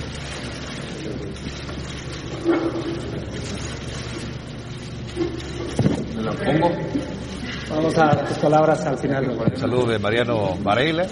¿Me 6.17 6.23
la 6.23 6.33
pongo? 6.33 6.71
Vamos 7.71 7.99
a 7.99 8.25
tus 8.25 8.39
palabras 8.39 8.85
al 8.87 8.99
final. 8.99 9.39
El 9.53 9.57
saludo 9.57 9.87
de 9.87 9.99
Mariano 10.01 10.57
Varela, 10.63 11.07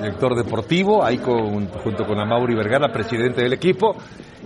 director 0.00 0.36
deportivo, 0.36 1.04
ahí 1.04 1.18
con, 1.18 1.66
junto 1.66 2.04
con 2.04 2.20
Amauri 2.20 2.54
Vergara, 2.54 2.92
presidente 2.92 3.42
del 3.42 3.54
equipo, 3.54 3.96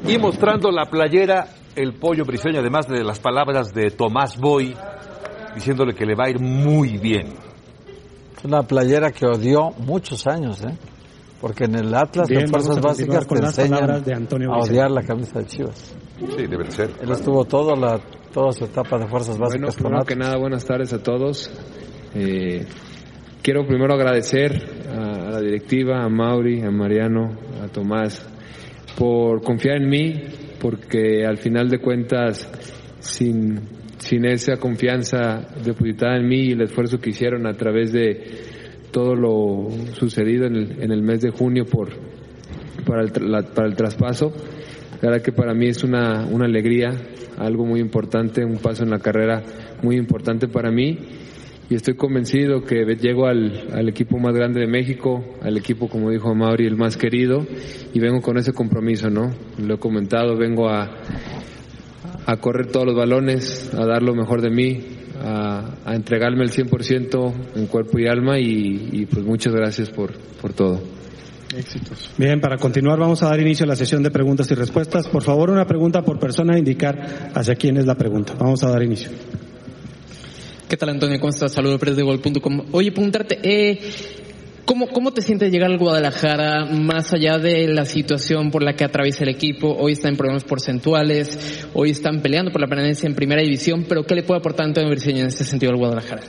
y 0.06 0.16
mostrando 0.16 0.70
la 0.70 0.86
playera 0.86 1.46
el 1.76 1.92
pollo 1.94 2.24
briseño, 2.24 2.60
además 2.60 2.88
de 2.88 3.04
las 3.04 3.20
palabras 3.20 3.74
de 3.74 3.90
Tomás 3.90 4.38
Boy, 4.38 4.74
diciéndole 5.54 5.94
que 5.94 6.06
le 6.06 6.14
va 6.14 6.24
a 6.26 6.30
ir 6.30 6.40
muy 6.40 6.96
bien. 6.96 7.34
Es 8.36 8.44
una 8.44 8.62
playera 8.62 9.10
que 9.10 9.26
odió 9.26 9.72
muchos 9.78 10.26
años, 10.26 10.62
¿eh? 10.62 10.76
Porque 11.40 11.64
en 11.64 11.76
el 11.76 11.94
Atlas 11.94 12.28
Bien, 12.28 12.42
de 12.42 12.48
Fuerzas 12.48 12.80
Básicas 12.80 13.20
te 13.20 13.26
con 13.26 13.40
las 13.40 13.58
enseñan 13.58 14.02
de 14.02 14.12
Antonio 14.14 14.52
a 14.52 14.58
odiar 14.58 14.90
la 14.90 15.02
camisa 15.02 15.38
de 15.38 15.46
Chivas. 15.46 15.96
Sí, 16.18 16.46
debe 16.48 16.64
de 16.64 16.70
ser. 16.72 16.90
Él 17.00 17.10
estuvo 17.12 17.44
toda, 17.44 17.76
la, 17.76 18.00
toda 18.32 18.52
su 18.52 18.64
etapa 18.64 18.98
de 18.98 19.06
Fuerzas 19.06 19.38
Bueno, 19.38 19.44
Básicas 19.44 19.76
con 19.76 19.84
primero 19.84 20.04
que 20.04 20.16
nada, 20.16 20.36
buenas 20.36 20.64
tardes 20.64 20.92
a 20.92 21.00
todos. 21.00 21.50
Eh, 22.14 22.66
quiero 23.40 23.64
primero 23.66 23.94
agradecer 23.94 24.52
a, 24.90 25.28
a 25.28 25.30
la 25.30 25.40
directiva, 25.40 26.02
a 26.02 26.08
Mauri, 26.08 26.62
a 26.62 26.70
Mariano, 26.72 27.36
a 27.62 27.68
Tomás, 27.68 28.26
por 28.98 29.40
confiar 29.42 29.76
en 29.76 29.88
mí, 29.88 30.14
porque 30.60 31.24
al 31.24 31.38
final 31.38 31.68
de 31.68 31.78
cuentas, 31.78 32.50
sin, 32.98 33.60
sin 33.98 34.24
esa 34.24 34.56
confianza 34.56 35.46
depositada 35.64 36.16
en 36.16 36.26
mí 36.26 36.48
y 36.48 36.52
el 36.52 36.62
esfuerzo 36.62 36.98
que 36.98 37.10
hicieron 37.10 37.46
a 37.46 37.52
través 37.52 37.92
de 37.92 38.57
todo 38.90 39.14
lo 39.14 39.68
sucedido 39.94 40.46
en 40.46 40.56
el, 40.92 41.02
mes 41.02 41.20
de 41.20 41.30
junio 41.30 41.64
por, 41.66 41.88
para, 42.86 43.02
el, 43.02 43.12
la- 43.30 43.42
para 43.42 43.68
el 43.68 43.74
traspaso, 43.76 44.32
la 45.02 45.10
verdad 45.10 45.24
que 45.24 45.32
para 45.32 45.54
mí 45.54 45.66
es 45.68 45.84
una, 45.84 46.26
una 46.26 46.46
alegría, 46.46 46.90
algo 47.38 47.64
muy 47.64 47.80
importante, 47.80 48.44
un 48.44 48.58
paso 48.58 48.82
en 48.82 48.90
la 48.90 48.98
carrera 48.98 49.42
muy 49.82 49.96
importante 49.96 50.48
para 50.48 50.70
mí 50.70 50.98
y 51.70 51.74
estoy 51.74 51.94
convencido 51.94 52.62
que 52.62 52.84
llego 52.96 53.26
al, 53.26 53.68
al 53.72 53.88
equipo 53.88 54.18
más 54.18 54.34
grande 54.34 54.60
de 54.60 54.66
México, 54.66 55.22
al 55.42 55.56
equipo, 55.58 55.88
como 55.88 56.10
dijo 56.10 56.34
Mauri, 56.34 56.66
el 56.66 56.76
más 56.76 56.96
querido 56.96 57.46
y 57.92 58.00
vengo 58.00 58.22
con 58.22 58.38
ese 58.38 58.52
compromiso, 58.52 59.10
¿no? 59.10 59.30
Lo 59.58 59.74
he 59.74 59.78
comentado, 59.78 60.36
vengo 60.36 60.68
a, 60.70 60.90
a 62.26 62.36
correr 62.38 62.66
todos 62.68 62.86
los 62.86 62.96
balones, 62.96 63.72
a 63.74 63.84
dar 63.84 64.02
lo 64.02 64.14
mejor 64.14 64.40
de 64.40 64.50
mí, 64.50 64.80
a, 65.22 65.74
a 65.84 65.94
entregarme 65.94 66.44
el 66.44 66.50
100% 66.50 67.32
en 67.56 67.66
cuerpo 67.66 67.98
y 67.98 68.06
alma 68.06 68.38
y, 68.38 68.88
y 68.92 69.06
pues 69.06 69.24
muchas 69.24 69.54
gracias 69.54 69.90
por, 69.90 70.12
por 70.40 70.52
todo. 70.52 70.80
Éxitos. 71.56 72.10
Bien, 72.18 72.40
para 72.40 72.58
continuar 72.58 72.98
vamos 72.98 73.22
a 73.22 73.28
dar 73.28 73.40
inicio 73.40 73.64
a 73.64 73.68
la 73.68 73.76
sesión 73.76 74.02
de 74.02 74.10
preguntas 74.10 74.50
y 74.50 74.54
respuestas. 74.54 75.08
Por 75.08 75.22
favor, 75.22 75.50
una 75.50 75.66
pregunta 75.66 76.02
por 76.02 76.18
persona 76.18 76.54
a 76.54 76.58
indicar 76.58 77.30
hacia 77.34 77.54
quién 77.54 77.78
es 77.78 77.86
la 77.86 77.94
pregunta. 77.94 78.34
Vamos 78.38 78.62
a 78.64 78.70
dar 78.70 78.82
inicio. 78.82 79.10
¿Qué 80.68 80.76
tal, 80.76 80.90
Antonio? 80.90 81.18
¿Cómo 81.18 81.30
estás? 81.30 81.52
Saludos. 81.52 81.80
Oye, 82.72 82.92
preguntarte, 82.92 83.38
eh, 83.42 83.80
¿cómo, 84.68 84.86
¿cómo 84.88 85.12
te 85.12 85.22
sientes 85.22 85.50
llegar 85.50 85.70
al 85.70 85.78
Guadalajara 85.78 86.66
más 86.66 87.14
allá 87.14 87.38
de 87.38 87.66
la 87.68 87.86
situación 87.86 88.50
por 88.50 88.62
la 88.62 88.74
que 88.74 88.84
atraviesa 88.84 89.24
el 89.24 89.30
equipo? 89.30 89.74
Hoy 89.74 89.92
están 89.92 90.10
en 90.12 90.16
problemas 90.18 90.44
porcentuales, 90.44 91.66
hoy 91.72 91.90
están 91.90 92.20
peleando 92.20 92.52
por 92.52 92.60
la 92.60 92.66
permanencia 92.66 93.06
en 93.06 93.14
primera 93.14 93.40
división, 93.40 93.86
pero 93.88 94.04
¿qué 94.04 94.14
le 94.14 94.22
puede 94.24 94.40
aportar 94.40 94.66
Antonio 94.66 94.90
Briceño 94.90 95.20
en 95.22 95.28
este 95.28 95.44
sentido 95.44 95.72
al 95.72 95.78
Guadalajara? 95.78 96.20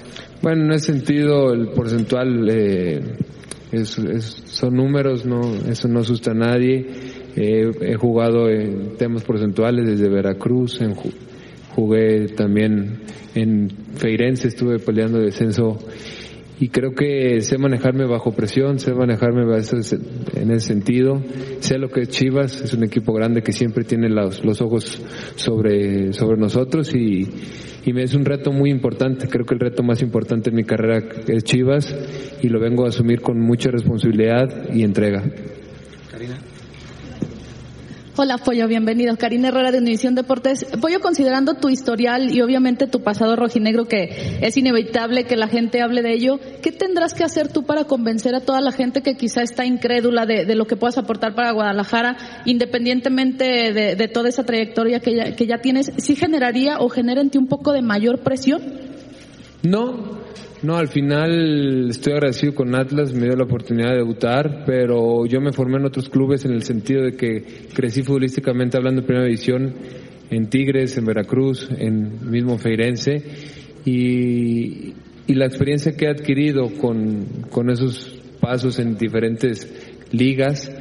Bueno, 0.42 0.64
en 0.64 0.72
ese 0.72 0.94
sentido 0.94 1.52
el 1.54 1.68
porcentual 1.72 2.48
eh, 2.50 3.02
son 3.84 4.74
números, 4.74 5.26
no, 5.26 5.42
eso 5.70 5.90
no 5.90 6.00
asusta 6.00 6.32
a 6.32 6.36
nadie. 6.36 6.86
Eh, 7.36 7.70
he 7.82 7.96
jugado 7.96 8.50
en 8.50 8.96
temas 8.98 9.24
porcentuales 9.24 9.86
desde 9.86 10.10
Veracruz, 10.10 10.82
en 10.82 10.96
ju- 10.96 11.14
jugué 11.76 12.28
también 12.30 13.02
en 13.36 13.70
Feirense, 13.96 14.48
estuve 14.48 14.80
peleando 14.80 15.20
descenso 15.20 15.78
y 16.60 16.70
creo 16.70 16.94
que 16.94 17.42
sé 17.42 17.58
manejarme 17.58 18.06
bajo 18.06 18.32
presión, 18.32 18.80
sé 18.80 18.94
manejarme 18.94 19.44
en 19.44 20.52
ese 20.52 20.60
sentido, 20.60 21.22
sé 21.60 21.78
lo 21.78 21.90
que 21.90 22.02
es 22.02 22.10
Chivas, 22.10 22.62
es 22.62 22.74
un 22.74 22.84
equipo 22.84 23.14
grande 23.14 23.42
que 23.42 23.54
siempre 23.54 23.86
tiene 23.86 24.10
los, 24.10 24.44
los 24.44 24.62
ojos 24.62 25.02
sobre, 25.36 26.12
sobre 26.12 26.38
nosotros 26.38 26.94
y, 26.94 27.28
y 27.86 27.94
me 27.94 28.04
es 28.04 28.14
un 28.14 28.26
reto 28.26 28.52
muy 28.52 28.72
importante, 28.72 29.28
creo 29.28 29.46
que 29.46 29.54
el 29.54 29.62
reto 29.62 29.84
más 29.84 30.02
importante 30.02 30.50
en 30.50 30.58
mi 30.58 30.64
carrera 30.66 31.02
es 31.28 31.44
Chivas 31.46 31.96
y 32.42 32.50
lo 32.50 32.60
vengo 32.60 32.86
a 32.86 32.90
asumir 32.90 33.22
con 33.22 33.40
mucha 33.40 33.72
responsabilidad 33.72 34.74
y 34.74 34.84
entrega. 34.84 35.24
Hola, 38.22 38.38
Pollo, 38.38 38.68
bienvenido. 38.68 39.16
Karina 39.16 39.48
Herrera 39.48 39.72
de 39.72 39.78
Univisión 39.78 40.14
Deportes. 40.14 40.66
Pollo, 40.82 41.00
considerando 41.00 41.54
tu 41.54 41.70
historial 41.70 42.36
y 42.36 42.42
obviamente 42.42 42.86
tu 42.86 43.02
pasado 43.02 43.38
rojinegro, 43.38 43.86
que 43.86 44.40
es 44.42 44.58
inevitable 44.58 45.24
que 45.24 45.38
la 45.38 45.48
gente 45.48 45.82
hable 45.82 46.02
de 46.02 46.16
ello, 46.16 46.38
¿qué 46.62 46.74
tendrás 46.74 47.14
que 47.14 47.24
hacer 47.24 47.48
tú 47.48 47.64
para 47.64 47.86
convencer 47.86 48.36
a 48.36 48.42
toda 48.42 48.60
la 48.60 48.74
gente 48.74 49.02
que 49.04 49.16
quizá 49.16 49.42
está 49.42 49.66
incrédula 49.66 50.26
de, 50.26 50.54
lo 50.54 50.68
que 50.68 50.76
puedas 50.76 50.98
aportar 50.98 51.34
para 51.34 51.54
Guadalajara, 51.54 52.18
independientemente 52.44 53.72
de, 53.72 53.96
de 53.96 54.08
toda 54.10 54.28
esa 54.28 54.44
trayectoria 54.44 55.00
que 55.00 55.16
ya, 55.16 55.34
que 55.34 55.48
ya 55.48 55.60
tienes? 55.60 55.90
¿Sí 55.96 56.18
generaría 56.18 56.80
o 56.80 56.90
genera 56.90 57.22
en 57.22 57.30
ti 57.30 57.38
un 57.38 57.48
poco 57.48 57.72
de 57.72 57.82
mayor 57.82 58.20
presión? 58.20 58.62
No, 59.64 60.20
no, 60.62 60.76
al 60.78 60.88
final 60.90 61.90
estoy 61.90 62.14
agradecido 62.14 62.54
con 62.54 62.76
Atlas, 62.76 63.14
me 63.14 63.28
dio 63.28 63.36
la 63.36 63.44
oportunidad 63.46 63.92
de 63.92 63.98
debutar, 63.98 64.64
pero 64.66 65.26
yo 65.26 65.40
me 65.40 65.54
formé 65.54 65.78
en 65.78 65.86
otros 65.86 66.10
clubes 66.10 66.44
en 66.46 66.52
el 66.52 66.64
sentido 66.64 67.04
de 67.04 67.14
que 67.14 67.44
crecí 67.74 68.04
futbolísticamente 68.04 68.76
hablando 68.78 69.02
de 69.02 69.08
primera 69.08 69.26
división 69.26 69.74
en 70.30 70.50
Tigres, 70.50 70.98
en 70.98 71.06
Veracruz, 71.06 71.70
en 71.78 72.30
mismo 72.30 72.58
Feirense 72.58 73.24
y, 73.86 74.94
y 75.28 75.34
la 75.34 75.46
experiencia 75.46 75.94
que 75.96 76.06
he 76.06 76.10
adquirido 76.10 76.70
con, 76.80 77.26
con 77.50 77.70
esos 77.70 78.20
pasos 78.42 78.80
en 78.80 78.98
diferentes 78.98 79.68
ligas, 80.12 80.72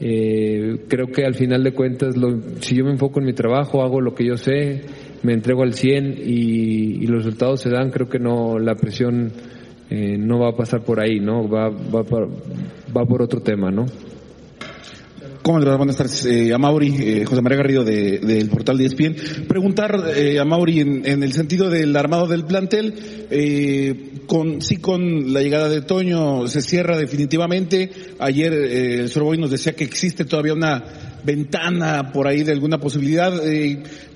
eh, 0.00 0.84
creo 0.88 1.08
que 1.08 1.24
al 1.24 1.34
final 1.34 1.62
de 1.62 1.72
cuentas, 1.72 2.16
lo- 2.16 2.40
si 2.60 2.74
yo 2.76 2.84
me 2.84 2.92
enfoco 2.92 3.20
en 3.20 3.26
mi 3.26 3.32
trabajo, 3.34 3.82
hago 3.82 4.00
lo 4.00 4.14
que 4.14 4.24
yo 4.26 4.36
sé, 4.36 4.82
me 5.22 5.32
entrego 5.34 5.62
al 5.62 5.74
100 5.74 6.16
y, 6.24 7.02
y 7.02 7.06
los 7.06 7.24
resultados 7.24 7.60
se 7.60 7.70
dan, 7.70 7.90
creo 7.90 8.08
que 8.08 8.18
no, 8.18 8.58
la 8.58 8.74
presión 8.74 9.32
eh, 9.90 10.16
no 10.18 10.38
va 10.38 10.50
a 10.50 10.56
pasar 10.56 10.82
por 10.82 11.00
ahí, 11.00 11.20
¿no? 11.20 11.48
Va, 11.48 11.68
va, 11.68 12.04
por, 12.04 12.28
va 12.96 13.04
por 13.04 13.22
otro 13.22 13.40
tema, 13.40 13.70
¿no? 13.70 13.86
¿Cómo 15.42 15.56
andás? 15.58 15.78
Buenas 15.78 15.96
tardes. 15.96 16.26
Eh, 16.26 16.52
a 16.52 16.58
Mauri, 16.58 16.94
eh, 17.00 17.24
José 17.24 17.40
María 17.40 17.58
Garrido 17.58 17.82
de- 17.82 18.18
del 18.18 18.48
portal 18.50 18.76
de 18.76 18.84
ESPN. 18.84 19.46
Preguntar 19.48 19.98
eh, 20.14 20.38
a 20.38 20.44
Mauri 20.44 20.80
en, 20.80 21.06
en 21.06 21.22
el 21.22 21.32
sentido 21.32 21.70
del 21.70 21.96
armado 21.96 22.26
del 22.26 22.44
plantel, 22.44 22.94
eh, 23.30 24.10
con, 24.26 24.60
sí 24.60 24.76
con 24.76 25.32
la 25.32 25.40
llegada 25.40 25.68
de 25.70 25.80
Toño 25.80 26.46
se 26.46 26.60
cierra 26.60 26.98
definitivamente. 26.98 27.90
Ayer 28.18 28.52
eh, 28.52 28.94
el 29.00 29.08
Sorboy 29.08 29.38
nos 29.38 29.50
decía 29.50 29.72
que 29.74 29.84
existe 29.84 30.26
todavía 30.26 30.52
una 30.52 30.84
ventana 31.24 32.12
por 32.12 32.28
ahí 32.28 32.42
de 32.44 32.52
alguna 32.52 32.78
posibilidad. 32.78 33.32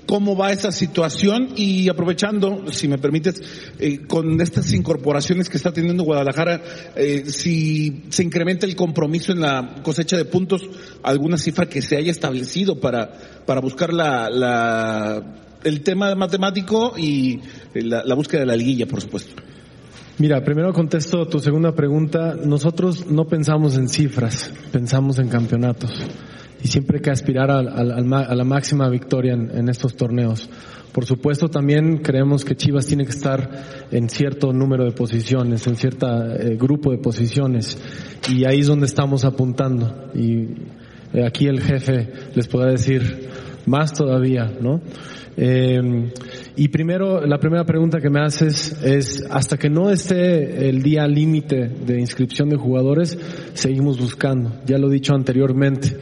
Eh, 0.05 0.11
¿Cómo 0.15 0.35
va 0.35 0.51
esa 0.51 0.71
situación? 0.71 1.49
Y 1.55 1.89
aprovechando, 1.89 2.71
si 2.71 2.87
me 2.87 2.97
permites, 2.97 3.41
eh, 3.79 4.05
con 4.07 4.39
estas 4.39 4.71
incorporaciones 4.73 5.49
que 5.49 5.57
está 5.57 5.71
teniendo 5.71 6.03
Guadalajara, 6.03 6.61
eh, 6.95 7.23
si 7.27 8.03
se 8.09 8.23
incrementa 8.23 8.65
el 8.65 8.75
compromiso 8.75 9.31
en 9.31 9.41
la 9.41 9.75
cosecha 9.83 10.17
de 10.17 10.25
puntos, 10.25 10.61
alguna 11.03 11.37
cifra 11.37 11.67
que 11.67 11.81
se 11.81 11.97
haya 11.97 12.11
establecido 12.11 12.79
para, 12.79 13.11
para 13.45 13.61
buscar 13.61 13.93
la, 13.93 14.29
la, 14.29 15.23
el 15.63 15.81
tema 15.81 16.15
matemático 16.15 16.93
y 16.97 17.41
la, 17.73 18.03
la 18.03 18.15
búsqueda 18.15 18.41
de 18.41 18.47
la 18.47 18.55
liguilla, 18.55 18.85
por 18.85 19.01
supuesto. 19.01 19.41
Mira, 20.17 20.43
primero 20.43 20.71
contesto 20.71 21.27
tu 21.27 21.39
segunda 21.39 21.73
pregunta. 21.73 22.35
Nosotros 22.35 23.07
no 23.07 23.25
pensamos 23.25 23.75
en 23.75 23.89
cifras, 23.89 24.49
pensamos 24.71 25.19
en 25.19 25.27
campeonatos. 25.27 25.91
Y 26.65 26.67
siempre 26.67 26.97
hay 26.97 27.03
que 27.03 27.11
aspirar 27.11 27.51
al 27.51 28.05
ma- 28.05 28.23
a, 28.23 28.33
la 28.33 28.43
máxima 28.43 28.89
victoria 28.89 29.33
en, 29.33 29.51
en 29.55 29.69
estos 29.69 29.95
torneos. 29.95 30.49
Por 30.91 31.05
supuesto, 31.05 31.47
también 31.47 31.99
creemos 31.99 32.43
que 32.43 32.55
Chivas 32.55 32.87
tiene 32.87 33.03
que 33.03 33.11
estar 33.11 33.87
en 33.91 34.09
cierto 34.09 34.51
número 34.51 34.83
de 34.83 34.91
posiciones, 34.91 35.67
en 35.67 35.75
cierto 35.75 36.07
grupo 36.57 36.89
de 36.89 36.97
posiciones. 36.97 37.77
Y 38.33 38.45
ahí 38.45 38.61
es 38.61 38.65
donde 38.67 38.87
estamos 38.87 39.25
apuntando. 39.25 40.09
Y 40.15 40.55
eh, 41.13 41.23
aquí 41.23 41.45
el 41.45 41.61
jefe 41.61 42.09
les 42.33 42.47
podrá 42.47 42.71
decir 42.71 43.29
más 43.67 43.93
todavía, 43.93 44.51
¿no? 44.59 44.81
Eh, 45.37 46.09
y 46.55 46.69
primero, 46.69 47.27
la 47.27 47.37
primera 47.37 47.63
pregunta 47.63 47.99
que 47.99 48.09
me 48.09 48.21
haces 48.21 48.75
es, 48.81 49.23
hasta 49.29 49.57
que 49.57 49.69
no 49.69 49.91
esté 49.91 50.67
el 50.67 50.81
día 50.81 51.05
límite 51.07 51.67
de 51.85 51.99
inscripción 51.99 52.49
de 52.49 52.55
jugadores, 52.55 53.19
seguimos 53.53 53.99
buscando. 53.99 54.53
Ya 54.65 54.79
lo 54.79 54.89
he 54.89 54.93
dicho 54.93 55.13
anteriormente. 55.13 55.95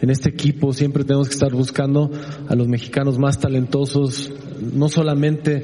En 0.00 0.10
este 0.10 0.30
equipo 0.30 0.72
siempre 0.72 1.04
tenemos 1.04 1.28
que 1.28 1.34
estar 1.34 1.52
buscando 1.52 2.10
a 2.48 2.54
los 2.54 2.68
mexicanos 2.68 3.18
más 3.18 3.38
talentosos, 3.38 4.32
no 4.72 4.88
solamente 4.88 5.62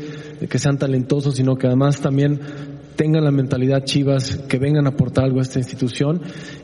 que 0.49 0.59
sean 0.59 0.79
talentosos, 0.79 1.37
sino 1.37 1.57
que 1.57 1.67
además 1.67 2.01
también 2.01 2.41
tengan 2.97 3.25
la 3.25 3.31
mentalidad 3.31 3.85
chivas, 3.85 4.37
que 4.49 4.59
vengan 4.59 4.87
a 4.87 4.91
aportar 4.91 5.25
algo 5.25 5.39
a 5.39 5.43
esta 5.43 5.59
institución 5.59 6.23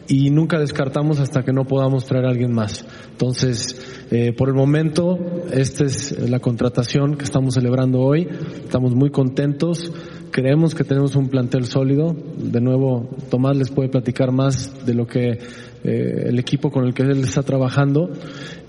y 0.09 0.31
nunca 0.31 0.59
descartamos 0.59 1.19
hasta 1.21 1.43
que 1.43 1.53
no 1.53 1.65
podamos 1.65 2.07
traer 2.07 2.27
a 2.27 2.31
alguien 2.31 2.53
más. 2.53 2.85
Entonces, 3.11 3.81
eh, 4.11 4.33
por 4.33 4.49
el 4.49 4.55
momento, 4.55 5.19
esta 5.53 5.85
es 5.85 6.29
la 6.29 6.41
contratación 6.41 7.17
que 7.17 7.25
estamos 7.25 7.55
celebrando 7.55 8.01
hoy. 8.01 8.29
Estamos 8.65 8.95
muy 8.95 9.11
contentos. 9.11 9.93
Creemos 10.31 10.75
que 10.75 10.85
tenemos 10.85 11.17
un 11.17 11.29
plantel 11.29 11.65
sólido. 11.67 12.15
De 12.37 12.61
nuevo, 12.61 13.09
Tomás 13.31 13.57
les 13.57 13.71
puede 13.71 13.89
platicar 13.89 14.33
más 14.33 14.87
de 14.87 14.95
lo 14.95 15.07
que 15.07 15.39
eh, 15.85 16.25
el 16.27 16.39
equipo 16.39 16.71
con 16.71 16.87
el 16.87 16.95
que 16.95 17.03
él 17.03 17.21
está 17.21 17.43
trabajando. 17.43 18.11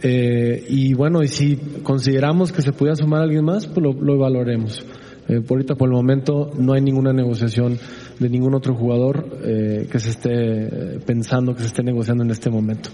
Eh, 0.01 0.65
y 0.69 0.93
bueno, 0.93 1.23
y 1.23 1.27
si 1.27 1.57
consideramos 1.83 2.51
que 2.51 2.61
se 2.61 2.71
pudiera 2.71 2.95
sumar 2.95 3.21
alguien 3.21 3.45
más, 3.45 3.67
pues 3.67 3.83
lo, 3.83 4.13
evaluaremos. 4.13 4.85
Eh, 5.27 5.41
por 5.41 5.57
ahorita, 5.57 5.75
por 5.75 5.89
el 5.89 5.95
momento, 5.95 6.51
no 6.57 6.73
hay 6.73 6.81
ninguna 6.81 7.13
negociación 7.13 7.77
de 8.19 8.29
ningún 8.29 8.55
otro 8.55 8.75
jugador 8.75 9.39
eh, 9.43 9.87
que 9.91 9.99
se 9.99 10.09
esté 10.09 10.99
pensando, 11.05 11.53
que 11.55 11.61
se 11.61 11.67
esté 11.67 11.83
negociando 11.83 12.23
en 12.23 12.31
este 12.31 12.49
momento. 12.49 12.89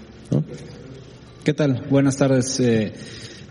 ¿Qué 1.44 1.54
tal? 1.54 1.84
Buenas 1.90 2.16
tardes. 2.16 2.62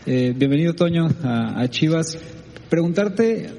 Bienvenido, 0.05 0.73
Toño, 0.73 1.07
a, 1.23 1.59
a 1.59 1.67
Chivas. 1.67 2.17
Preguntarte, 2.69 3.49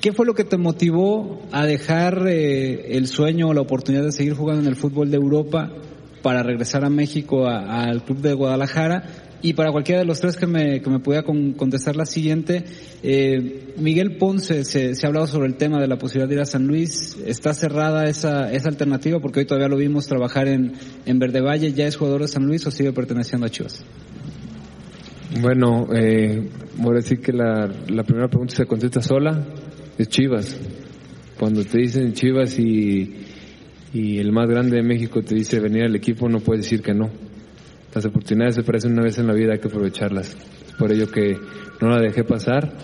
¿qué 0.00 0.12
fue 0.12 0.26
lo 0.26 0.34
que 0.34 0.42
te 0.44 0.56
motivó 0.56 1.40
a 1.52 1.64
dejar 1.66 2.26
eh, 2.26 2.96
el 2.96 3.06
sueño 3.06 3.48
o 3.48 3.54
la 3.54 3.60
oportunidad 3.60 4.02
de 4.02 4.12
seguir 4.12 4.34
jugando 4.34 4.62
en 4.62 4.68
el 4.68 4.74
fútbol 4.74 5.10
de 5.10 5.16
Europa 5.16 5.72
para 6.26 6.42
regresar 6.42 6.84
a 6.84 6.90
México, 6.90 7.46
al 7.46 8.02
club 8.02 8.18
de 8.20 8.32
Guadalajara? 8.32 9.04
Y 9.42 9.52
para 9.52 9.70
cualquiera 9.70 10.00
de 10.00 10.06
los 10.06 10.20
tres 10.20 10.36
que 10.36 10.48
me, 10.48 10.80
que 10.80 10.90
me 10.90 10.98
pudiera 10.98 11.22
con- 11.22 11.52
contestar 11.52 11.94
la 11.94 12.04
siguiente, 12.04 12.64
eh, 13.04 13.72
Miguel 13.78 14.16
Ponce, 14.16 14.64
se, 14.64 14.96
se 14.96 15.06
ha 15.06 15.08
hablado 15.08 15.28
sobre 15.28 15.46
el 15.46 15.54
tema 15.54 15.80
de 15.80 15.86
la 15.86 15.98
posibilidad 15.98 16.28
de 16.28 16.34
ir 16.34 16.40
a 16.40 16.46
San 16.46 16.66
Luis. 16.66 17.16
¿Está 17.24 17.54
cerrada 17.54 18.06
esa, 18.08 18.50
esa 18.52 18.68
alternativa? 18.68 19.20
Porque 19.20 19.38
hoy 19.38 19.46
todavía 19.46 19.68
lo 19.68 19.76
vimos 19.76 20.08
trabajar 20.08 20.48
en, 20.48 20.72
en 21.04 21.18
Verde 21.20 21.42
Valle. 21.42 21.72
¿Ya 21.72 21.86
es 21.86 21.94
jugador 21.94 22.22
de 22.22 22.28
San 22.28 22.44
Luis 22.44 22.66
o 22.66 22.72
sigue 22.72 22.92
perteneciendo 22.92 23.46
a 23.46 23.50
Chivas? 23.50 23.84
Bueno, 25.40 25.86
eh, 25.94 26.48
voy 26.78 26.94
a 26.94 26.96
decir 26.96 27.20
que 27.20 27.32
la, 27.32 27.70
la 27.88 28.02
primera 28.02 28.26
pregunta 28.26 28.56
se 28.56 28.66
contesta 28.66 29.00
sola, 29.00 29.46
es 29.96 30.08
Chivas. 30.08 30.58
Cuando 31.38 31.64
te 31.64 31.78
dicen 31.78 32.14
Chivas 32.14 32.58
y, 32.58 33.25
y 33.96 34.18
el 34.18 34.30
más 34.30 34.46
grande 34.46 34.76
de 34.76 34.82
México 34.82 35.22
te 35.22 35.34
dice 35.34 35.58
venir 35.58 35.84
al 35.84 35.96
equipo, 35.96 36.28
no 36.28 36.40
puedes 36.40 36.64
decir 36.64 36.82
que 36.82 36.92
no. 36.92 37.08
Las 37.94 38.04
oportunidades 38.04 38.56
se 38.56 38.62
parecen 38.62 38.92
una 38.92 39.02
vez 39.02 39.16
en 39.16 39.26
la 39.26 39.32
vida, 39.32 39.54
hay 39.54 39.58
que 39.58 39.68
aprovecharlas. 39.68 40.36
Es 40.66 40.74
por 40.78 40.92
ello 40.92 41.10
que 41.10 41.38
no 41.80 41.88
la 41.88 41.98
dejé 41.98 42.22
pasar, 42.22 42.76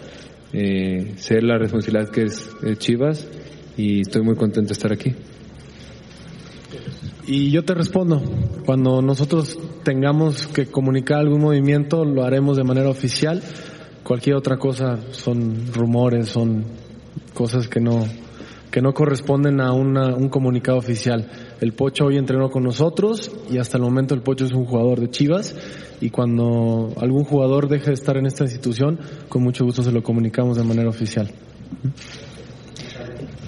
eh, 0.55 1.12
sé 1.16 1.42
la 1.42 1.59
responsabilidad 1.59 2.09
que 2.09 2.22
es 2.22 2.51
eh, 2.64 2.77
Chivas 2.77 3.29
y 3.77 4.01
estoy 4.01 4.22
muy 4.22 4.37
contento 4.37 4.68
de 4.68 4.72
estar 4.72 4.90
aquí. 4.90 5.14
Y 7.27 7.51
yo 7.51 7.62
te 7.62 7.75
respondo, 7.75 8.22
cuando 8.64 9.03
nosotros 9.03 9.59
tengamos 9.85 10.46
que 10.46 10.64
comunicar 10.64 11.18
algún 11.18 11.42
movimiento, 11.42 12.07
lo 12.07 12.25
haremos 12.25 12.57
de 12.57 12.64
manera 12.64 12.88
oficial. 12.88 13.42
Cualquier 14.03 14.37
otra 14.37 14.57
cosa 14.57 14.98
son 15.11 15.75
rumores, 15.75 16.31
son 16.31 16.64
cosas 17.35 17.68
que 17.68 17.81
no, 17.81 18.03
que 18.73 18.81
no 18.83 18.93
corresponden 18.95 19.61
a 19.61 19.73
una- 19.73 20.15
un 20.17 20.29
comunicado 20.29 20.79
oficial. 20.79 21.31
El 21.61 21.73
Pocho 21.75 22.07
hoy 22.07 22.17
entrenó 22.17 22.51
con 22.51 22.65
nosotros 22.65 23.31
y 23.51 23.59
hasta 23.59 23.77
el 23.77 23.85
momento 23.85 24.15
el 24.15 24.23
Pocho 24.23 24.47
es 24.47 24.53
un 24.53 24.65
jugador 24.65 24.99
de 24.99 25.11
Chivas 25.11 25.55
y 26.01 26.11
cuando 26.11 26.89
algún 27.01 27.23
jugador 27.25 27.69
deje 27.69 27.89
de 27.89 27.95
estar 27.95 28.17
en 28.17 28.27
esta 28.27 28.45
institución, 28.45 28.99
con 29.29 29.43
mucho 29.43 29.65
gusto 29.65 29.83
se 29.83 29.93
lo 29.93 30.03
comunicamos 30.03 30.57
de 30.57 30.65
manera 30.65 30.89
oficial. 30.89 31.31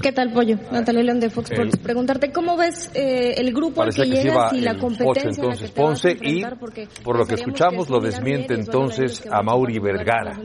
¿Qué 0.02 0.12
tal, 0.12 0.32
Pollo? 0.34 0.56
Natalia 0.70 1.02
León 1.02 1.18
de 1.20 1.30
Fox 1.30 1.50
Sports. 1.50 1.74
El- 1.76 1.80
Preguntarte, 1.80 2.30
¿cómo 2.30 2.58
ves 2.58 2.90
eh, 2.94 3.34
el 3.38 3.54
grupo 3.54 3.82
al 3.82 3.88
que 3.94 4.02
que 4.02 4.08
llegas 4.10 4.52
y 4.52 4.60
la 4.60 4.72
el 4.72 4.78
competencia 4.78 5.06
Pocho 5.06 5.20
en 5.20 5.24
la 5.24 5.32
que 5.32 5.40
entonces 5.40 5.72
te 5.72 5.82
vas 5.82 5.88
a 5.88 6.02
Ponce 6.02 6.18
y 6.20 7.02
por 7.02 7.18
lo 7.18 7.24
que 7.24 7.34
escuchamos 7.34 7.86
que 7.86 7.92
lo 7.94 8.00
desmiente 8.00 8.52
entonces 8.54 9.24
a 9.30 9.42
Mauri 9.42 9.78
Vergara. 9.78 10.38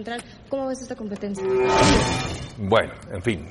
¿Cómo 0.48 0.68
ves 0.68 0.82
esta 0.82 0.96
competencia? 0.96 1.44
Bueno, 2.58 2.94
en 3.14 3.22
fin, 3.22 3.46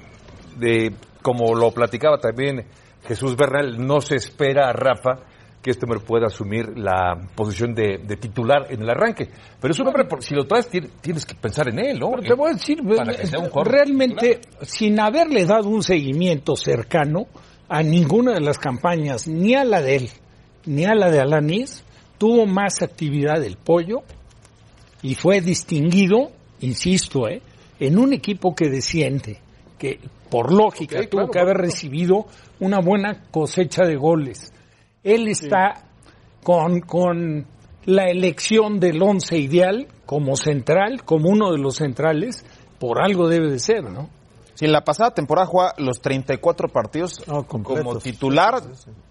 de, 0.58 0.92
como 1.28 1.54
lo 1.54 1.70
platicaba 1.72 2.16
también 2.18 2.64
Jesús 3.06 3.36
Bernal, 3.36 3.76
no 3.86 4.00
se 4.00 4.16
espera 4.16 4.70
a 4.70 4.72
Rafa 4.72 5.20
que 5.60 5.70
este 5.72 5.84
hombre 5.84 6.00
pueda 6.00 6.28
asumir 6.28 6.78
la 6.78 7.18
posición 7.34 7.74
de, 7.74 7.98
de 7.98 8.16
titular 8.16 8.66
en 8.70 8.80
el 8.80 8.88
arranque. 8.88 9.28
Pero 9.60 9.72
es 9.72 9.78
un 9.80 9.88
hombre, 9.88 10.06
si 10.20 10.34
lo 10.34 10.46
traes, 10.46 10.68
ti- 10.68 10.80
tienes 11.02 11.26
que 11.26 11.34
pensar 11.34 11.68
en 11.68 11.80
él, 11.80 11.98
¿no? 11.98 12.12
Pero 12.12 12.22
te 12.22 12.34
voy 12.34 12.50
a 12.50 12.54
decir, 12.54 12.78
jugador 13.50 13.70
realmente, 13.72 14.40
sin 14.62 14.98
haberle 15.00 15.44
dado 15.44 15.68
un 15.68 15.82
seguimiento 15.82 16.56
cercano 16.56 17.26
a 17.68 17.82
ninguna 17.82 18.32
de 18.32 18.40
las 18.40 18.56
campañas, 18.58 19.28
ni 19.28 19.54
a 19.54 19.64
la 19.64 19.82
de 19.82 19.96
él, 19.96 20.10
ni 20.64 20.86
a 20.86 20.94
la 20.94 21.10
de 21.10 21.20
Alanis, 21.20 21.84
tuvo 22.16 22.46
más 22.46 22.80
actividad 22.80 23.44
el 23.44 23.56
pollo 23.58 23.98
y 25.02 25.14
fue 25.14 25.40
distinguido, 25.42 26.30
insisto, 26.60 27.28
¿eh? 27.28 27.42
en 27.78 27.98
un 27.98 28.12
equipo 28.14 28.54
que 28.54 28.68
desciende, 28.70 29.38
que 29.78 30.00
por 30.30 30.52
lógica 30.52 30.98
tuvo 31.08 31.22
claro, 31.22 31.30
que 31.30 31.38
haber 31.38 31.56
claro. 31.56 31.70
recibido 31.70 32.26
una 32.60 32.80
buena 32.80 33.22
cosecha 33.30 33.84
de 33.84 33.96
goles. 33.96 34.52
Él 35.02 35.28
está 35.28 35.84
con, 36.42 36.80
con 36.80 37.46
la 37.84 38.10
elección 38.10 38.80
del 38.80 39.02
once 39.02 39.38
ideal 39.38 39.88
como 40.04 40.36
central, 40.36 41.04
como 41.04 41.30
uno 41.30 41.52
de 41.52 41.58
los 41.58 41.76
centrales, 41.76 42.44
por 42.78 43.00
algo 43.00 43.28
debe 43.28 43.50
de 43.50 43.58
ser, 43.58 43.84
¿no? 43.84 44.08
Si 44.54 44.64
en 44.64 44.72
la 44.72 44.82
pasada 44.82 45.12
temporada 45.12 45.46
juega 45.46 45.74
los 45.78 46.00
34 46.00 46.68
partidos 46.68 47.22
como 47.26 47.46
completos. 47.46 48.02
titular, 48.02 48.60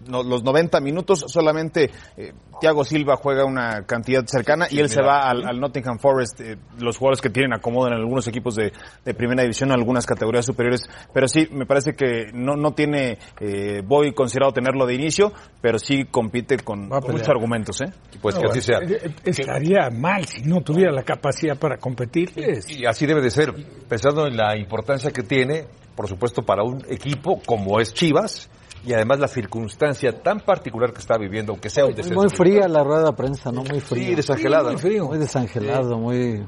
no- 0.08 0.22
los 0.22 0.42
90 0.42 0.80
minutos, 0.80 1.24
solamente 1.28 1.90
eh, 2.16 2.32
Thiago 2.60 2.84
Silva 2.84 3.16
juega 3.16 3.44
una 3.44 3.84
cantidad 3.86 4.24
cercana 4.26 4.66
y 4.70 4.80
él 4.80 4.88
se 4.88 5.02
va 5.02 5.28
al, 5.28 5.46
al 5.46 5.60
Nottingham 5.60 5.98
Forest. 5.98 6.40
eh, 6.40 6.56
los 6.78 6.96
jugadores 6.98 7.20
que 7.20 7.30
tienen 7.30 7.52
acomodan 7.52 7.92
en 7.92 8.00
algunos 8.00 8.26
equipos 8.26 8.54
de, 8.56 8.72
de 9.04 9.14
primera 9.14 9.42
división, 9.42 9.70
en 9.70 9.76
algunas 9.76 10.06
categorías 10.06 10.44
superiores. 10.44 10.82
Pero 11.12 11.28
sí, 11.28 11.48
me 11.52 11.66
parece 11.66 11.92
que 11.94 12.26
no, 12.32 12.56
no 12.56 12.72
tiene, 12.72 13.18
eh, 13.40 13.82
voy 13.84 14.12
considerado 14.12 14.52
tenerlo 14.52 14.86
de 14.86 14.94
inicio, 14.94 15.32
pero 15.60 15.78
sí 15.78 16.04
compite 16.10 16.58
con, 16.58 16.88
muchos 16.88 17.28
argumentos. 17.28 17.80
¿eh? 17.80 17.92
Pues 18.20 18.34
No, 18.34 18.52
eh, 18.52 18.98
eh, 19.04 19.14
Estaría 19.24 19.90
mal 19.90 20.24
si 20.24 20.42
no 20.42 20.60
tuviera 20.62 20.92
la 20.92 21.02
capacidad 21.02 21.56
para 21.58 21.76
competirles. 21.78 22.70
Y 22.70 22.86
así 22.86 23.06
debe 23.06 23.20
de 23.20 23.30
ser, 23.30 23.52
pensando 23.88 24.26
en 24.26 24.36
la 24.36 24.56
importancia 24.56 25.10
que 25.10 25.22
tiene, 25.22 25.66
por 25.94 26.08
supuesto, 26.08 26.42
para 26.42 26.62
un 26.62 26.84
equipo 26.88 27.40
como 27.44 27.80
es 27.80 27.92
Chivas, 27.92 28.50
y 28.86 28.92
además 28.92 29.18
la 29.18 29.28
circunstancia 29.28 30.12
tan 30.22 30.40
particular 30.40 30.92
que 30.92 31.00
está 31.00 31.16
viviendo, 31.18 31.52
aunque 31.52 31.70
sea 31.70 31.84
un 31.84 31.90
Muy, 31.90 31.96
descenso. 31.96 32.20
muy 32.20 32.30
fría 32.30 32.68
la 32.68 32.82
rueda 32.84 33.04
de 33.06 33.12
prensa, 33.12 33.50
¿no? 33.52 33.62
Muy 33.64 33.80
fría. 33.80 34.08
Sí, 34.08 34.14
desangelada, 34.14 34.72
Muy, 34.72 34.96
¿no? 34.96 35.06
muy 35.06 35.18
desangelado, 35.18 35.98
muy... 35.98 36.44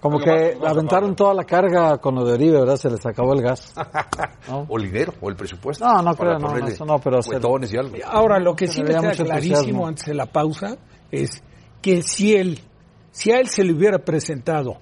Como 0.00 0.16
Algo 0.18 0.24
que 0.24 0.52
más- 0.54 0.60
más 0.62 0.70
aventaron 0.72 1.14
toda 1.14 1.34
la 1.34 1.44
carga 1.44 1.98
con 1.98 2.14
lo 2.14 2.24
de 2.24 2.32
Oribe, 2.32 2.60
¿verdad? 2.60 2.76
Se 2.76 2.88
les 2.90 3.04
acabó 3.04 3.34
el 3.34 3.42
gas. 3.42 3.72
O 4.68 4.78
el 4.78 4.84
dinero, 4.84 5.12
o 5.20 5.28
el 5.28 5.36
presupuesto. 5.36 5.84
No, 5.84 6.02
no 6.02 6.14
creo, 6.16 6.38
no, 6.38 6.56
no, 6.56 6.66
eso 6.66 6.84
no, 6.84 6.98
pero 6.98 7.20
y 7.20 7.76
algo. 7.76 7.96
Ahora, 8.06 8.38
lo 8.40 8.56
que 8.56 8.66
sí 8.66 8.82
me 8.82 8.88
queda 8.88 9.12
clarísimo 9.12 9.58
entusiasmo. 9.58 9.86
antes 9.86 10.06
de 10.06 10.14
la 10.14 10.26
pausa 10.26 10.76
es 11.10 11.42
que 11.82 12.02
si 12.02 12.34
él, 12.34 12.58
si 13.12 13.30
a 13.30 13.38
él 13.38 13.48
se 13.48 13.62
le 13.62 13.72
hubiera 13.74 13.98
presentado 13.98 14.78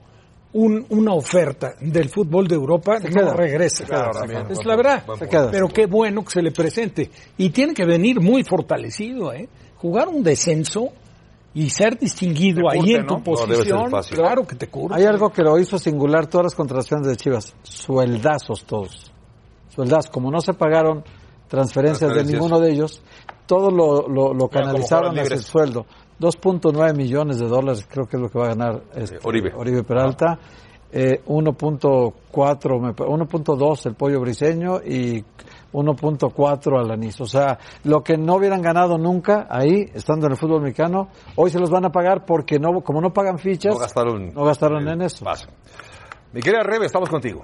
un- 0.61 0.87
una 0.91 1.13
oferta 1.15 1.75
del 1.81 2.09
fútbol 2.09 2.49
de 2.49 2.55
Europa, 2.57 2.99
Se 3.01 3.11
no 3.11 3.33
regresa. 3.33 3.77
Se 3.79 3.85
queda 3.85 4.05
ahora 4.07 4.25
mismo. 4.27 4.49
Es 4.51 4.65
la 4.67 4.77
verdad. 4.77 5.05
Se 5.19 5.29
queda. 5.29 5.51
Pero 5.51 5.69
qué 5.69 5.87
bueno 5.87 6.25
que 6.25 6.31
se 6.31 6.43
le 6.43 6.51
presente. 6.53 7.11
Y 7.37 7.51
tiene 7.51 7.75
que 7.75 7.85
venir 7.85 8.21
muy 8.21 8.43
fortalecido, 8.45 9.33
¿eh? 9.33 9.49
Jugar 9.77 10.09
un 10.09 10.23
descenso 10.23 10.89
y 11.55 11.71
ser 11.71 11.99
distinguido 11.99 12.69
ahí 12.71 12.95
en 12.95 13.07
tu 13.07 13.23
posición, 13.23 13.91
claro 14.15 14.47
que 14.47 14.57
te 14.57 14.69
curte. 14.69 14.97
Hay 14.97 15.05
algo 15.07 15.31
que 15.31 15.43
lo 15.43 15.59
hizo 15.59 15.79
singular 15.79 16.27
todas 16.27 16.47
las 16.47 16.55
contrataciones 16.55 17.07
de 17.07 17.17
Chivas. 17.17 17.55
Sueldazos 17.63 18.65
todos. 18.65 19.13
Sueldazos. 19.69 20.11
Como 20.11 20.31
no 20.31 20.41
se 20.41 20.53
pagaron 20.55 21.05
transferencias, 21.49 22.15
de 22.15 22.25
ninguno 22.25 22.61
de 22.61 22.71
ellos, 22.73 23.01
todo 23.49 23.71
lo, 23.73 24.07
lo, 24.07 24.33
lo 24.35 24.49
canalizaron 24.49 25.19
hacia 25.19 25.35
el 25.35 25.43
sueldo. 25.43 25.87
2.9 26.21 26.95
millones 26.97 27.39
de 27.41 27.47
dólares 27.49 27.87
creo 27.91 28.07
que 28.07 28.17
es 28.17 28.23
lo 28.23 28.29
que 28.29 28.39
va 28.39 28.45
a 28.47 28.49
ganar 28.55 28.83
este, 28.95 29.19
Oribe. 29.57 29.83
Peralta. 29.83 30.39
Eh, 30.91 31.23
1.4, 31.27 32.81
me 32.81 32.95
pa- 32.95 33.05
1.2 33.05 33.87
el 33.87 33.95
pollo 33.95 34.21
briseño 34.21 34.79
y 34.85 35.23
1.4 35.73 36.79
Alanis. 36.81 37.21
O 37.21 37.27
sea, 37.27 37.59
lo 37.85 38.03
que 38.03 38.17
no 38.17 38.37
hubieran 38.37 38.63
ganado 38.63 38.97
nunca 38.99 39.47
ahí, 39.51 39.91
estando 39.95 40.27
en 40.27 40.33
el 40.33 40.39
fútbol 40.39 40.63
mexicano, 40.63 41.09
hoy 41.37 41.51
se 41.51 41.59
los 41.59 41.71
van 41.71 41.85
a 41.85 41.91
pagar 41.91 42.25
porque 42.25 42.59
no, 42.59 42.81
como 42.81 43.01
no 43.01 43.13
pagan 43.13 43.39
fichas, 43.39 43.75
No 43.75 43.81
gastaron, 43.81 44.33
no 44.35 44.45
gastaron 44.45 44.89
en 44.89 45.03
eso. 45.03 45.25
Mi 46.33 46.41
querida 46.41 46.63
Rebe, 46.63 46.87
estamos 46.87 47.09
contigo. 47.11 47.43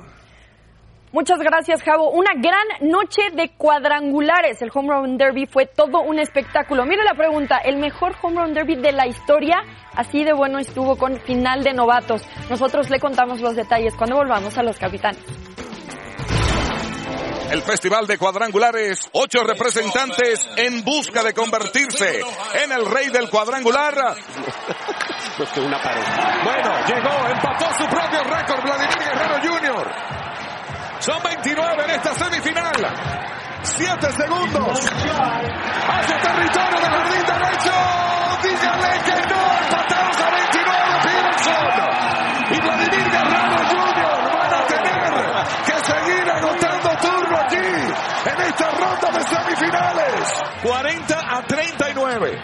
Muchas 1.14 1.38
gracias, 1.38 1.80
Javo. 1.84 2.10
Una 2.10 2.32
gran 2.34 2.66
noche 2.80 3.22
de 3.34 3.50
cuadrangulares. 3.50 4.60
El 4.60 4.72
Home 4.74 4.92
Run 4.92 5.16
Derby 5.16 5.46
fue 5.46 5.64
todo 5.64 6.00
un 6.00 6.18
espectáculo. 6.18 6.84
Mire 6.86 7.04
la 7.04 7.14
pregunta, 7.14 7.58
¿el 7.58 7.76
mejor 7.76 8.16
Home 8.20 8.42
Run 8.42 8.52
Derby 8.52 8.74
de 8.74 8.90
la 8.90 9.06
historia? 9.06 9.62
Así 9.94 10.24
de 10.24 10.32
bueno 10.32 10.58
estuvo 10.58 10.96
con 10.96 11.20
final 11.20 11.62
de 11.62 11.72
novatos. 11.72 12.26
Nosotros 12.50 12.90
le 12.90 12.98
contamos 12.98 13.40
los 13.40 13.54
detalles 13.54 13.94
cuando 13.94 14.16
volvamos 14.16 14.58
a 14.58 14.64
los 14.64 14.76
capitanes. 14.76 15.22
El 17.52 17.62
Festival 17.62 18.08
de 18.08 18.18
Cuadrangulares, 18.18 19.08
ocho 19.12 19.44
representantes 19.44 20.48
en 20.56 20.82
busca 20.82 21.22
de 21.22 21.32
convertirse 21.32 22.22
en 22.60 22.72
el 22.72 22.86
rey 22.86 23.10
del 23.10 23.30
cuadrangular. 23.30 23.94
una 25.58 25.80
pared. 25.80 26.02
Bueno, 26.42 26.74
llegó, 26.88 27.28
empató 27.28 27.66
su 27.78 27.86
propio 27.86 28.24
récord 28.24 28.62
Vladimir 28.64 28.98
Guerrero 28.98 29.36
Jr. 29.44 30.23
Son 31.04 31.22
29 31.22 31.84
en 31.84 31.90
esta 31.90 32.14
semifinal. 32.14 32.72
7 33.62 34.12
segundos. 34.12 34.80
Hacia 34.80 36.16
territorio 36.16 36.80
del 36.80 36.90
jardín 36.90 37.26
derecho. 37.26 37.72
Dígale 38.42 39.00
que 39.04 39.12
no. 39.28 39.40
Empatados 39.60 40.16
a 40.16 40.30
29 40.30 40.96
Peterson. 41.04 41.68
Y 42.48 42.58
Vladimir 42.58 43.10
Guerrero 43.10 43.60
Jr. 43.68 44.16
van 44.32 44.54
a 44.54 44.66
tener 44.66 45.04
que 45.66 45.76
seguir 45.84 46.30
anotando 46.30 46.88
turno 46.96 47.36
aquí 47.38 47.66
en 48.30 48.40
esta 48.40 48.70
ronda 48.70 49.10
de 49.12 49.22
semifinales. 49.24 50.42
40 50.62 51.36
a 51.36 51.42
39. 51.42 52.42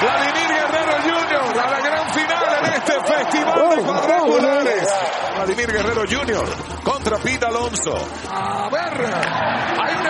Vladimir 0.00 0.48
Guerrero 0.48 0.96
Jr. 1.00 1.58
a 1.60 1.70
la 1.70 1.80
gran 1.80 2.10
final 2.10 2.44
en 2.58 2.72
este 2.74 2.94
festival 3.04 3.76
de 3.76 3.82
cuadrangulares. 3.82 5.23
Vladimir 5.44 5.72
Guerrero 5.72 6.04
Jr. 6.08 6.82
contra 6.82 7.18
Pete 7.18 7.44
Alonso. 7.44 7.94
A 8.30 8.70
ver, 8.70 8.94
hay 9.04 9.94
un 9.94 10.06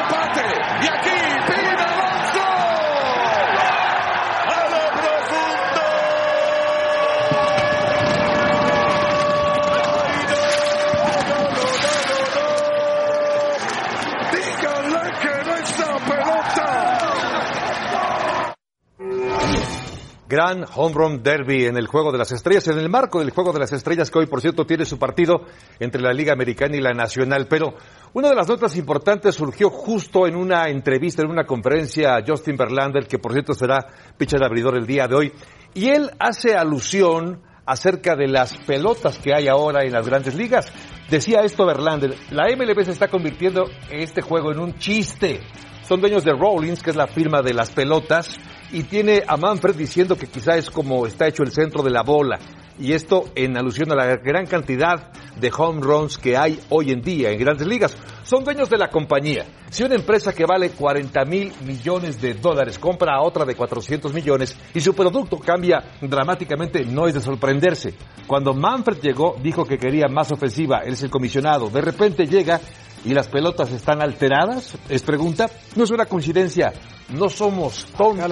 Gran 20.27 20.64
home 20.75 20.95
run 20.95 21.22
derby 21.22 21.66
en 21.66 21.77
el 21.77 21.87
Juego 21.87 22.11
de 22.11 22.16
las 22.16 22.33
Estrellas, 22.33 22.66
en 22.68 22.79
el 22.79 22.89
marco 22.89 23.18
del 23.18 23.31
Juego 23.31 23.53
de 23.53 23.59
las 23.59 23.72
Estrellas 23.72 24.11
que 24.11 24.20
hoy, 24.20 24.27
por 24.27 24.41
cierto, 24.41 24.64
tiene 24.64 24.87
su 24.87 24.99
partido 24.99 25.43
entre 25.79 26.01
la 26.01 26.14
Liga 26.14 26.33
Americana 26.33 26.77
y 26.77 26.81
la 26.81 26.93
Nacional. 26.93 27.47
Pero 27.47 27.75
una 28.14 28.31
de 28.31 28.35
las 28.35 28.49
notas 28.49 28.75
importantes 28.77 29.35
surgió 29.35 29.68
justo 29.68 30.27
en 30.27 30.37
una 30.37 30.68
entrevista, 30.70 31.22
en 31.22 31.31
una 31.31 31.45
conferencia 31.45 32.16
a 32.16 32.22
Justin 32.27 32.57
Verlander, 32.57 33.07
que 33.07 33.18
por 33.18 33.33
cierto 33.33 33.53
será 33.53 33.87
pitcher 34.16 34.43
abridor 34.43 34.77
el 34.77 34.87
día 34.87 35.07
de 35.07 35.14
hoy. 35.14 35.33
Y 35.75 35.89
él 35.89 36.11
hace 36.18 36.55
alusión 36.55 37.43
acerca 37.66 38.16
de 38.16 38.29
las 38.29 38.57
pelotas 38.66 39.18
que 39.18 39.35
hay 39.35 39.49
ahora 39.49 39.85
en 39.85 39.93
las 39.93 40.07
grandes 40.07 40.35
ligas. 40.35 40.72
Decía 41.11 41.41
esto 41.41 41.66
Verlander, 41.66 42.14
la 42.31 42.45
MLB 42.45 42.83
se 42.85 42.93
está 42.93 43.09
convirtiendo 43.09 43.64
este 43.91 44.22
juego 44.22 44.53
en 44.53 44.61
un 44.61 44.79
chiste. 44.79 45.41
Son 45.87 46.01
dueños 46.01 46.24
de 46.24 46.32
Rollins, 46.32 46.82
que 46.82 46.91
es 46.91 46.97
la 46.97 47.07
firma 47.07 47.43
de 47.43 47.53
las 47.53 47.70
pelotas, 47.70 48.39
y 48.72 48.85
tiene 48.85 49.22
a 49.26 49.37
Manfred 49.37 49.74
diciendo 49.74 50.16
que 50.16 50.26
quizá 50.26 50.57
es 50.57 50.70
como 50.70 51.07
está 51.07 51.28
hecho 51.28 51.43
el 51.43 51.53
centro 51.53 51.82
de 51.82 51.91
la 51.91 52.03
bola. 52.03 52.39
Y 52.78 52.93
esto 52.93 53.26
en 53.35 53.57
alusión 53.57 53.93
a 53.93 53.95
la 53.95 54.16
gran 54.16 54.47
cantidad 54.47 55.12
de 55.39 55.53
home 55.57 55.82
runs 55.82 56.16
que 56.16 56.37
hay 56.37 56.59
hoy 56.70 56.91
en 56.91 57.03
día 57.03 57.30
en 57.30 57.39
grandes 57.39 57.66
ligas. 57.66 57.97
Son 58.24 58.43
dueños 58.43 58.70
de 58.70 58.78
la 58.78 58.89
compañía. 58.89 59.45
Si 59.70 59.82
una 59.82 59.95
empresa 59.95 60.32
que 60.32 60.47
vale 60.47 60.70
40 60.70 61.24
mil 61.26 61.53
millones 61.66 62.20
de 62.20 62.35
dólares 62.35 62.78
compra 62.78 63.16
a 63.16 63.22
otra 63.22 63.45
de 63.45 63.55
400 63.55 64.12
millones 64.12 64.57
y 64.72 64.80
su 64.80 64.95
producto 64.95 65.39
cambia 65.39 65.85
dramáticamente, 66.01 66.85
no 66.85 67.07
es 67.07 67.14
de 67.14 67.20
sorprenderse. 67.20 67.95
Cuando 68.26 68.55
Manfred 68.55 69.01
llegó, 69.03 69.37
dijo 69.43 69.66
que 69.66 69.78
quería 69.78 70.09
más 70.09 70.32
ofensiva. 70.32 70.78
Él 70.78 70.95
es 70.95 71.03
el 71.03 71.11
comisionado. 71.11 71.68
De 71.68 71.82
repente 71.82 72.26
llega 72.26 72.61
y 73.05 73.14
las 73.14 73.28
pelotas 73.28 73.70
están 73.72 74.02
alteradas? 74.02 74.76
Es 74.88 75.02
pregunta. 75.02 75.48
No 75.76 75.84
es 75.84 75.90
una 75.90 76.07
coincidencia. 76.07 76.72
No 77.11 77.28
somos 77.28 77.86
tontos. 77.96 78.28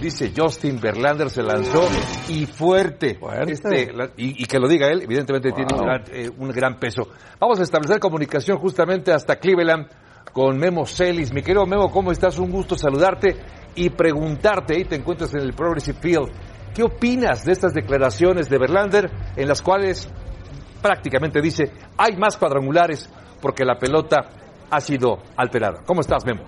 Dice 0.00 0.32
Justin 0.36 0.78
Verlander 0.80 1.28
se 1.28 1.42
lanzó 1.42 1.82
y 2.28 2.46
fuerte. 2.46 3.18
Este, 3.48 3.92
la- 3.92 4.10
y, 4.16 4.42
y 4.42 4.46
que 4.46 4.60
lo 4.60 4.68
diga 4.68 4.86
él, 4.88 5.02
evidentemente 5.02 5.50
tiene 5.50 5.74
un 5.74 5.80
gran, 5.84 6.04
eh, 6.12 6.30
un 6.38 6.48
gran 6.50 6.78
peso. 6.78 7.08
Vamos 7.40 7.58
a 7.58 7.64
establecer 7.64 7.98
comunicación 7.98 8.58
justamente 8.58 9.12
hasta 9.12 9.36
Cleveland 9.36 9.88
con 10.32 10.56
Memo 10.56 10.86
Celis. 10.86 11.32
Mi 11.32 11.42
querido 11.42 11.66
Memo, 11.66 11.90
¿cómo 11.90 12.12
estás? 12.12 12.38
Un 12.38 12.52
gusto 12.52 12.76
saludarte 12.78 13.36
y 13.74 13.90
preguntarte, 13.90 14.76
ahí 14.76 14.84
te 14.84 14.94
encuentras 14.94 15.34
en 15.34 15.40
el 15.40 15.52
Progressive 15.52 15.98
Field, 16.00 16.30
¿qué 16.74 16.84
opinas 16.84 17.44
de 17.44 17.52
estas 17.52 17.74
declaraciones 17.74 18.48
de 18.48 18.58
Verlander 18.58 19.10
en 19.36 19.48
las 19.48 19.62
cuales 19.62 20.08
prácticamente 20.80 21.40
dice 21.40 21.72
hay 21.96 22.16
más 22.16 22.36
cuadrangulares 22.36 23.08
porque 23.40 23.64
la 23.64 23.78
pelota 23.78 24.26
ha 24.70 24.80
sido 24.80 25.18
alterada? 25.36 25.80
¿Cómo 25.86 26.00
estás, 26.00 26.24
Memo? 26.24 26.42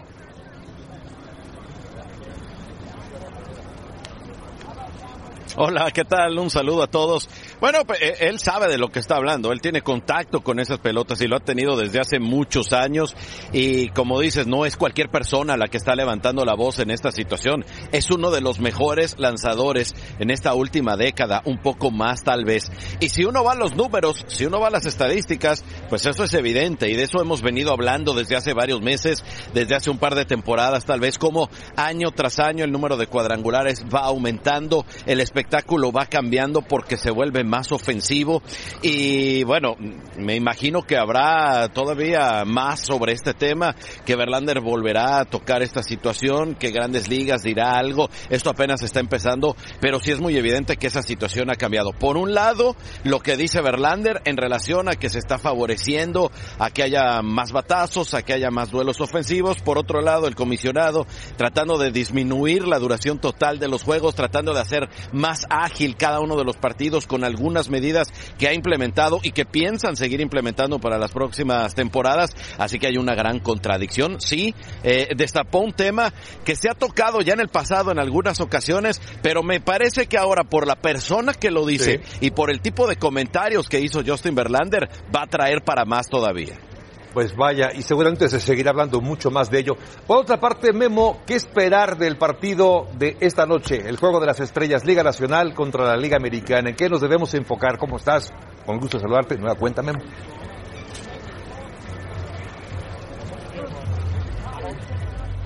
Hola, 5.56 5.90
¿qué 5.90 6.04
tal? 6.04 6.38
Un 6.38 6.48
saludo 6.48 6.84
a 6.84 6.86
todos. 6.86 7.28
Bueno, 7.60 7.80
eh, 8.00 8.14
él 8.20 8.38
sabe 8.38 8.68
de 8.68 8.78
lo 8.78 8.88
que 8.88 9.00
está 9.00 9.16
hablando, 9.16 9.50
él 9.50 9.60
tiene 9.60 9.82
contacto 9.82 10.42
con 10.42 10.60
esas 10.60 10.78
pelotas 10.78 11.20
y 11.22 11.26
lo 11.26 11.36
ha 11.36 11.40
tenido 11.40 11.76
desde 11.76 11.98
hace 11.98 12.20
muchos 12.20 12.72
años 12.72 13.16
y 13.52 13.88
como 13.88 14.20
dices, 14.20 14.46
no 14.46 14.64
es 14.64 14.76
cualquier 14.76 15.08
persona 15.08 15.56
la 15.56 15.66
que 15.66 15.76
está 15.76 15.96
levantando 15.96 16.44
la 16.44 16.54
voz 16.54 16.78
en 16.78 16.90
esta 16.90 17.10
situación, 17.10 17.64
es 17.90 18.10
uno 18.10 18.30
de 18.30 18.40
los 18.40 18.60
mejores 18.60 19.16
lanzadores 19.18 19.94
en 20.20 20.30
esta 20.30 20.54
última 20.54 20.96
década, 20.96 21.42
un 21.44 21.58
poco 21.58 21.90
más 21.90 22.22
tal 22.22 22.44
vez. 22.44 22.70
Y 23.00 23.08
si 23.08 23.24
uno 23.24 23.42
va 23.42 23.52
a 23.52 23.56
los 23.56 23.74
números, 23.74 24.24
si 24.28 24.46
uno 24.46 24.60
va 24.60 24.68
a 24.68 24.70
las 24.70 24.86
estadísticas, 24.86 25.64
pues 25.88 26.06
eso 26.06 26.22
es 26.22 26.34
evidente 26.34 26.88
y 26.88 26.94
de 26.94 27.04
eso 27.04 27.20
hemos 27.20 27.42
venido 27.42 27.72
hablando 27.72 28.14
desde 28.14 28.36
hace 28.36 28.52
varios 28.52 28.82
meses, 28.82 29.24
desde 29.52 29.74
hace 29.74 29.90
un 29.90 29.98
par 29.98 30.14
de 30.14 30.24
temporadas 30.24 30.84
tal 30.84 31.00
vez, 31.00 31.18
como 31.18 31.50
año 31.76 32.12
tras 32.12 32.38
año 32.38 32.64
el 32.64 32.70
número 32.70 32.96
de 32.96 33.08
cuadrangulares 33.08 33.84
va 33.92 34.00
aumentando, 34.00 34.86
el 35.06 35.20
espectáculo 35.20 35.39
espectáculo 35.40 35.90
va 35.90 36.04
cambiando 36.04 36.60
porque 36.60 36.98
se 36.98 37.10
vuelve 37.10 37.44
más 37.44 37.72
ofensivo. 37.72 38.42
Y 38.82 39.42
bueno, 39.44 39.74
me 40.18 40.36
imagino 40.36 40.82
que 40.82 40.98
habrá 40.98 41.68
todavía 41.68 42.44
más 42.44 42.80
sobre 42.80 43.12
este 43.12 43.32
tema, 43.32 43.74
que 44.04 44.16
Verlander 44.16 44.60
volverá 44.60 45.20
a 45.20 45.24
tocar 45.24 45.62
esta 45.62 45.82
situación, 45.82 46.54
que 46.56 46.70
Grandes 46.70 47.08
Ligas 47.08 47.42
dirá 47.42 47.78
algo, 47.78 48.10
esto 48.28 48.50
apenas 48.50 48.82
está 48.82 49.00
empezando, 49.00 49.56
pero 49.80 49.98
sí 49.98 50.10
es 50.10 50.20
muy 50.20 50.36
evidente 50.36 50.76
que 50.76 50.88
esa 50.88 51.02
situación 51.02 51.50
ha 51.50 51.54
cambiado. 51.54 51.92
Por 51.92 52.18
un 52.18 52.34
lado, 52.34 52.76
lo 53.04 53.20
que 53.20 53.36
dice 53.36 53.62
Verlander 53.62 54.20
en 54.26 54.36
relación 54.36 54.88
a 54.88 54.96
que 54.96 55.08
se 55.08 55.18
está 55.18 55.38
favoreciendo 55.38 56.30
a 56.58 56.70
que 56.70 56.82
haya 56.82 57.22
más 57.22 57.52
batazos, 57.52 58.12
a 58.12 58.22
que 58.22 58.34
haya 58.34 58.50
más 58.50 58.70
duelos 58.70 59.00
ofensivos, 59.00 59.62
por 59.62 59.78
otro 59.78 60.02
lado, 60.02 60.26
el 60.26 60.34
comisionado 60.34 61.06
tratando 61.36 61.78
de 61.78 61.90
disminuir 61.90 62.68
la 62.68 62.78
duración 62.78 63.18
total 63.18 63.58
de 63.58 63.68
los 63.68 63.82
juegos, 63.82 64.14
tratando 64.14 64.52
de 64.52 64.60
hacer 64.60 64.88
más 65.12 65.29
ágil 65.48 65.96
cada 65.96 66.20
uno 66.20 66.36
de 66.36 66.44
los 66.44 66.56
partidos 66.56 67.06
con 67.06 67.24
algunas 67.24 67.70
medidas 67.70 68.08
que 68.38 68.48
ha 68.48 68.54
implementado 68.54 69.20
y 69.22 69.32
que 69.32 69.44
piensan 69.44 69.96
seguir 69.96 70.20
implementando 70.20 70.78
para 70.78 70.98
las 70.98 71.12
próximas 71.12 71.74
temporadas. 71.74 72.30
Así 72.58 72.78
que 72.78 72.88
hay 72.88 72.96
una 72.96 73.14
gran 73.14 73.40
contradicción. 73.40 74.20
Sí, 74.20 74.54
eh, 74.82 75.08
destapó 75.16 75.60
un 75.60 75.72
tema 75.72 76.12
que 76.44 76.56
se 76.56 76.68
ha 76.68 76.74
tocado 76.74 77.20
ya 77.20 77.34
en 77.34 77.40
el 77.40 77.48
pasado 77.48 77.90
en 77.92 77.98
algunas 77.98 78.40
ocasiones, 78.40 79.00
pero 79.22 79.42
me 79.42 79.60
parece 79.60 80.06
que 80.06 80.18
ahora 80.18 80.44
por 80.44 80.66
la 80.66 80.76
persona 80.76 81.34
que 81.34 81.50
lo 81.50 81.66
dice 81.66 82.00
y 82.20 82.30
por 82.30 82.50
el 82.50 82.60
tipo 82.60 82.86
de 82.86 82.96
comentarios 82.96 83.68
que 83.68 83.80
hizo 83.80 84.02
Justin 84.04 84.34
Verlander 84.34 84.88
va 85.14 85.22
a 85.22 85.26
traer 85.26 85.62
para 85.62 85.84
más 85.84 86.08
todavía. 86.08 86.69
Pues 87.12 87.34
vaya, 87.34 87.70
y 87.74 87.82
seguramente 87.82 88.28
se 88.28 88.38
seguirá 88.38 88.70
hablando 88.70 89.00
mucho 89.00 89.30
más 89.30 89.50
de 89.50 89.58
ello. 89.58 89.76
Por 90.06 90.18
otra 90.18 90.38
parte, 90.38 90.72
Memo, 90.72 91.22
¿qué 91.26 91.34
esperar 91.34 91.98
del 91.98 92.16
partido 92.16 92.86
de 92.96 93.16
esta 93.20 93.46
noche? 93.46 93.82
El 93.88 93.96
juego 93.96 94.20
de 94.20 94.26
las 94.26 94.38
estrellas, 94.40 94.84
Liga 94.84 95.02
Nacional 95.02 95.54
contra 95.54 95.84
la 95.84 95.96
Liga 95.96 96.16
Americana. 96.16 96.70
¿En 96.70 96.76
qué 96.76 96.88
nos 96.88 97.00
debemos 97.00 97.34
enfocar? 97.34 97.78
¿Cómo 97.78 97.96
estás? 97.96 98.32
Con 98.64 98.78
gusto 98.78 99.00
saludarte. 99.00 99.36
Nueva 99.36 99.56
cuenta, 99.56 99.82
Memo. 99.82 100.00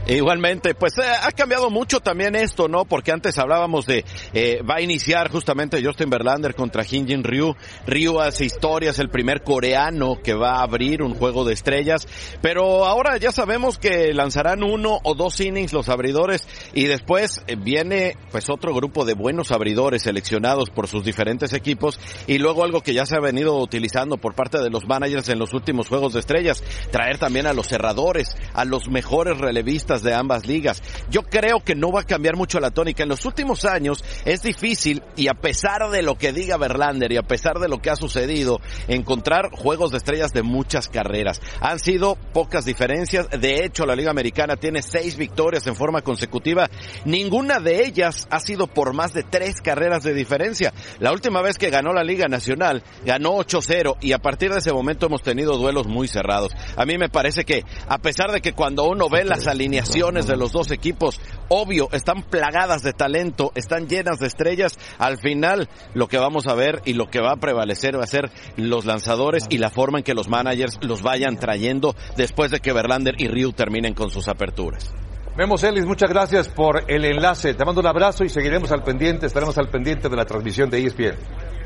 Igualmente, 0.07 0.75
pues 0.75 0.99
eh, 0.99 1.03
ha 1.23 1.33
cambiado 1.33 1.71
mucho 1.71 1.99
también 2.01 2.37
esto, 2.37 2.69
¿no? 2.69 2.85
Porque 2.85 3.11
antes 3.11 3.39
hablábamos 3.39 3.87
de, 3.87 4.05
eh, 4.35 4.61
va 4.63 4.77
a 4.77 4.81
iniciar 4.83 5.31
justamente 5.31 5.83
Justin 5.83 6.11
Verlander 6.11 6.55
contra 6.55 6.85
Jin 6.85 7.25
Ryu. 7.25 7.57
Ryu 7.87 8.21
hace 8.21 8.45
historias, 8.45 8.99
el 8.99 9.09
primer 9.09 9.43
coreano 9.43 10.19
que 10.23 10.35
va 10.35 10.57
a 10.57 10.63
abrir 10.63 11.03
un 11.03 11.15
juego 11.15 11.45
de 11.45 11.55
estrellas. 11.55 12.07
Pero 12.43 12.85
ahora 12.85 13.17
ya 13.17 13.33
sabemos 13.33 13.79
que 13.79 14.13
lanzarán 14.13 14.63
uno 14.63 14.99
o 15.05 15.15
dos 15.15 15.41
innings 15.41 15.73
los 15.73 15.89
abridores 15.89 16.47
y 16.75 16.85
después 16.85 17.43
eh, 17.47 17.57
viene 17.57 18.19
pues 18.31 18.51
otro 18.51 18.75
grupo 18.75 19.07
de 19.07 19.15
buenos 19.15 19.53
abridores 19.53 20.03
seleccionados 20.03 20.69
por 20.69 20.87
sus 20.87 21.03
diferentes 21.03 21.55
equipos 21.55 21.99
y 22.27 22.37
luego 22.37 22.63
algo 22.63 22.83
que 22.83 22.93
ya 22.93 23.07
se 23.07 23.17
ha 23.17 23.21
venido 23.21 23.57
utilizando 23.57 24.19
por 24.19 24.35
parte 24.35 24.59
de 24.59 24.69
los 24.69 24.87
managers 24.87 25.31
en 25.31 25.39
los 25.39 25.55
últimos 25.55 25.89
juegos 25.89 26.13
de 26.13 26.21
estrellas, 26.21 26.63
traer 26.91 27.17
también 27.17 27.47
a 27.47 27.55
los 27.55 27.69
cerradores, 27.69 28.37
a 28.53 28.67
los 28.67 28.89
mejores 28.91 29.39
relevistas 29.39 29.94
de 30.03 30.15
ambas 30.15 30.47
ligas. 30.47 30.83
Yo 31.11 31.23
creo 31.23 31.61
que 31.61 31.75
no 31.75 31.93
va 31.93 32.01
a 32.01 32.05
cambiar 32.05 32.37
mucho 32.37 32.61
la 32.61 32.71
tónica. 32.71 33.03
En 33.03 33.09
los 33.09 33.25
últimos 33.25 33.65
años 33.65 34.05
es 34.25 34.43
difícil 34.43 35.03
y 35.17 35.29
a 35.29 35.35
pesar 35.35 35.91
de 35.91 36.03
lo 36.03 36.17
que 36.17 36.33
diga 36.33 36.57
Verlander 36.57 37.13
y 37.13 37.17
a 37.17 37.23
pesar 37.23 37.59
de 37.59 37.69
lo 37.69 37.81
que 37.81 37.91
ha 37.91 37.97
sucedido, 37.97 38.61
encontrar 38.89 39.51
juegos 39.51 39.91
de 39.91 39.99
estrellas 39.99 40.33
de 40.33 40.43
muchas 40.43 40.89
carreras. 40.89 41.41
Han 41.61 41.79
sido 41.79 42.17
pocas 42.33 42.65
diferencias. 42.65 43.29
De 43.31 43.65
hecho, 43.65 43.87
la 43.87 43.97
Liga 43.97 44.11
Americana 44.11 44.57
tiene 44.57 44.83
seis 44.83 45.17
victorias 45.17 45.67
en 45.67 45.77
forma 45.77 46.03
consecutiva. 46.03 46.69
Ninguna 47.05 47.61
de 47.61 47.85
ellas 47.85 48.27
ha 48.31 48.41
sido 48.41 48.67
por 48.67 48.95
más 48.95 49.13
de 49.13 49.23
tres 49.23 49.61
carreras 49.61 50.03
de 50.03 50.15
diferencia. 50.15 50.73
La 50.99 51.13
última 51.13 51.43
vez 51.43 51.59
que 51.59 51.71
ganó 51.71 51.93
la 51.93 52.05
Liga 52.05 52.27
Nacional 52.29 52.83
ganó 53.05 53.37
8-0 53.37 53.97
y 54.01 54.13
a 54.13 54.19
partir 54.19 54.51
de 54.51 54.59
ese 54.59 54.73
momento 54.73 55.07
hemos 55.07 55.23
tenido 55.23 55.57
duelos 55.57 55.87
muy 55.87 56.09
cerrados. 56.09 56.53
A 56.77 56.85
mí 56.85 56.99
me 56.99 57.09
parece 57.09 57.45
que 57.45 57.65
a 57.89 57.99
pesar 57.99 58.33
de 58.33 58.41
que 58.41 58.53
cuando 58.53 58.85
uno 58.85 59.09
ve 59.09 59.25
las 59.25 59.47
alineaciones 59.47 59.84
de 59.85 60.37
los 60.37 60.53
dos 60.53 60.71
equipos, 60.71 61.21
obvio, 61.49 61.89
están 61.93 62.23
plagadas 62.23 62.83
de 62.83 62.93
talento, 62.93 63.53
están 63.55 63.87
llenas 63.87 64.19
de 64.19 64.27
estrellas. 64.27 64.79
Al 64.99 65.19
final, 65.19 65.69
lo 65.95 66.09
que 66.09 66.19
vamos 66.19 66.47
a 66.47 66.55
ver 66.55 66.83
y 66.85 66.95
lo 66.95 67.07
que 67.07 67.21
va 67.21 67.33
a 67.33 67.37
prevalecer 67.37 67.99
va 67.99 68.05
a 68.05 68.09
ser 68.09 68.31
los 68.57 68.85
lanzadores 68.87 69.45
y 69.51 69.59
la 69.59 69.71
forma 69.71 69.99
en 69.99 70.05
que 70.05 70.15
los 70.15 70.29
managers 70.29 70.79
los 70.83 71.03
vayan 71.03 71.37
trayendo 71.37 71.95
después 72.17 72.51
de 72.51 72.61
que 72.61 72.73
Verlander 72.73 73.15
y 73.19 73.29
Ryu 73.29 73.53
terminen 73.53 73.95
con 73.95 74.11
sus 74.11 74.29
aperturas. 74.29 74.93
Memo 75.37 75.59
Celis, 75.59 75.85
muchas 75.85 76.11
gracias 76.11 76.49
por 76.49 76.85
el 76.91 77.05
enlace. 77.05 77.55
Te 77.55 77.65
mando 77.65 77.81
un 77.81 77.87
abrazo 77.87 78.25
y 78.25 78.29
seguiremos 78.29 78.71
al 78.73 78.83
pendiente, 78.83 79.27
estaremos 79.27 79.59
al 79.59 79.69
pendiente 79.69 80.09
de 80.09 80.17
la 80.17 80.25
transmisión 80.25 80.71
de 80.71 80.85
ESPN. 80.85 81.17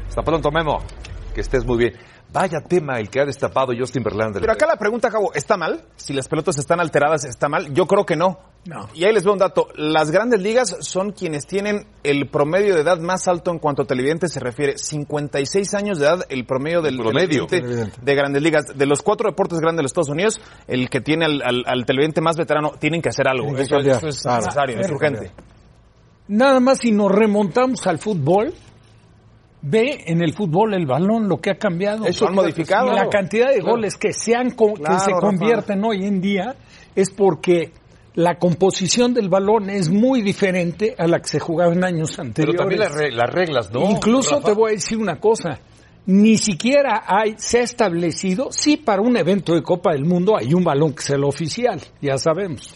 Hasta 0.09 0.23
pronto, 0.23 0.51
Memo. 0.51 0.79
Que 1.35 1.43
estés 1.43 1.65
muy 1.67 1.79
bien. 1.79 1.93
Vaya 2.31 2.61
tema 2.61 2.99
el 2.99 3.09
que 3.09 3.21
ha 3.21 3.25
destapado 3.25 3.73
Justin 3.79 4.03
Verlander. 4.03 4.41
Pero 4.43 4.53
acá 4.53 4.67
la 4.67 4.77
pregunta, 4.77 5.11
Cabo, 5.11 5.33
¿está 5.33 5.57
mal? 5.57 5.85
Si 5.97 6.13
las 6.13 6.29
pelotas 6.29 6.59
están 6.59 6.79
alteradas, 6.79 7.25
¿está 7.25 7.49
mal? 7.49 7.73
Yo 7.73 7.87
creo 7.87 8.05
que 8.05 8.17
no. 8.17 8.39
No. 8.67 8.87
Y 8.93 9.05
ahí 9.05 9.15
les 9.15 9.25
veo 9.25 9.33
un 9.33 9.39
dato. 9.39 9.69
Las 9.77 10.11
grandes 10.11 10.43
ligas 10.43 10.77
son 10.81 11.13
quienes 11.13 11.47
tienen 11.47 11.87
el 12.03 12.29
promedio 12.29 12.75
de 12.75 12.83
edad 12.83 12.99
más 12.99 13.29
alto 13.29 13.51
en 13.51 13.59
cuanto 13.59 13.83
a 13.83 13.87
televidentes 13.87 14.31
se 14.33 14.41
refiere. 14.41 14.77
56 14.77 15.73
años 15.73 15.99
de 15.99 16.05
edad, 16.07 16.27
el 16.29 16.45
promedio 16.45 16.83
del 16.83 16.99
promedio. 16.99 17.47
televidente 17.47 17.99
de 18.03 18.15
grandes 18.15 18.43
ligas. 18.43 18.77
De 18.77 18.85
los 18.85 19.01
cuatro 19.01 19.31
deportes 19.31 19.59
grandes 19.61 19.79
de 19.79 19.83
los 19.85 19.91
Estados 19.93 20.11
Unidos, 20.11 20.39
el 20.67 20.91
que 20.91 21.01
tiene 21.01 21.25
al, 21.25 21.41
al- 21.43 21.65
al 21.67 21.87
televidente 21.87 22.21
más 22.21 22.37
veterano, 22.37 22.73
tienen 22.79 23.01
que 23.01 23.09
hacer 23.09 23.27
algo. 23.27 23.55
Que 23.55 23.63
Eso, 23.63 23.79
es 23.79 24.21
Claro. 24.23 24.37
necesario, 24.43 24.81
es 24.81 24.91
urgente. 24.91 25.33
Nada 26.29 26.61
más 26.61 26.79
si 26.79 26.93
nos 26.93 27.11
remontamos 27.11 27.87
al 27.87 27.99
fútbol, 27.99 28.53
ve 29.63 30.05
en 30.07 30.23
el 30.23 30.33
fútbol 30.35 30.75
el 30.75 30.87
balón 30.87 31.29
lo 31.29 31.39
que 31.39 31.51
ha 31.51 31.57
cambiado. 31.59 32.07
Eso 32.07 32.27
han 32.29 32.35
modificado. 32.35 32.93
Y 32.93 32.97
la 32.97 33.09
cantidad 33.09 33.49
de 33.49 33.57
Claro. 33.61 33.73
goles 33.73 33.97
que 33.97 34.13
se 34.13 34.35
han 34.37 34.51
co- 34.53 34.75
que 34.75 34.83
Claro, 34.83 35.01
se 35.01 35.11
Rafa. 35.11 35.21
convierten 35.21 35.85
hoy 35.85 36.05
en 36.05 36.21
día 36.21 36.55
es 36.95 37.11
porque 37.11 37.73
la 38.15 38.37
composición 38.39 39.15
del 39.15 39.29
balón 39.29 39.71
es 39.71 39.91
muy 39.91 40.23
diferente 40.23 40.95
a 40.99 41.07
la 41.07 41.21
que 41.21 41.29
se 41.29 41.39
jugaba 41.41 41.73
en 41.73 41.85
años 41.85 42.11
Pero 42.17 42.23
anteriores. 42.29 42.59
también 42.61 42.81
las, 42.81 42.93
re- 42.95 43.13
las 43.13 43.31
reglas, 43.33 43.73
¿no? 43.73 43.89
Incluso 43.91 44.37
Rafa? 44.37 44.47
te 44.49 44.55
voy 44.55 44.71
a 44.71 44.75
decir 44.75 44.99
una 44.99 45.21
cosa. 45.21 45.61
Ni 46.07 46.39
siquiera 46.39 47.05
hay, 47.07 47.35
se 47.37 47.59
ha 47.61 47.63
establecido, 47.63 48.49
sí, 48.51 48.79
para 48.79 49.03
un 49.03 49.17
evento 49.19 49.55
de 49.55 49.63
Copa 49.63 49.93
del 49.93 50.05
Mundo 50.07 50.37
hay 50.39 50.55
un 50.55 50.65
balón 50.65 50.95
que 50.95 51.01
es 51.03 51.11
el 51.11 51.23
oficial, 51.23 51.81
ya 52.01 52.17
sabemos. 52.17 52.75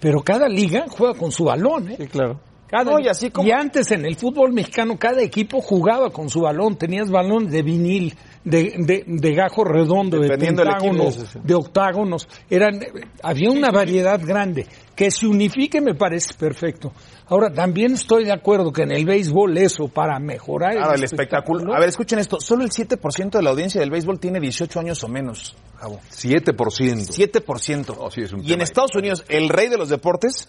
Pero 0.00 0.20
cada 0.22 0.48
liga 0.48 0.86
juega 0.88 1.14
con 1.14 1.30
su 1.30 1.44
balón, 1.44 1.90
¿eh? 1.90 1.96
Sí, 1.98 2.06
claro. 2.08 2.40
Cada- 2.70 2.92
No, 2.92 3.00
y 3.00 3.08
así 3.08 3.30
como- 3.30 3.48
y 3.48 3.50
antes 3.52 3.90
en 3.90 4.04
el 4.06 4.14
fútbol 4.16 4.52
mexicano 4.52 4.96
cada 4.98 5.20
equipo 5.22 5.60
jugaba 5.60 6.10
con 6.10 6.28
su 6.30 6.42
balón, 6.42 6.76
tenías 6.76 7.10
balones 7.10 7.50
de 7.52 7.62
vinil, 7.62 8.14
de, 8.44 8.74
de, 8.78 9.04
de 9.06 9.34
gajo 9.34 9.64
redondo, 9.64 10.18
de 10.18 10.28
equipo. 10.28 10.40
pentágonos, 10.56 11.14
Sí, 11.14 11.38
de 11.42 11.54
octágonos, 11.54 12.28
eran, 12.48 12.80
había 13.22 13.50
una 13.50 13.70
variedad 13.70 14.20
grande. 14.24 14.66
Que 14.94 15.10
se 15.10 15.26
unifique 15.26 15.80
me 15.80 15.94
parece 15.94 16.34
perfecto. 16.34 16.92
Ahora, 17.26 17.50
también 17.52 17.92
estoy 17.94 18.24
de 18.24 18.32
acuerdo 18.32 18.70
que 18.70 18.82
en 18.82 18.92
el 18.92 19.06
béisbol 19.06 19.56
eso, 19.56 19.88
para 19.88 20.18
mejorar 20.18 20.72
Claro, 20.74 20.92
el 20.94 21.04
espectáculo. 21.04 21.74
A 21.74 21.80
ver, 21.80 21.88
escuchen 21.88 22.18
esto. 22.18 22.38
Solo 22.38 22.64
el 22.64 22.70
7% 22.70 23.38
de 23.38 23.42
la 23.42 23.50
audiencia 23.50 23.80
del 23.80 23.90
béisbol 23.90 24.20
tiene 24.20 24.40
18 24.40 24.78
años 24.78 25.02
o 25.02 25.08
menos, 25.08 25.56
Javo. 25.76 26.00
7%. 26.10 27.12
7%. 27.12 27.94
Oh, 27.98 28.10
sí, 28.10 28.20
es 28.22 28.32
un 28.32 28.44
y 28.44 28.52
en. 28.52 28.60
Estados 28.60 28.94
Unidos, 28.94 29.24
el 29.28 29.48
rey 29.48 29.68
de 29.68 29.78
los 29.78 29.88
deportes, 29.88 30.48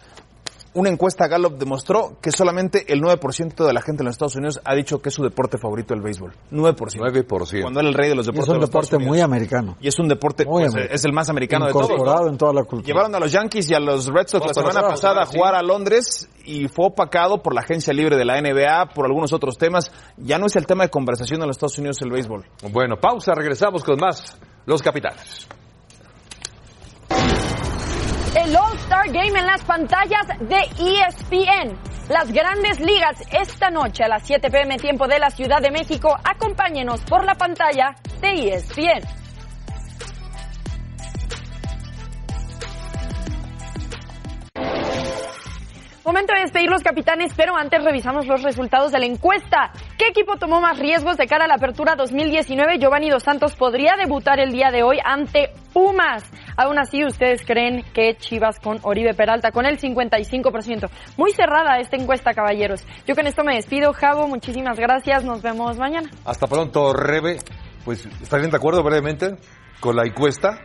una 0.73 0.89
encuesta 0.89 1.27
Gallup 1.27 1.57
demostró 1.57 2.17
que 2.21 2.31
solamente 2.31 2.91
el 2.93 3.01
9% 3.01 3.65
de 3.65 3.73
la 3.73 3.81
gente 3.81 4.03
en 4.03 4.05
los 4.05 4.13
Estados 4.13 4.35
Unidos 4.35 4.61
ha 4.63 4.73
dicho 4.73 5.01
que 5.01 5.09
es 5.09 5.15
su 5.15 5.23
deporte 5.23 5.57
favorito 5.57 5.93
el 5.93 6.01
béisbol. 6.01 6.33
9%. 6.51 6.75
9%. 6.75 7.61
Cuando 7.61 7.79
era 7.79 7.89
el 7.89 7.93
rey 7.93 8.09
de 8.09 8.15
los 8.15 8.25
Y 8.27 8.29
es 8.29 8.35
deportes. 8.35 8.49
un 8.49 8.53
de 8.55 8.59
los 8.61 8.69
deporte 8.69 8.97
muy 8.99 9.19
americano. 9.19 9.77
Y 9.81 9.87
es 9.87 9.99
un 9.99 10.07
deporte, 10.07 10.45
Muy 10.45 10.65
pues, 10.69 10.87
es 10.89 11.03
el 11.05 11.13
más 11.13 11.29
americano 11.29 11.65
de 11.65 11.73
todos. 11.73 11.89
Incorporado 11.89 12.29
en 12.29 12.37
toda 12.37 12.53
la 12.53 12.63
cultura. 12.63 12.87
Llevaron 12.87 13.13
a 13.15 13.19
los 13.19 13.31
Yankees 13.31 13.69
y 13.69 13.73
a 13.73 13.79
los 13.79 14.07
Red 14.07 14.27
Sox 14.27 14.47
la 14.47 14.53
semana 14.53 14.81
pasada 14.87 15.23
a 15.23 15.25
jugar 15.25 15.55
a 15.55 15.61
Londres 15.61 16.29
y 16.45 16.67
fue 16.67 16.87
opacado 16.87 17.41
por 17.41 17.53
la 17.53 17.61
agencia 17.61 17.93
libre 17.93 18.15
de 18.15 18.25
la 18.25 18.39
NBA, 18.41 18.93
por 18.93 19.05
algunos 19.05 19.33
otros 19.33 19.57
temas. 19.57 19.91
Ya 20.17 20.37
no 20.37 20.45
es 20.45 20.55
el 20.55 20.65
tema 20.65 20.83
de 20.85 20.89
conversación 20.89 21.41
en 21.41 21.47
los 21.47 21.57
Estados 21.57 21.77
Unidos 21.79 21.97
el 22.01 22.11
béisbol. 22.11 22.45
Bueno, 22.71 22.95
pausa, 22.97 23.33
regresamos 23.35 23.83
con 23.83 23.99
más. 23.99 24.37
Los 24.65 24.81
capitanes. 24.81 25.47
El 28.33 28.55
All-Star 28.55 29.07
Game 29.07 29.37
en 29.37 29.45
las 29.45 29.61
pantallas 29.65 30.25
de 30.39 30.59
ESPN. 30.79 31.77
Las 32.07 32.31
grandes 32.31 32.79
ligas 32.79 33.17
esta 33.29 33.69
noche 33.69 34.05
a 34.05 34.07
las 34.07 34.25
7 34.25 34.49
pm 34.49 34.77
tiempo 34.77 35.05
de 35.05 35.19
la 35.19 35.29
Ciudad 35.29 35.61
de 35.61 35.69
México. 35.69 36.17
Acompáñenos 36.23 37.01
por 37.01 37.25
la 37.25 37.35
pantalla 37.35 37.93
de 38.21 38.53
ESPN. 38.53 39.05
Momento 46.03 46.33
de 46.33 46.41
despedir 46.41 46.67
los 46.69 46.81
capitanes, 46.81 47.31
pero 47.37 47.55
antes 47.55 47.83
revisamos 47.83 48.25
los 48.25 48.41
resultados 48.41 48.91
de 48.91 48.97
la 48.99 49.05
encuesta. 49.05 49.71
¿Qué 49.99 50.07
equipo 50.07 50.35
tomó 50.37 50.59
más 50.59 50.79
riesgos 50.79 51.15
de 51.15 51.27
cara 51.27 51.45
a 51.45 51.47
la 51.47 51.55
apertura 51.55 51.95
2019? 51.95 52.79
Giovanni 52.79 53.09
Dos 53.11 53.21
Santos 53.21 53.55
podría 53.55 53.93
debutar 53.97 54.39
el 54.39 54.51
día 54.51 54.71
de 54.71 54.81
hoy 54.81 54.97
ante 55.03 55.51
Pumas. 55.73 56.23
Aún 56.57 56.79
así, 56.79 57.05
¿ustedes 57.05 57.45
creen 57.45 57.83
que 57.93 58.15
Chivas 58.17 58.59
con 58.59 58.79
Oribe 58.81 59.13
Peralta, 59.13 59.51
con 59.51 59.65
el 59.67 59.77
55%? 59.79 60.89
Muy 61.17 61.31
cerrada 61.33 61.77
esta 61.77 61.97
encuesta, 61.97 62.33
caballeros. 62.33 62.83
Yo 63.05 63.13
con 63.15 63.27
esto 63.27 63.43
me 63.43 63.55
despido. 63.55 63.93
Javo, 63.93 64.27
muchísimas 64.27 64.79
gracias. 64.79 65.23
Nos 65.23 65.43
vemos 65.43 65.77
mañana. 65.77 66.09
Hasta 66.25 66.47
pronto, 66.47 66.93
Rebe. 66.93 67.37
Pues, 67.85 68.05
¿estarían 68.21 68.49
de 68.49 68.57
acuerdo 68.57 68.81
brevemente 68.83 69.35
con 69.79 69.95
la 69.95 70.03
encuesta? 70.03 70.59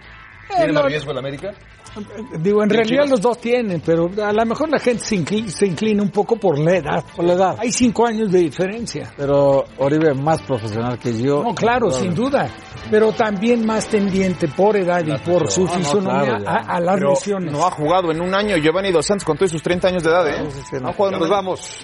¿Tiene 0.49 0.73
más 0.73 0.83
no- 0.85 0.89
riesgo 0.89 1.11
el 1.13 1.19
América? 1.19 1.53
Digo, 2.39 2.63
en 2.63 2.71
¿Y 2.71 2.73
realidad 2.75 3.05
Chivas? 3.05 3.11
los 3.11 3.21
dos 3.21 3.39
tienen, 3.39 3.81
pero 3.85 4.11
a 4.23 4.33
lo 4.33 4.47
mejor 4.47 4.69
la 4.71 4.79
gente 4.79 5.05
se 5.05 5.17
inclina, 5.17 5.49
se 5.51 5.67
inclina 5.67 6.03
un 6.03 6.11
poco 6.11 6.37
por 6.37 6.59
la 6.59 6.77
edad. 6.77 7.05
Por 7.15 7.25
la 7.25 7.33
edad. 7.35 7.57
Hay 7.59 7.73
cinco 7.73 8.07
años 8.07 8.31
de 8.31 8.39
diferencia. 8.41 9.13
Pero 9.17 9.65
Oribe 9.79 10.15
más 10.15 10.43
profesional 10.43 10.99
que 10.99 11.21
yo. 11.21 11.43
No, 11.43 11.55
claro, 11.55 11.91
sin 11.91 12.15
duda. 12.15 12.49
Pero 12.91 13.13
también 13.13 13.67
más 13.67 13.89
tendiente 13.89 14.49
por 14.49 14.77
edad 14.77 15.05
y 15.05 15.17
por 15.29 15.51
su 15.51 15.63
Ah, 15.67 15.71
no, 15.71 15.79
fisonomía 15.79 16.23
claro, 16.39 16.45
ya. 16.45 16.51
a, 16.51 16.77
a 16.77 16.81
las 16.81 16.95
Pero 16.97 17.11
lesiones. 17.11 17.53
No 17.53 17.67
ha 17.67 17.71
jugado 17.71 18.13
en 18.13 18.21
un 18.21 18.35
año 18.35 18.57
Giovanni 18.59 18.93
Dos 18.93 19.07
Santos 19.07 19.25
con 19.25 19.37
todos 19.37 19.51
sus 19.51 19.63
30 19.63 19.89
años 19.89 20.03
de 20.05 20.11
edad, 20.11 20.29
¿eh? 20.29 20.43
No 20.81 20.93
jugado 20.93 21.09
en 21.09 21.15
un 21.15 21.21
Nos 21.21 21.31
vamos. 21.31 21.79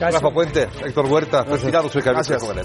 Rafa 0.00 0.30
Puente, 0.30 0.68
Héctor 0.84 1.06
Huerta, 1.06 1.42
retirados, 1.44 1.92
Gracias. 1.94 2.42
Correa, 2.42 2.64